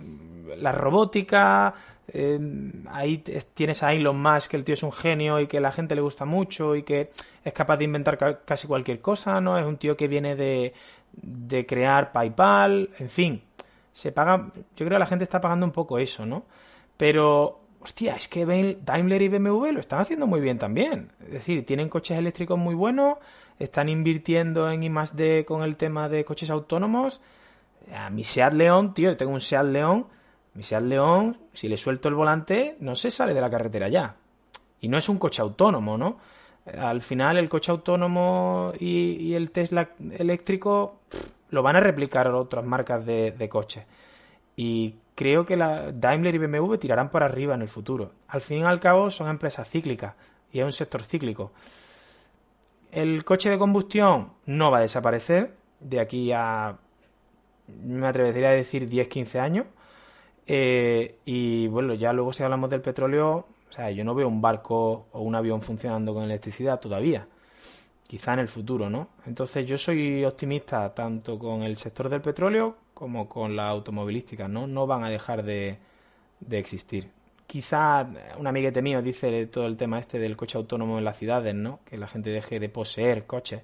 [0.58, 1.74] la robótica.
[2.08, 2.40] Eh,
[2.90, 3.18] ahí
[3.54, 6.02] tienes a Elon Musk, que el tío es un genio y que la gente le
[6.02, 7.12] gusta mucho y que
[7.44, 9.58] es capaz de inventar casi cualquier cosa, ¿no?
[9.58, 10.74] Es un tío que viene de,
[11.14, 13.42] de crear PayPal, en fin.
[13.92, 16.46] Se paga, yo creo que la gente está pagando un poco eso, ¿no?
[16.96, 21.12] Pero, hostia, es que Daimler y BMW lo están haciendo muy bien también.
[21.26, 23.18] Es decir, tienen coches eléctricos muy buenos,
[23.60, 27.22] están invirtiendo en I+D con el tema de coches autónomos
[27.94, 30.08] a mi Seat León, tío, yo tengo un Seat León,
[30.54, 34.16] mi Seat León, si le suelto el volante, no se sale de la carretera ya.
[34.80, 36.18] Y no es un coche autónomo, ¿no?
[36.66, 41.00] Al final el coche autónomo y, el Tesla eléctrico
[41.50, 43.86] lo van a replicar otras marcas de, coches.
[44.56, 48.12] Y creo que la Daimler y BMW tirarán para arriba en el futuro.
[48.28, 50.16] Al fin y al cabo son empresas cíclicas
[50.52, 51.54] y es un sector cíclico.
[52.92, 56.78] El coche de combustión no va a desaparecer de aquí a
[57.68, 59.66] me atrevería a decir 10-15 años.
[60.46, 64.42] Eh, y bueno, ya luego si hablamos del petróleo, o sea, yo no veo un
[64.42, 67.28] barco o un avión funcionando con electricidad todavía.
[68.08, 69.10] Quizá en el futuro, ¿no?
[69.26, 74.66] Entonces yo soy optimista tanto con el sector del petróleo como con la automovilística, ¿no?
[74.66, 75.78] No van a dejar de,
[76.40, 77.12] de existir.
[77.46, 78.08] Quizá
[78.38, 81.80] un amiguete mío dice todo el tema este del coche autónomo en las ciudades, ¿no?
[81.86, 83.62] Que la gente deje de poseer coches.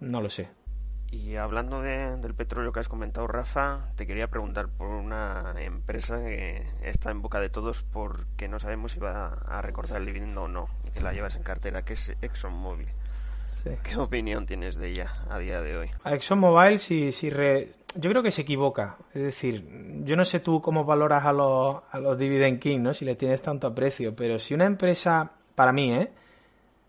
[0.00, 0.48] No lo sé.
[1.14, 6.66] Y hablando del petróleo que has comentado, Rafa, te quería preguntar por una empresa que
[6.82, 10.48] está en boca de todos porque no sabemos si va a recortar el dividendo o
[10.48, 12.88] no, y que la llevas en cartera, que es ExxonMobil.
[13.84, 15.90] ¿Qué opinión tienes de ella a día de hoy?
[16.02, 18.96] A ExxonMobil, si, si yo creo que se equivoca.
[19.14, 22.92] Es decir, yo no sé tú cómo valoras a los, a los Dividend King, ¿no?
[22.92, 26.10] si le tienes tanto aprecio, pero si una empresa, para mí, ¿eh?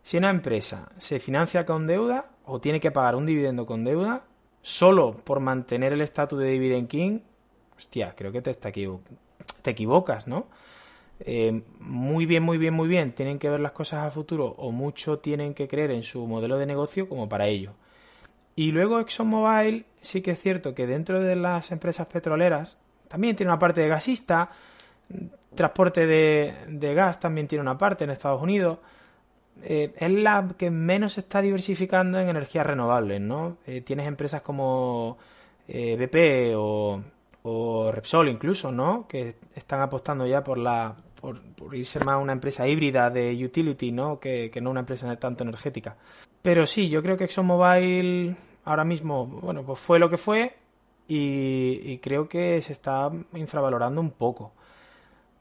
[0.02, 4.24] Si una empresa se financia con deuda o tiene que pagar un dividendo con deuda
[4.62, 7.20] solo por mantener el estatus de dividend king,
[7.78, 10.48] hostia, creo que te, te equivocas, ¿no?
[11.20, 14.72] Eh, muy bien, muy bien, muy bien, tienen que ver las cosas a futuro o
[14.72, 17.74] mucho tienen que creer en su modelo de negocio como para ello.
[18.56, 22.78] Y luego ExxonMobil sí que es cierto que dentro de las empresas petroleras
[23.08, 24.50] también tiene una parte de gasista,
[25.54, 28.80] transporte de, de gas también tiene una parte en Estados Unidos,
[29.64, 33.58] eh, es la que menos se está diversificando en energías renovables, ¿no?
[33.66, 35.18] Eh, tienes empresas como
[35.68, 37.02] eh, BP o,
[37.92, 39.08] Repsol incluso, ¿no?
[39.08, 41.42] Que están apostando ya por la por,
[41.74, 44.20] irse más a una empresa híbrida de utility, ¿no?
[44.20, 45.96] Que, no una empresa tanto energética.
[46.42, 50.56] Pero sí, yo creo que ExxonMobil ahora mismo, bueno, pues fue lo que fue
[51.08, 54.54] y creo que se está infravalorando un poco.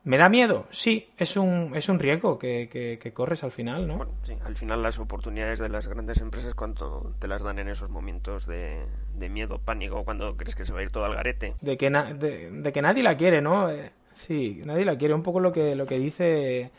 [0.05, 0.66] ¿Me da miedo?
[0.70, 2.68] Sí, es un, es un riesgo que,
[3.01, 3.97] que, corres al final, ¿no?
[3.97, 7.68] Bueno, sí, al final las oportunidades de las grandes empresas, cuando te las dan en
[7.68, 11.14] esos momentos de, de miedo, pánico, cuando crees que se va a ir todo al
[11.14, 11.55] garete?
[11.62, 13.70] De que, de, que nadie la quiere, ¿no?
[13.70, 15.14] Eh, sí, nadie la quiere.
[15.14, 16.70] Un poco lo que, lo que dice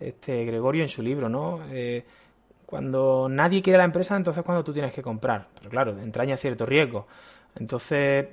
[0.00, 1.60] este Gregorio en su libro, ¿no?
[1.70, 2.02] Eh,
[2.64, 5.48] cuando nadie quiere la empresa, entonces cuando tú tienes que comprar.
[5.54, 7.06] Pero claro, entraña cierto riesgo.
[7.56, 8.26] Entonces,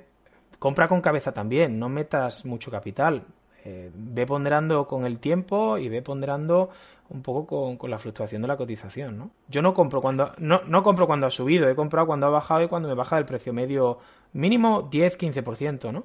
[0.58, 3.26] compra con cabeza también, no metas mucho capital
[3.68, 6.70] eh, ve ponderando con el tiempo y ve ponderando
[7.10, 9.30] un poco con, la fluctuación de la cotización, ¿no?
[9.48, 12.62] Yo no compro cuando no, no compro cuando ha subido, he comprado cuando ha bajado
[12.62, 13.98] y cuando me baja el precio medio
[14.32, 16.04] mínimo 10-15%, ¿no?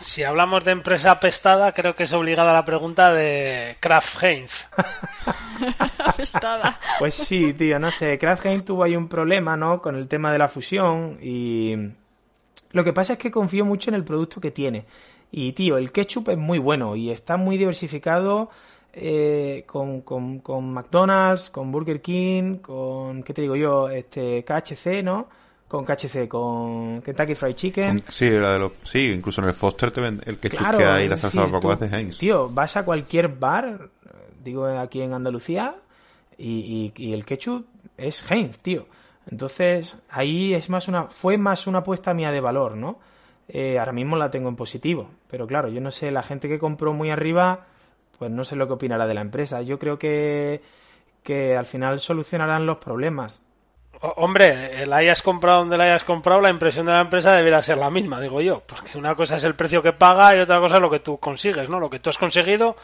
[0.00, 4.68] Si hablamos de empresa apestada, creo que es obligada la pregunta de Kraft Heinz.
[5.98, 6.78] apestada.
[6.98, 8.18] Pues sí, tío, no sé.
[8.18, 9.82] Kraft Heinz tuvo ahí un problema, ¿no?
[9.82, 11.74] Con el tema de la fusión y,
[12.70, 14.86] Lo que pasa es que confío mucho en el producto que tiene.
[15.34, 18.50] Y, tío, el ketchup es muy bueno y está muy diversificado
[18.92, 23.88] eh, con, con, con, McDonald's, con Burger King, con, ¿qué te digo yo?
[23.88, 25.28] Este, KHC, ¿no?
[25.66, 28.02] Con KHC, con Kentucky Fried Chicken.
[28.10, 31.16] sí, de los, sí, incluso en el Foster te ven el ketchup que hay, la
[31.16, 32.18] salsa barbacoa de Heinz.
[32.18, 33.88] Tío, vas a cualquier bar,
[34.44, 35.74] digo aquí en Andalucía,
[36.36, 37.64] y, y, y el ketchup
[37.96, 38.86] es Heinz, tío.
[39.30, 42.98] Entonces, ahí es más una, fue más una apuesta mía de valor, ¿no?
[43.48, 46.58] Eh, ahora mismo la tengo en positivo, pero claro, yo no sé, la gente que
[46.58, 47.66] compró muy arriba,
[48.18, 49.62] pues no sé lo que opinará de la empresa.
[49.62, 50.62] Yo creo que,
[51.22, 53.44] que al final solucionarán los problemas.
[54.16, 57.78] Hombre, la hayas comprado donde la hayas comprado, la impresión de la empresa debería ser
[57.78, 60.76] la misma, digo yo, porque una cosa es el precio que paga y otra cosa
[60.76, 61.78] es lo que tú consigues, ¿no?
[61.78, 62.74] Lo que tú has conseguido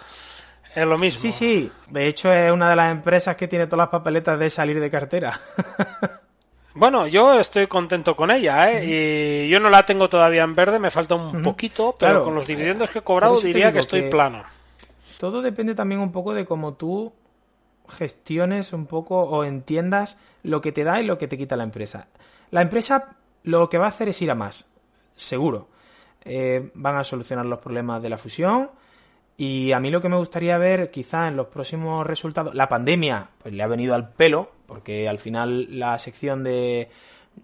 [0.74, 1.20] es lo mismo.
[1.20, 4.48] Sí, sí, de hecho es una de las empresas que tiene todas las papeletas de
[4.48, 5.40] salir de cartera.
[6.78, 9.44] Bueno, yo estoy contento con ella, ¿eh?
[9.46, 12.46] Y yo no la tengo todavía en verde, me falta un poquito, pero con los
[12.46, 14.44] dividendos que he cobrado diría que estoy plano.
[15.18, 17.12] Todo depende también un poco de cómo tú
[17.88, 21.64] gestiones un poco o entiendas lo que te da y lo que te quita la
[21.64, 22.06] empresa.
[22.50, 24.68] La empresa lo que va a hacer es ir a más,
[25.16, 25.68] seguro.
[26.24, 28.70] Eh, van a solucionar los problemas de la fusión,
[29.40, 33.30] y a mí lo que me gustaría ver, quizá en los próximos resultados, la pandemia,
[33.40, 36.90] pues le ha venido al pelo, porque al final la sección de,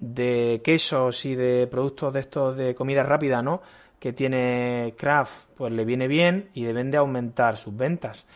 [0.01, 3.62] de quesos y de productos de estos de comida rápida, ¿no?
[4.01, 8.27] Que tiene Kraft, pues le viene bien y deben de aumentar sus ventas.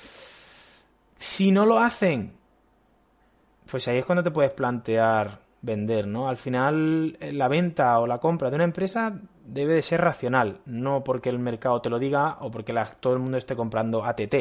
[1.19, 2.35] Si no lo hacen,
[3.69, 6.29] pues ahí es cuando te puedes plantear vender, ¿no?
[6.29, 10.61] Al final eh, la venta o la compra de una empresa debe de ser racional,
[10.67, 14.35] no porque el mercado te lo diga o porque todo el mundo esté comprando ATT.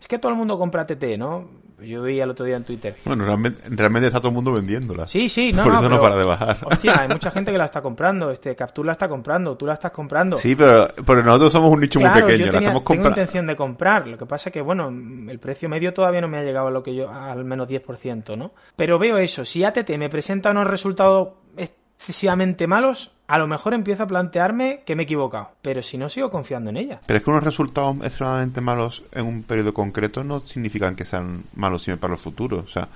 [0.00, 1.48] Es que todo el mundo compra ATT, ¿no?
[1.80, 2.96] Yo veía el otro día en Twitter.
[3.04, 5.06] Bueno, realmente, está todo el mundo vendiéndola.
[5.06, 6.58] Sí, sí, no, Por no, eso no para de bajar.
[6.64, 8.30] Hostia, hay mucha gente que la está comprando.
[8.30, 10.36] Este Capture la está comprando, tú la estás comprando.
[10.36, 13.08] Sí, pero, pero nosotros somos un nicho muy pequeño, yo la estamos comprando.
[13.08, 14.06] Tengo intención de comprar.
[14.06, 16.70] Lo que pasa es que, bueno, el precio medio todavía no me ha llegado a
[16.70, 18.52] lo que yo, al menos 10%, ¿no?
[18.74, 19.44] Pero veo eso.
[19.44, 24.96] Si ATT me presenta unos resultados excesivamente malos, a lo mejor empiezo a plantearme que
[24.96, 25.50] me he equivocado.
[25.60, 26.98] Pero si no, sigo confiando en ella.
[27.06, 31.44] Pero es que unos resultados extremadamente malos en un periodo concreto no significan que sean
[31.54, 32.56] malos siempre para el futuro.
[32.58, 32.88] O sea,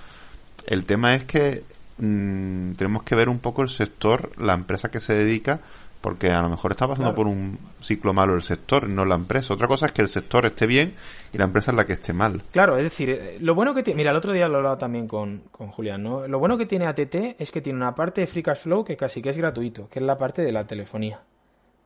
[0.66, 1.64] el tema es que
[1.98, 5.60] mmm, tenemos que ver un poco el sector, la empresa que se dedica
[6.02, 9.54] porque a lo mejor está pasando por un ciclo malo el sector, no la empresa.
[9.54, 10.92] Otra cosa es que el sector esté bien
[11.32, 12.42] y la empresa es la que esté mal.
[12.50, 14.76] Claro, es decir, eh, lo bueno que tiene, mira, el otro día lo he hablado
[14.76, 16.26] también con, con Julián, ¿no?
[16.26, 18.96] Lo bueno que tiene ATT es que tiene una parte de Free Cash Flow que
[18.96, 21.20] casi que es gratuito, que es la parte de la telefonía.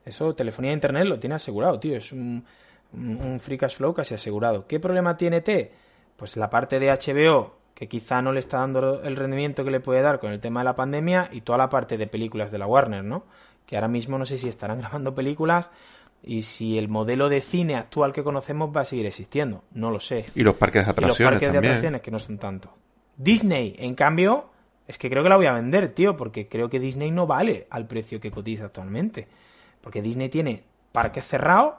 [0.04, 2.42] Eso, telefonía e internet lo tiene asegurado, tío, es un,
[2.94, 4.66] un Free Cash Flow casi asegurado.
[4.66, 5.72] ¿Qué problema tiene T?
[6.16, 9.80] Pues la parte de HBO que quizá no le está dando el rendimiento que le
[9.80, 12.56] puede dar con el tema de la pandemia y toda la parte de películas de
[12.56, 13.24] la Warner, ¿no?
[13.66, 15.70] Que ahora mismo no sé si estarán grabando películas
[16.22, 19.64] y si el modelo de cine actual que conocemos va a seguir existiendo.
[19.72, 20.26] No lo sé.
[20.34, 21.20] Y los parques de atracciones.
[21.20, 21.62] Y los parques también.
[21.62, 22.72] de atracciones que no son tanto.
[23.16, 24.50] Disney, en cambio,
[24.86, 27.66] es que creo que la voy a vender, tío, porque creo que Disney no vale
[27.70, 29.28] al precio que cotiza actualmente.
[29.80, 31.74] Porque Disney tiene parques cerrados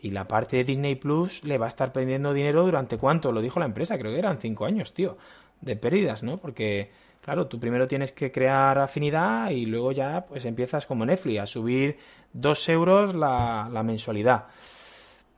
[0.00, 3.40] y la parte de Disney Plus le va a estar perdiendo dinero durante cuánto, lo
[3.40, 5.16] dijo la empresa, creo que eran cinco años, tío,
[5.60, 6.38] de pérdidas, ¿no?
[6.38, 6.90] Porque
[7.22, 11.46] Claro, tú primero tienes que crear afinidad y luego ya pues empiezas como Netflix a
[11.46, 11.96] subir
[12.32, 14.46] dos euros la, la mensualidad.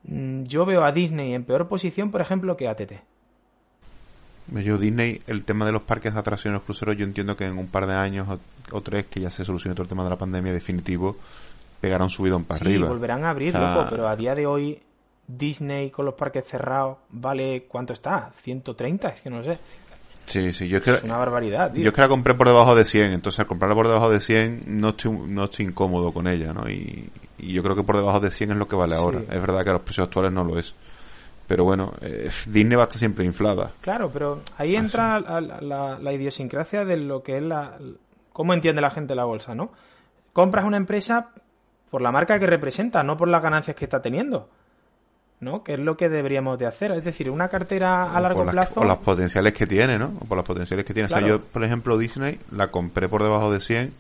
[0.05, 2.93] Mm, yo veo a Disney en peor posición, por ejemplo, que ATT.
[4.47, 7.69] Yo Disney, el tema de los parques de atracciones cruceros, yo entiendo que en un
[7.69, 10.19] par de años o, o, tres que ya se solucione todo el tema de la
[10.19, 11.16] pandemia definitivo,
[11.81, 12.89] pegará un subidón para sí, arriba.
[12.89, 14.81] volverán a abrir, O sea, loco, pero a día de hoy
[15.27, 18.32] Disney con los parques cerrados vale ¿cuánto está?
[18.36, 19.59] 130, es que no lo sé.
[20.26, 21.82] Sí, sí, yo es que, Es una barbaridad, tío.
[21.82, 24.20] yo es que la compré por debajo de 100, entonces al comprarla por debajo de
[24.20, 26.68] 100 no estoy, no estoy incómodo con ella, ¿no?
[26.68, 29.01] Y, y yo creo que por debajo de 100 es lo que vale Sí.
[29.01, 29.20] ahora.
[29.20, 30.74] Es verdad que a los precios actuales no lo es.
[31.46, 33.72] Pero bueno, eh, Disney va a estar siempre inflada.
[33.82, 37.76] Claro, pero ahí entra la, la- la- la idiosincrasia de lo que es la...
[38.32, 39.70] cómo entiende la gente la bolsa, ¿no?
[40.32, 41.30] Compras una empresa
[41.90, 44.48] por la marca que representa, no por las ganancias que está teniendo,
[45.40, 45.62] ¿no?
[45.62, 46.93] Que es lo que deberíamos de hacer.
[46.93, 48.74] Es decir, una cartera a largo las, plazo...
[48.74, 50.15] por las potenciales que tiene, ¿no?
[50.20, 51.06] O por las potenciales que tiene.
[51.06, 53.93] O sea, yo, por ejemplo, Disney la compré por debajo de 100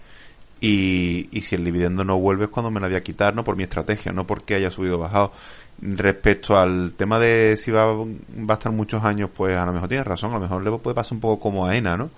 [0.60, 3.44] y, y si el dividendo no vuelve es cuando me la voy a quitar, ¿no?
[3.44, 5.32] Por mi estrategia, no porque haya subido o bajado.
[5.80, 8.04] Respecto al tema de si va, va
[8.48, 10.94] a estar muchos años, pues a lo mejor tienes razón, a lo mejor le puede
[10.94, 12.10] pasar un poco como a ENA, ¿no?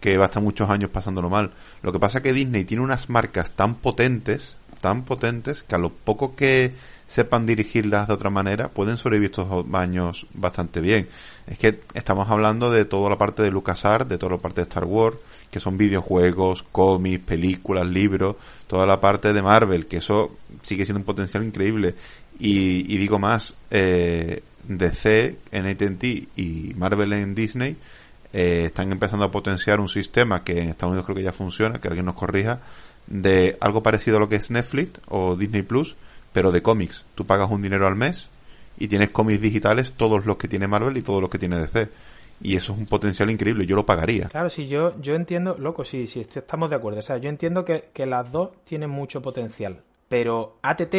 [0.00, 1.50] Que va a estar muchos años pasándolo mal.
[1.82, 5.78] Lo que pasa es que Disney tiene unas marcas tan potentes tan potentes que a
[5.78, 6.74] lo poco que
[7.12, 11.08] sepan dirigirlas de otra manera pueden sobrevivir estos años bastante bien.
[11.46, 14.68] Es que estamos hablando de toda la parte de LucasArts, de toda la parte de
[14.68, 15.18] Star Wars,
[15.50, 18.36] que son videojuegos, cómics, películas, libros,
[18.66, 21.94] toda la parte de Marvel, que eso sigue siendo un potencial increíble.
[22.38, 27.76] Y, digo más, eh, DC en AT&T y Marvel en Disney
[28.32, 31.78] eh, están empezando a potenciar un sistema que en Estados Unidos creo que ya funciona,
[31.78, 32.60] que alguien nos corrija,
[33.06, 35.94] de algo parecido a lo que es Netflix o Disney Plus,
[36.32, 37.04] pero de cómics.
[37.14, 38.28] Tú pagas un dinero al mes
[38.78, 41.88] y tienes cómics digitales, todos los que tiene Marvel y todos los que tiene DC.
[42.42, 44.26] Y eso es un potencial increíble, yo lo pagaría.
[44.28, 46.98] Claro, sí, yo, yo entiendo, loco, sí, sí, estamos de acuerdo.
[46.98, 49.80] O sea, yo entiendo que, que las dos tienen mucho potencial.
[50.08, 50.94] Pero ATT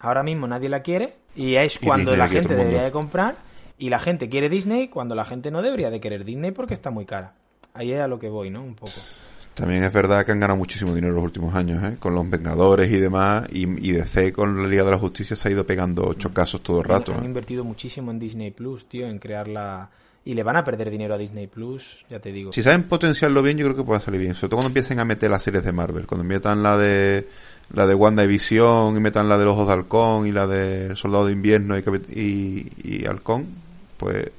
[0.00, 3.34] ahora mismo nadie la quiere y es cuando la gente debería de comprar
[3.78, 6.90] y la gente quiere Disney cuando la gente no debería de querer Disney porque está
[6.90, 7.34] muy cara.
[7.72, 8.62] Ahí es a lo que voy, ¿no?
[8.62, 8.92] Un poco.
[9.54, 11.96] También es verdad que han ganado muchísimo dinero en los últimos años, ¿eh?
[11.98, 15.48] Con los Vengadores y demás, y, y DC con la Liga de la Justicia se
[15.48, 16.32] ha ido pegando ocho mm.
[16.32, 17.12] casos todo el rato.
[17.12, 17.26] Han, ¿eh?
[17.26, 19.90] invertido muchísimo en Disney Plus, tío, en crearla
[20.24, 22.52] y le van a perder dinero a Disney Plus, ya te digo.
[22.52, 24.34] Si saben potenciarlo bien, yo creo que puede salir bien.
[24.34, 26.06] Sobre todo cuando empiecen a meter las series de Marvel.
[26.06, 27.26] Cuando metan la de
[27.72, 31.26] la de WandaVision y metan la de los Ojos de Halcón y la de Soldado
[31.26, 31.82] de Invierno y,
[32.14, 33.46] y, y Halcón,
[33.96, 34.30] pues...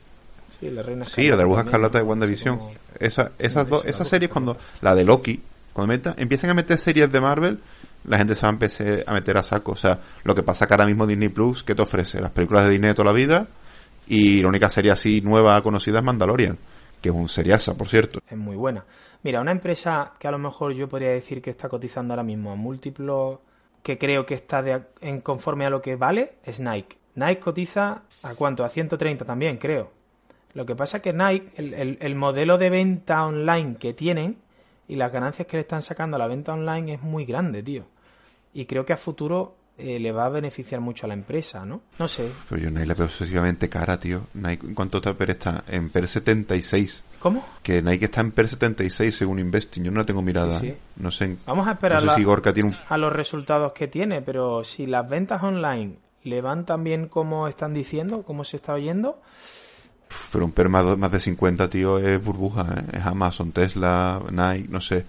[0.61, 2.59] Sí, la, Reina sí, la de Bruja Escarlata de WandaVision.
[2.99, 4.57] Esa, esas dos, esas series cuando...
[4.81, 5.41] La de Loki,
[5.73, 7.59] cuando metan, empiecen a meter series de Marvel,
[8.05, 9.71] la gente se va a empezar a meter a saco.
[9.71, 12.21] O sea, lo que pasa que ahora mismo Disney Plus, ¿qué te ofrece?
[12.21, 13.47] Las películas de Disney de toda la vida
[14.07, 16.59] y la única serie así nueva conocida es Mandalorian,
[17.01, 18.19] que es un seriasa, por cierto.
[18.29, 18.85] Es muy buena.
[19.23, 22.51] Mira, una empresa que a lo mejor yo podría decir que está cotizando ahora mismo
[22.51, 23.39] a múltiplos
[23.81, 24.63] que creo que está
[25.01, 26.97] en conforme a lo que vale es Nike.
[27.15, 28.63] Nike cotiza a cuánto?
[28.63, 30.00] A 130 también, creo.
[30.53, 34.37] Lo que pasa es que Nike, el, el, modelo de venta online que tienen
[34.87, 37.85] y las ganancias que le están sacando a la venta online es muy grande, tío.
[38.53, 41.81] Y creo que a futuro eh, le va a beneficiar mucho a la empresa, ¿no?
[41.97, 42.29] No sé.
[42.49, 44.27] Pero yo Nike la veo excesivamente cara, tío.
[44.33, 45.13] Nike, ¿en cuánto está?
[45.13, 47.03] Pero está en PER 76.
[47.19, 47.43] ¿Cómo?
[47.63, 49.83] Que Nike está en PER 76 según Investing.
[49.83, 50.61] Yo no la tengo mirada.
[50.97, 51.37] No sé.
[51.45, 56.65] Vamos a esperar a los resultados que tiene, pero si las ventas online le van
[56.65, 59.19] tan bien como están diciendo, como se está oyendo...
[60.31, 62.97] Pero un PER más, más de 50, tío, es burbuja, ¿eh?
[62.97, 65.05] Es Amazon, Tesla, Nike, no sé.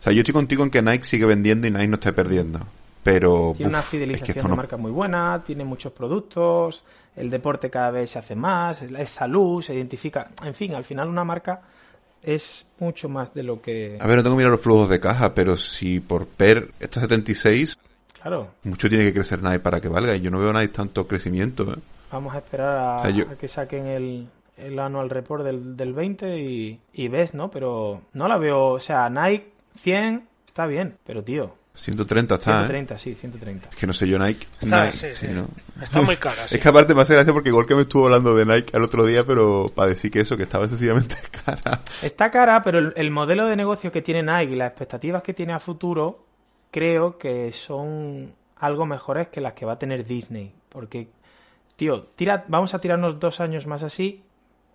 [0.00, 2.60] O sea, yo estoy contigo en que Nike sigue vendiendo y Nike no está perdiendo
[3.08, 6.84] pero tiene una fidelización de marca muy buena, tiene muchos productos,
[7.16, 11.08] el deporte cada vez se hace más, es salud, se identifica, en fin, al final
[11.08, 11.62] una marca
[12.22, 13.96] es mucho más de lo que...
[13.98, 17.00] A ver, no tengo que mirar los flujos de caja, pero si por PER está
[17.00, 17.78] 76,
[18.20, 18.50] claro.
[18.64, 21.72] mucho tiene que crecer Nike para que valga, y yo no veo Nike tanto crecimiento.
[21.72, 21.76] ¿eh?
[22.10, 27.08] Vamos a esperar a, que saquen el, el annual report del, del 20 y, y
[27.08, 27.50] ves, ¿no?
[27.50, 29.52] Pero no la veo, o sea, Nike
[29.82, 32.98] 100 está bien, pero tío, 130 está, 130, ¿eh?
[32.98, 33.68] sí, 130.
[33.68, 34.46] Es que no sé yo, Nike.
[34.60, 35.26] Está, sí, sí,
[35.80, 36.44] está muy cara.
[36.44, 38.82] Es que aparte me hace gracia porque igual que me estuvo hablando de Nike el
[38.82, 41.80] otro día, pero para decir que eso, que estaba excesivamente cara.
[42.02, 45.52] Está cara, pero el, modelo de negocio que tiene Nike y las expectativas que tiene
[45.52, 46.24] a futuro,
[46.72, 50.52] creo que son algo mejores que las que va a tener Disney.
[50.68, 51.08] Porque,
[51.78, 54.24] tío, tira, vamos a tirarnos dos años más así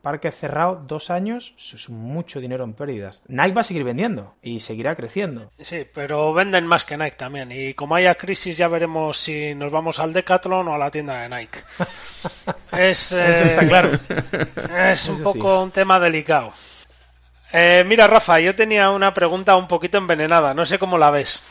[0.04, 3.24] parque cerrado dos años, eso es mucho dinero en pérdidas.
[3.30, 5.50] Nike va a seguir vendiendo y seguirá creciendo.
[5.58, 7.50] Sí, pero venden más que Nike también.
[7.54, 11.22] Y como haya crisis ya veremos si nos vamos al Decathlon o a la tienda
[11.22, 11.60] de Nike.
[12.74, 13.92] es, Eso está claro.
[14.92, 16.52] Es un poco un tema delicado.
[17.54, 20.54] Eh, mira, Rafa, yo tenía una pregunta un poquito envenenada.
[20.54, 21.42] No sé cómo la ves.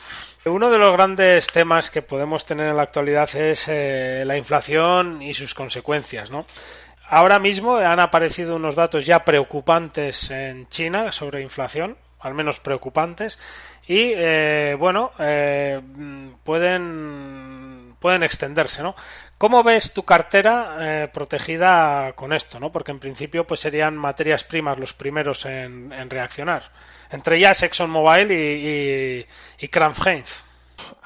[0.44, 5.22] Uno de los grandes temas que podemos tener en la actualidad es eh, la inflación
[5.22, 6.46] y sus consecuencias, ¿no?
[7.08, 13.38] Ahora mismo han aparecido unos datos ya preocupantes en China sobre inflación, al menos preocupantes,
[13.86, 15.80] y eh, bueno, eh,
[16.42, 18.94] pueden, pueden extenderse, ¿no?
[19.38, 22.70] ¿Cómo ves tu cartera eh, protegida con esto, no?
[22.70, 26.64] Porque en principio pues serían materias primas los primeros en, reaccionar.
[27.10, 29.24] Entre ellas ExxonMobil y,
[29.60, 29.70] y, y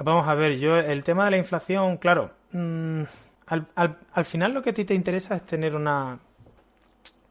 [0.02, 3.02] Vamos a ver, yo el tema de la inflación, claro, mm,
[3.46, 6.18] al, al, al, final lo que a ti te interesa es tener una,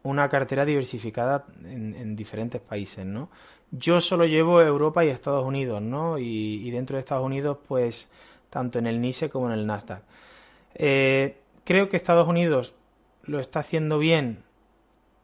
[0.06, 3.28] una cartera diversificada en, diferentes países, ¿no?
[3.70, 6.18] Yo solo llevo Europa y Estados Unidos, ¿no?
[6.18, 8.08] Y, dentro de Estados Unidos, pues,
[8.56, 10.02] tanto en el NISE como en el Nasdaq.
[10.76, 12.74] Eh, creo que Estados Unidos
[13.24, 14.44] lo está haciendo bien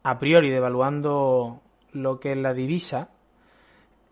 [0.03, 1.59] a priori, devaluando
[1.93, 3.09] lo que es la divisa,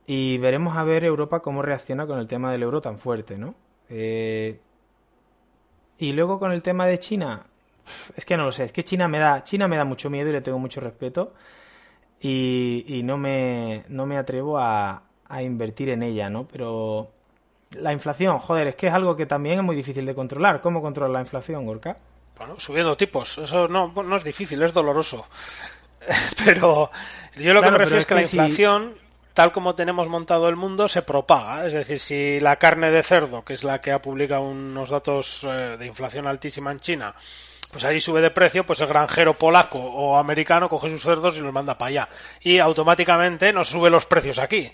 [0.07, 3.53] y veremos a ver Europa cómo reacciona con el tema del euro tan fuerte, ¿no?
[3.89, 4.59] Eh,
[5.99, 7.45] y luego con el tema de China,
[8.15, 10.31] es que no lo sé, es que China me da, China me da mucho miedo
[10.31, 11.35] y le tengo mucho respeto
[12.19, 16.47] y, no, me, no me atrevo a, a invertir en ella, ¿no?
[16.47, 17.11] Pero
[17.71, 20.61] la inflación, joder, es que es algo que también es muy difícil de controlar.
[20.61, 21.97] ¿Cómo controla la inflación, Gorka?
[22.37, 23.37] Bueno, subiendo tipos.
[23.37, 25.25] Eso no, no es difícil, es doloroso.
[26.45, 26.89] Pero
[27.35, 28.95] yo lo que me refiero es que, la inflación,
[29.33, 31.65] tal como tenemos montado el mundo, se propaga.
[31.65, 35.43] Es decir, si la carne de cerdo, que es la que ha publicado unos datos
[35.43, 37.13] eh, de inflación altísima en China,
[37.71, 41.39] pues ahí sube de precio, pues el granjero polaco o americano coge sus cerdos y
[41.39, 42.09] los manda para allá.
[42.41, 44.71] Y automáticamente nos sube los precios aquí.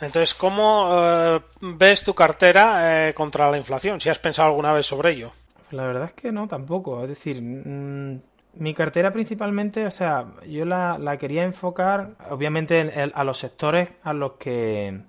[0.00, 4.00] Entonces, ¿cómo eh, ves tu cartera eh, contra la inflación?
[4.00, 5.32] Si has pensado alguna vez sobre ello.
[5.70, 7.02] La verdad es que no, tampoco.
[7.02, 8.20] Es decir, mm,
[8.54, 14.32] mi cartera principalmente, o sea, yo la, quería enfocar, obviamente, a los sectores a los
[14.32, 15.02] que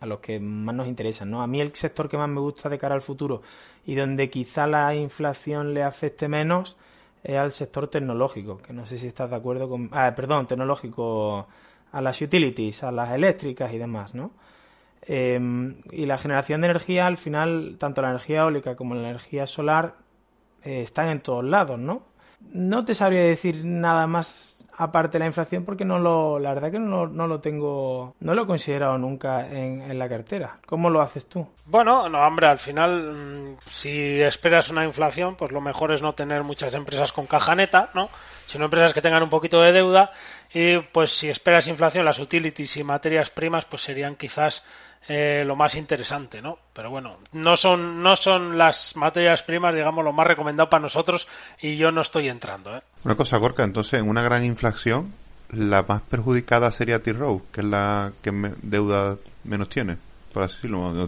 [0.00, 1.42] a los que más nos interesan, ¿no?
[1.42, 3.42] A mí el sector que más me gusta de cara al futuro
[3.84, 6.76] y donde quizá la inflación le afecte menos
[7.24, 9.90] es al sector tecnológico, que no sé si estás de acuerdo con...
[9.92, 11.48] Ah, perdón, tecnológico,
[11.92, 14.32] a las utilities, a las eléctricas y demás, ¿no?
[15.02, 19.46] Em, y la generación de energía, al final, tanto la energía eólica como la energía
[19.46, 19.94] solar
[20.62, 22.02] eh, están en todos lados, ¿no?
[22.52, 26.70] No te sabría decir nada más aparte de la inflación porque no lo, la verdad
[26.70, 30.58] que no, no lo tengo, no lo he considerado nunca en, en, la cartera.
[30.66, 31.46] ¿Cómo lo haces tú?
[31.66, 36.14] Bueno, no, hombre, al final, mm, si esperas una inflación, pues lo mejor es no
[36.14, 38.08] tener muchas empresas con caja neta, ¿no?
[38.46, 40.12] Sino empresas que tengan un poquito de deuda
[40.52, 44.64] y pues si esperas inflación, las utilities y materias primas, pues serían quizás
[45.08, 46.58] eh, lo más interesante, ¿no?
[46.72, 51.28] Pero bueno, no son, no son las materias primas, digamos, lo más recomendado para nosotros
[51.60, 52.82] y yo no estoy entrando, ¿eh?
[53.04, 55.14] Una cosa, Gorka, entonces en una gran inflación,
[55.50, 58.30] la más perjudicada sería T-Row, que es la que
[58.62, 60.58] deuda menos tiene por así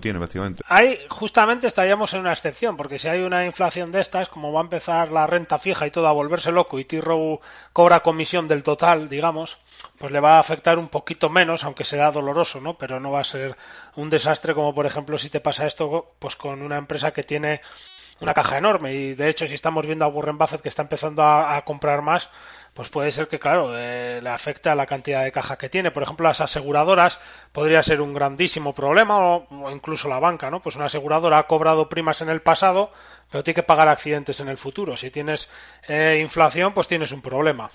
[0.00, 0.20] tiene.
[0.66, 4.60] Ahí justamente estaríamos en una excepción, porque si hay una inflación de estas, como va
[4.60, 7.40] a empezar la renta fija y todo a volverse loco y T-Row
[7.72, 9.58] cobra comisión del total, digamos,
[9.98, 12.78] pues le va a afectar un poquito menos, aunque sea doloroso, ¿no?
[12.78, 13.56] Pero no va a ser
[13.96, 17.60] un desastre como, por ejemplo, si te pasa esto pues con una empresa que tiene
[18.20, 21.22] una caja enorme y de hecho si estamos viendo a Warren Buffett que está empezando
[21.24, 22.28] a, comprar más
[22.80, 25.90] pues puede ser que claro eh, le afecte a la cantidad de caja que tiene.
[25.90, 27.18] Por ejemplo las aseguradoras
[27.52, 31.90] podría ser un grandísimo problema o, incluso la banca no pues una aseguradora ha cobrado
[31.90, 32.90] primas en el pasado
[33.30, 34.96] pero tiene que pagar accidentes en el futuro.
[34.96, 35.50] Si tienes
[35.88, 37.70] eh, inflación pues tienes un problema.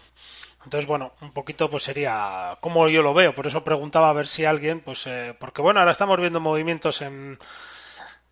[0.64, 3.36] Entonces, bueno, un poquito pues sería como yo lo veo.
[3.36, 7.04] Por eso preguntaba a ver si alguien, pues, eh, porque bueno, ahora estamos viendo movimientos
[7.04, 7.38] en,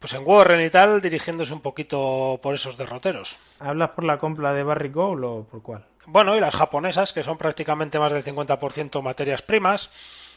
[0.03, 3.37] pues en Warren y tal, dirigiéndose un poquito por esos derroteros.
[3.61, 5.85] ¿Hablas por la compra de Barry Gold o por cuál?
[6.07, 10.35] Bueno, y las japonesas, que son prácticamente más del 50% materias primas.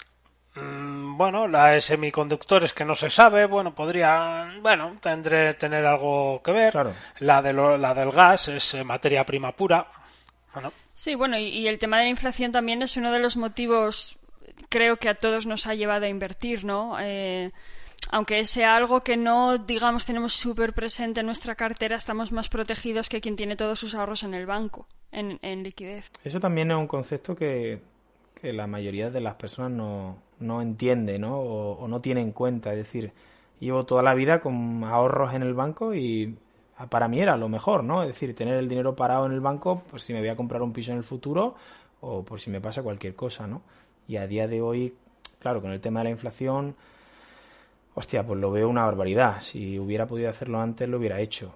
[0.55, 6.41] Mm, bueno, la de semiconductores que no se sabe, bueno, podría, bueno, tendré tener algo
[6.45, 6.71] que ver.
[6.71, 6.93] Claro.
[7.19, 9.89] La, de la del gas es eh, materia prima pura.
[10.55, 14.17] Bueno, Sí, bueno, y, el tema de la inflación también es uno de los motivos,
[14.69, 16.99] creo que a todos nos ha llevado a invertir, ¿no?
[17.01, 17.49] Eh,
[18.11, 23.09] aunque sea algo que no, digamos, tenemos súper presente en nuestra cartera, estamos más protegidos
[23.09, 26.11] que quien tiene todos sus ahorros en el banco, en, liquidez.
[26.25, 27.81] Eso también es un concepto que,
[28.43, 31.39] la mayoría de las personas no, no entiende, ¿no?
[31.41, 32.71] O, o no tiene en cuenta.
[32.71, 33.13] Es decir,
[33.59, 36.37] llevo toda la vida con ahorros en el banco y
[36.91, 38.03] para mí era lo mejor, ¿no?
[38.03, 40.63] Es decir, tener el dinero parado en el banco, pues si me voy a comprar
[40.63, 41.55] un piso en el futuro
[42.01, 43.63] o por si me pasa cualquier cosa, ¿no?
[44.07, 44.95] Y a día de hoy,
[45.39, 46.77] claro, con el tema de la inflación,
[47.97, 49.41] hostia, pues lo veo una barbaridad.
[49.41, 51.55] Si hubiera podido hacerlo antes, lo hubiera hecho.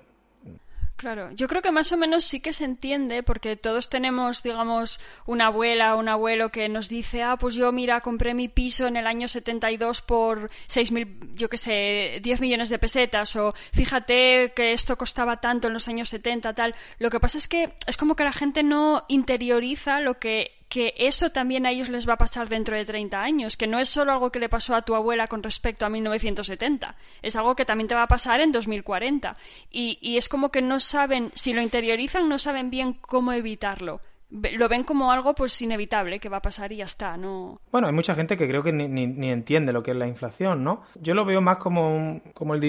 [0.97, 5.01] Claro, yo creo que más o menos sí que se entiende porque todos tenemos, digamos,
[5.25, 8.87] una abuela o un abuelo que nos dice, ah, pues yo mira, compré mi piso
[8.87, 14.53] en el año 72 por 6.000, yo qué sé, 10 millones de pesetas o fíjate
[14.55, 16.75] que esto costaba tanto en los años 70, tal.
[16.99, 20.95] Lo que pasa es que es como que la gente no interioriza lo que que
[20.97, 23.91] eso también a ellos les va a pasar dentro de 30 años, que no es
[23.91, 27.67] solo algo que le pasó a tu abuela con respecto a 1970, es algo que
[27.67, 29.35] también te va a pasar en 2040.
[29.71, 34.01] Y, y es como que no saben, si lo interiorizan, no saben bien cómo evitarlo
[34.31, 37.61] lo ven como algo pues inevitable que va a pasar y ya está, no.
[37.73, 40.63] Bueno, hay mucha gente que creo que ni, ni, entiende lo que es la inflación,
[40.63, 40.83] ¿no?
[40.95, 42.63] Yo lo veo más como como el,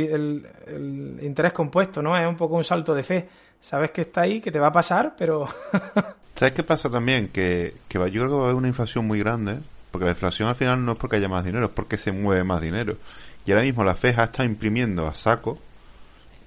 [0.68, 2.18] el, interés compuesto, ¿no?
[2.18, 3.30] Es un poco un salto de fe.
[3.60, 5.46] Sabes que está ahí, que te va a pasar, pero
[6.36, 7.28] ¿Sabes qué pasa también?
[7.28, 9.60] Que, que yo creo que va a haber una inflación muy grande,
[9.92, 12.44] porque la inflación al final no es porque haya más dinero, es porque se mueve
[12.44, 12.98] más dinero.
[13.46, 15.60] Y ahora mismo la FEJA está imprimiendo a saco.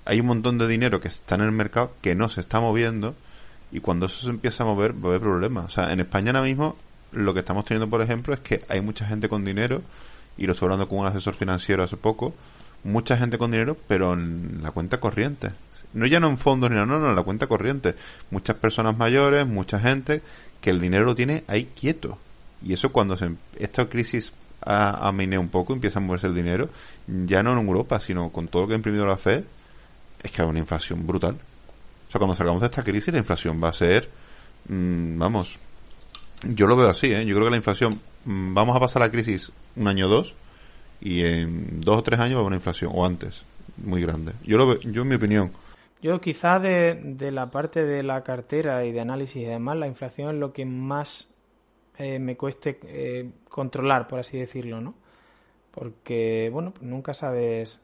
[0.04, 3.14] Hay un montón de dinero que está en el mercado que no se está moviendo.
[3.72, 5.66] Y cuando eso se empieza a mover, va a haber problemas.
[5.66, 6.76] O sea, en España ahora mismo
[7.14, 9.82] lo que estamos teniendo, por ejemplo, es que hay mucha gente con dinero,
[10.36, 12.34] y lo estoy hablando con un asesor financiero hace poco,
[12.82, 15.50] mucha gente con dinero, pero en la cuenta corriente
[15.94, 17.94] no ya no en fondos ni nada, no, no, en la cuenta corriente.
[18.30, 20.22] Muchas personas mayores, mucha gente
[20.60, 22.18] que el dinero lo tiene ahí quieto.
[22.62, 26.34] Y eso cuando se, esta crisis a, a minar un poco, empieza a moverse el
[26.34, 26.68] dinero,
[27.06, 29.44] ya no en Europa, sino con todo lo que ha imprimido la Fed,
[30.22, 31.34] es que hay una inflación brutal.
[31.34, 34.08] O sea, cuando salgamos de esta crisis, la inflación va a ser,
[34.68, 35.58] mm, vamos,
[36.42, 37.24] yo lo veo así, ¿eh?
[37.26, 40.34] Yo creo que la inflación, mm, vamos a pasar la crisis un año o dos,
[41.00, 43.42] y en dos o tres años va a haber una inflación, o antes,
[43.76, 44.32] muy grande.
[44.44, 45.52] Yo lo veo, yo en mi opinión.
[46.04, 49.86] Yo quizás de, de la parte de la cartera y de análisis y demás, la
[49.86, 51.30] inflación es lo que más
[51.96, 54.94] eh, me cueste eh, controlar, por así decirlo, ¿no?
[55.70, 57.80] Porque, bueno, pues nunca sabes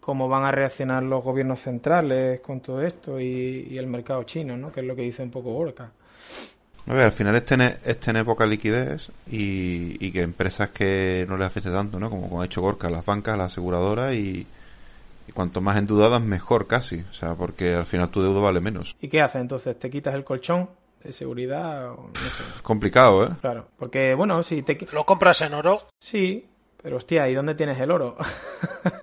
[0.00, 4.72] cómo van a reaccionar los gobiernos centrales con todo esto y, el mercado chino, ¿no?
[4.72, 5.92] Que es lo que dice un poco Gorka.
[6.88, 11.24] A ver, al final es tener, es tener poca liquidez y, y que empresas que
[11.28, 12.10] no les afecte tanto, ¿no?
[12.10, 14.44] Como, como ha hecho Gorka, las bancas, las aseguradoras y,
[15.26, 18.96] y cuanto más endeudadas mejor casi, o sea, porque al final tu deuda vale menos.
[19.00, 19.78] ¿Y qué haces entonces?
[19.78, 20.68] ¿Te quitas el colchón
[21.02, 21.90] de seguridad?
[21.92, 22.62] O no sé.
[22.62, 23.30] Complicado, ¿eh?
[23.40, 24.78] Claro, porque bueno, si te...
[24.92, 25.82] Lo compras en oro.
[25.98, 26.46] Sí,
[26.82, 28.16] pero hostia, ¿y dónde tienes el oro?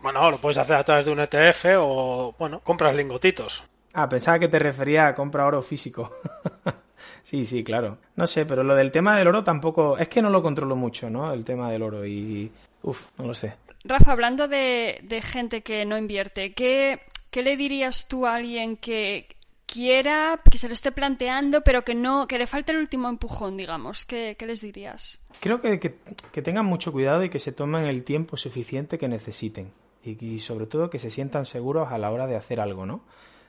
[0.04, 3.64] Bueno, lo puedes hacer a través de un ETF o, bueno, compras lingotitos.
[3.94, 6.18] ah, pensaba que te refería a compra oro físico.
[7.24, 7.98] sí, sí, claro.
[8.16, 9.98] No sé, pero lo del tema del oro tampoco...
[9.98, 11.32] Es que no lo controlo mucho, ¿no?
[11.34, 12.52] El tema del oro y...
[12.84, 13.56] Uf, no lo sé.
[13.84, 17.00] Rafa, hablando de, gente que no invierte, ¿qué,
[17.30, 19.28] ¿qué le dirías tú a alguien que
[19.66, 23.58] quiera, que se lo esté planteando, pero que no, que le falta el último empujón,
[23.58, 24.06] digamos?
[24.06, 25.20] ¿Qué, les dirías?
[25.40, 29.72] Creo que, que, tengan mucho cuidado y que se tomen el tiempo suficiente que necesiten.
[30.04, 33.04] Y, y sobre todo que se sientan seguros a la hora de hacer algo, ¿no?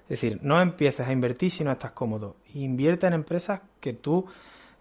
[0.05, 2.37] Es decir, no empieces a invertir si no estás cómodo.
[2.55, 4.27] Invierte en empresas que tú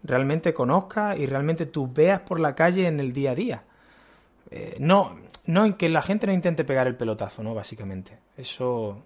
[0.03, 3.63] realmente conozcas y realmente tú veas por la calle en el día a día.
[4.51, 5.15] Eh, no,
[5.45, 7.55] no en que la gente no intente pegar el pelotazo, ¿no?
[7.55, 8.19] Básicamente.
[8.37, 9.01] Eso.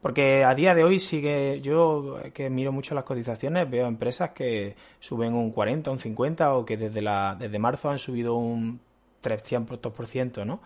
[0.00, 4.74] Porque a día de hoy sigue, yo que miro mucho las cotizaciones, veo empresas que
[4.98, 8.80] suben un 40, un 50 o que desde, la, desde marzo han subido un
[9.22, 10.60] 300%, ¿no?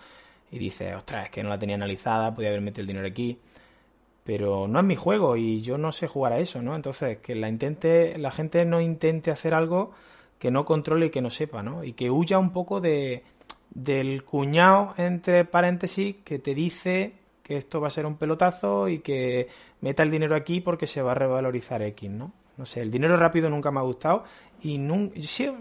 [0.50, 3.38] Y dices, ostras, es que no la tenía analizada, podía haber metido el dinero aquí.
[4.24, 6.74] Pero no es mi juego y yo no sé jugar a eso, ¿no?
[6.74, 9.92] Entonces, que la intente, la gente no intente hacer algo
[10.38, 11.84] que no controle y que no sepa, ¿no?
[11.84, 13.22] Y que huya un poco de,
[13.70, 17.12] del cuñado, entre paréntesis, que te dice
[17.42, 19.48] que esto va a ser un pelotazo y que
[19.80, 22.32] meta el dinero aquí porque se va a revalorizar X, ¿no?
[22.56, 24.24] No sé, el dinero rápido nunca me ha gustado
[24.62, 25.52] y nun- sí, es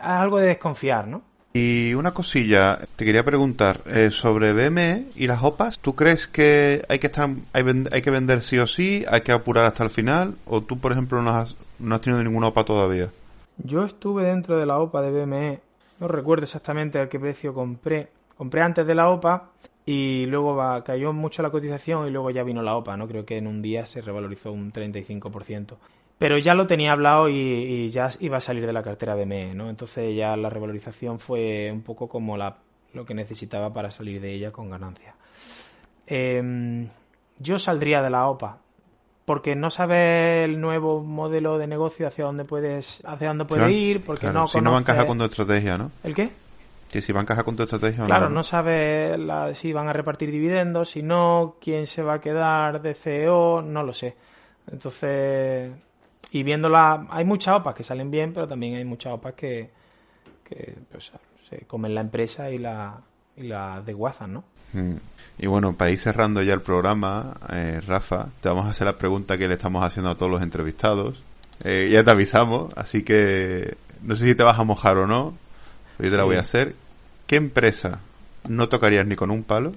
[0.00, 1.22] algo de desconfiar, ¿no?
[1.52, 5.78] Y una cosilla, te quería preguntar eh, sobre BME y las OPAs.
[5.78, 9.32] ¿Tú crees que hay que estar, hay, hay que vender sí o sí, hay que
[9.32, 10.34] apurar hasta el final?
[10.44, 13.10] ¿O tú, por ejemplo, no has, no has tenido ninguna OPA todavía?
[13.56, 15.60] Yo estuve dentro de la OPA de BME,
[16.00, 18.08] no recuerdo exactamente a qué precio compré.
[18.36, 19.50] Compré antes de la OPA
[19.86, 23.08] y luego va, cayó mucho la cotización y luego ya vino la OPA, ¿no?
[23.08, 25.76] Creo que en un día se revalorizó un 35%.
[26.18, 29.70] Pero ya lo tenía hablado y, ya iba a salir de la cartera BME, ¿no?
[29.70, 32.58] Entonces ya la revalorización fue un poco como la,
[32.92, 35.14] lo que necesitaba para salir de ella con ganancia.
[36.06, 36.88] Em,
[37.38, 38.58] yo saldría de la OPA
[39.26, 44.02] porque no sabes el nuevo modelo de negocio hacia dónde puedes hacia dónde puede ir
[44.04, 45.90] porque claro, no si no va a encajar conoces- con tu estrategia, ¿no?
[46.02, 46.30] ¿El qué?
[46.90, 48.36] Que si va a encajar con tu estrategia o Claro, no.
[48.36, 52.80] no sabes la- si van a repartir dividendos, si no, quién se va a quedar
[52.80, 54.14] de CEO, no lo sé.
[54.70, 55.72] Entonces,
[56.30, 59.70] y viéndola, hay muchas OPAs que salen bien, pero también hay muchas OPAs que,
[60.44, 61.10] que pues,
[61.50, 62.96] se comen la empresa y la,
[63.36, 64.44] y la desguazan, ¿no?
[64.72, 64.96] Mm.
[65.38, 68.96] Y bueno, para ir cerrando ya el programa, eh, Rafa, te vamos a hacer la
[68.96, 71.22] pregunta que le estamos haciendo a todos los entrevistados.
[71.64, 75.34] Eh, ya te avisamos, así que no sé si te vas a mojar o no,
[75.96, 76.74] pero yo te la voy a hacer.
[77.26, 78.00] ¿Qué empresa
[78.48, 79.72] no tocarías ni con un palo?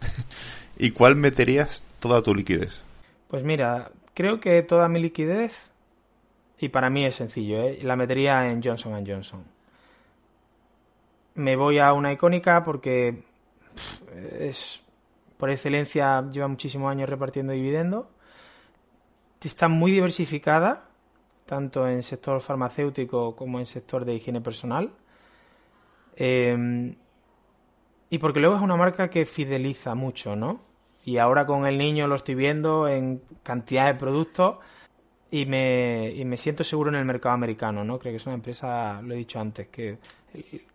[0.78, 2.80] ¿Y cuál meterías toda tu liquidez?
[3.28, 5.70] Pues mira, creo que toda mi liquidez,
[6.58, 7.80] y para mí es sencillo, ¿eh?
[7.82, 9.44] la metería en Johnson Johnson.
[11.34, 13.22] Me voy a una icónica porque
[14.38, 14.80] es
[15.36, 18.06] por excelencia lleva muchísimos años repartiendo dividendos.
[19.40, 20.88] Está muy diversificada,
[21.44, 24.90] tanto en sector farmacéutico como en sector de higiene personal.
[26.16, 26.96] Eh,
[28.08, 30.60] y porque luego es una marca que fideliza mucho, ¿no?
[31.04, 34.56] Y ahora con el niño lo estoy viendo en cantidad de productos
[35.30, 37.98] y me, y me siento seguro en el mercado americano, ¿no?
[37.98, 39.98] Creo que es una empresa, lo he dicho antes, que,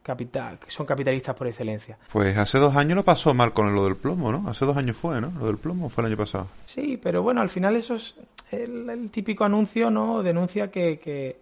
[0.01, 1.97] capital, que son capitalistas por excelencia.
[2.11, 4.49] Pues hace dos años lo pasó mal con lo del plomo, ¿no?
[4.49, 5.31] Hace dos años fue, ¿no?
[5.39, 6.47] Lo del plomo fue el año pasado.
[6.65, 8.17] Sí, pero bueno, al final eso es
[8.51, 10.21] el, el típico anuncio, ¿no?
[10.21, 11.39] Denuncia que, que,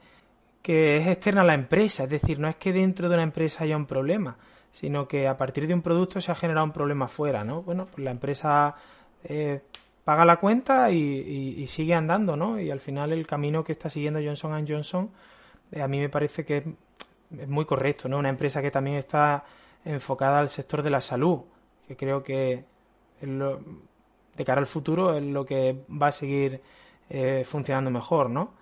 [0.62, 3.64] que es externa a la empresa, es decir, no es que dentro de una empresa
[3.64, 4.38] haya un problema,
[4.72, 7.64] sino que a partir de un producto se ha generado un problema fuera, ¿no?
[7.64, 8.76] Bueno, pues la empresa
[9.24, 9.62] eh,
[10.10, 12.60] paga la cuenta y, sigue andando, ¿no?
[12.60, 15.12] Y al final el camino que está siguiendo Johnson Johnson
[15.72, 16.64] eh, a mí me parece que
[17.38, 18.18] es muy correcto, ¿no?
[18.18, 19.44] Una empresa que también está
[19.86, 21.42] enfocada al sector de la salud,
[21.88, 22.64] que creo que
[23.22, 26.60] de cara al futuro es lo que va a seguir
[27.08, 28.54] eh, funcionando mejor, ¿no?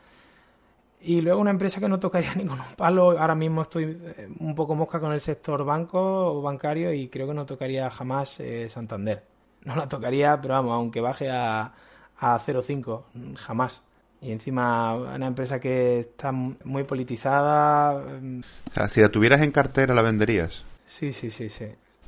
[0.99, 3.18] Y luego una empresa que no tocaría ni con un palo.
[3.18, 7.26] Ahora mismo estoy eh, un poco mosca con el sector banco o bancario y creo
[7.26, 9.36] que no tocaría jamás Santander.
[9.68, 11.73] No la tocaría, pero vamos, aunque baje a,
[12.19, 13.84] a 0,5, jamás.
[14.22, 17.99] Y encima una empresa que está muy politizada.
[17.99, 18.39] Mm.
[18.39, 20.64] O sea, si la tuvieras en cartera, ¿la venderías?
[20.85, 21.65] Sí, sí, sí, sí.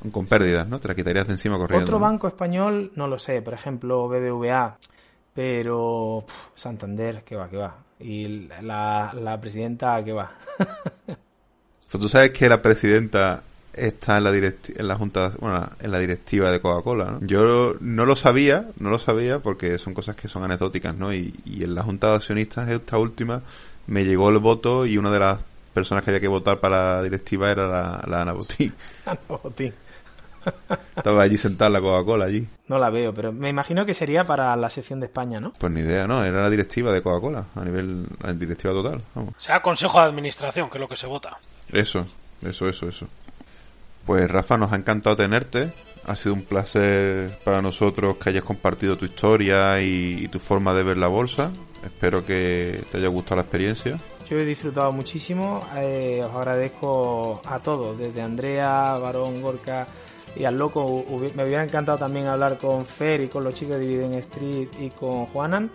[0.10, 0.80] Con pérdidas, ¿no?
[0.80, 1.84] Te la quitarías de encima corriendo.
[1.84, 3.41] Otro banco español, no lo sé.
[3.41, 4.77] Por ejemplo, BBVA.
[5.34, 6.23] Pero
[6.56, 7.76] Santander, que va, que va.
[7.99, 10.31] Y la, la presidenta, que va.
[11.91, 13.44] tú sabes que la presidenta
[13.80, 17.19] está en la en la junta, bueno, en la directiva de Coca-Cola, ¿no?
[17.22, 21.14] Yo no lo sabía, no lo sabía porque son cosas que son anecdóticas, ¿no?
[21.14, 23.41] Y, en la junta de accionistas esta última
[23.88, 25.39] me llegó el voto y una de las
[25.73, 28.73] personas que había que votar para la directiva era la, la Ana Botín.
[29.06, 29.73] Ana Botín.
[30.95, 32.47] Estaba allí sentada la Coca-Cola allí.
[32.68, 35.51] No la veo, pero me imagino que sería para la sección de España, ¿no?
[35.60, 36.23] Pues ni idea, ¿no?
[36.23, 39.01] Era la directiva de Coca-Cola, a nivel, la directiva total.
[39.15, 39.34] Vamos.
[39.38, 41.38] O sea, consejo de administración, que es lo que se vota.
[41.72, 42.06] Eso,
[42.43, 43.07] eso, eso, eso.
[44.10, 45.72] Pues Rafa, nos ha encantado tenerte.
[46.03, 50.81] Ha sido un placer para nosotros que hayas compartido tu historia y, tu forma de
[50.81, 51.52] ver la bolsa.
[51.86, 53.99] Espero que te haya gustado la experiencia.
[54.27, 55.61] Yo he disfrutado muchísimo.
[55.76, 59.86] Eh, os agradezco a todos, desde Andrea, Barón, Gorka
[60.36, 61.06] y al loco.
[61.36, 64.90] Me hubiera encantado también hablar con Fer y con los chicos de Dividend Street y
[64.90, 65.69] con Juanan.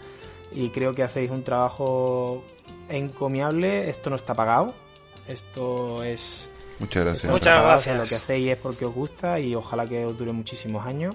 [0.51, 2.43] Y creo que hacéis un trabajo
[2.89, 3.89] encomiable.
[3.89, 4.75] Esto no está pagado.
[5.29, 7.33] Esto es Muchas gracias.
[7.33, 7.97] Muchas gracias.
[7.97, 11.15] Lo que hacéis es porque os gusta y ojalá que os dure muchísimos años.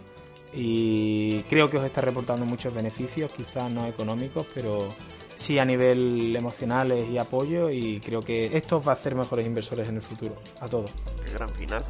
[0.53, 4.90] Y creo que os está reportando muchos beneficios, quizás no económicos, pero
[5.38, 7.69] sí a nivel emocional y apoyo.
[7.69, 10.91] Y creo que esto os va a hacer mejores inversores en el futuro, a todos.
[11.23, 11.84] Qué gran final.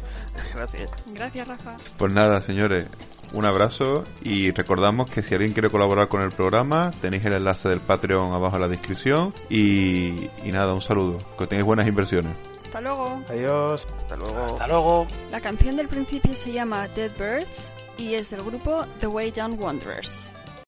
[0.54, 0.90] Gracias.
[1.12, 1.76] Gracias, Rafa.
[1.98, 2.86] Pues nada, señores.
[3.34, 7.68] Un abrazo y recordamos que si alguien quiere colaborar con el programa, tenéis el enlace
[7.68, 9.34] del Patreon abajo en la descripción.
[9.50, 11.18] Y, y nada, un saludo.
[11.36, 12.32] Que tengáis buenas inversiones.
[12.76, 13.22] Hasta luego.
[13.30, 13.88] Adiós.
[13.96, 14.44] Hasta luego.
[14.44, 15.06] Hasta luego.
[15.30, 19.58] La canción del principio se llama Dead Birds y es del grupo The Way Down
[19.58, 20.35] Wanderers.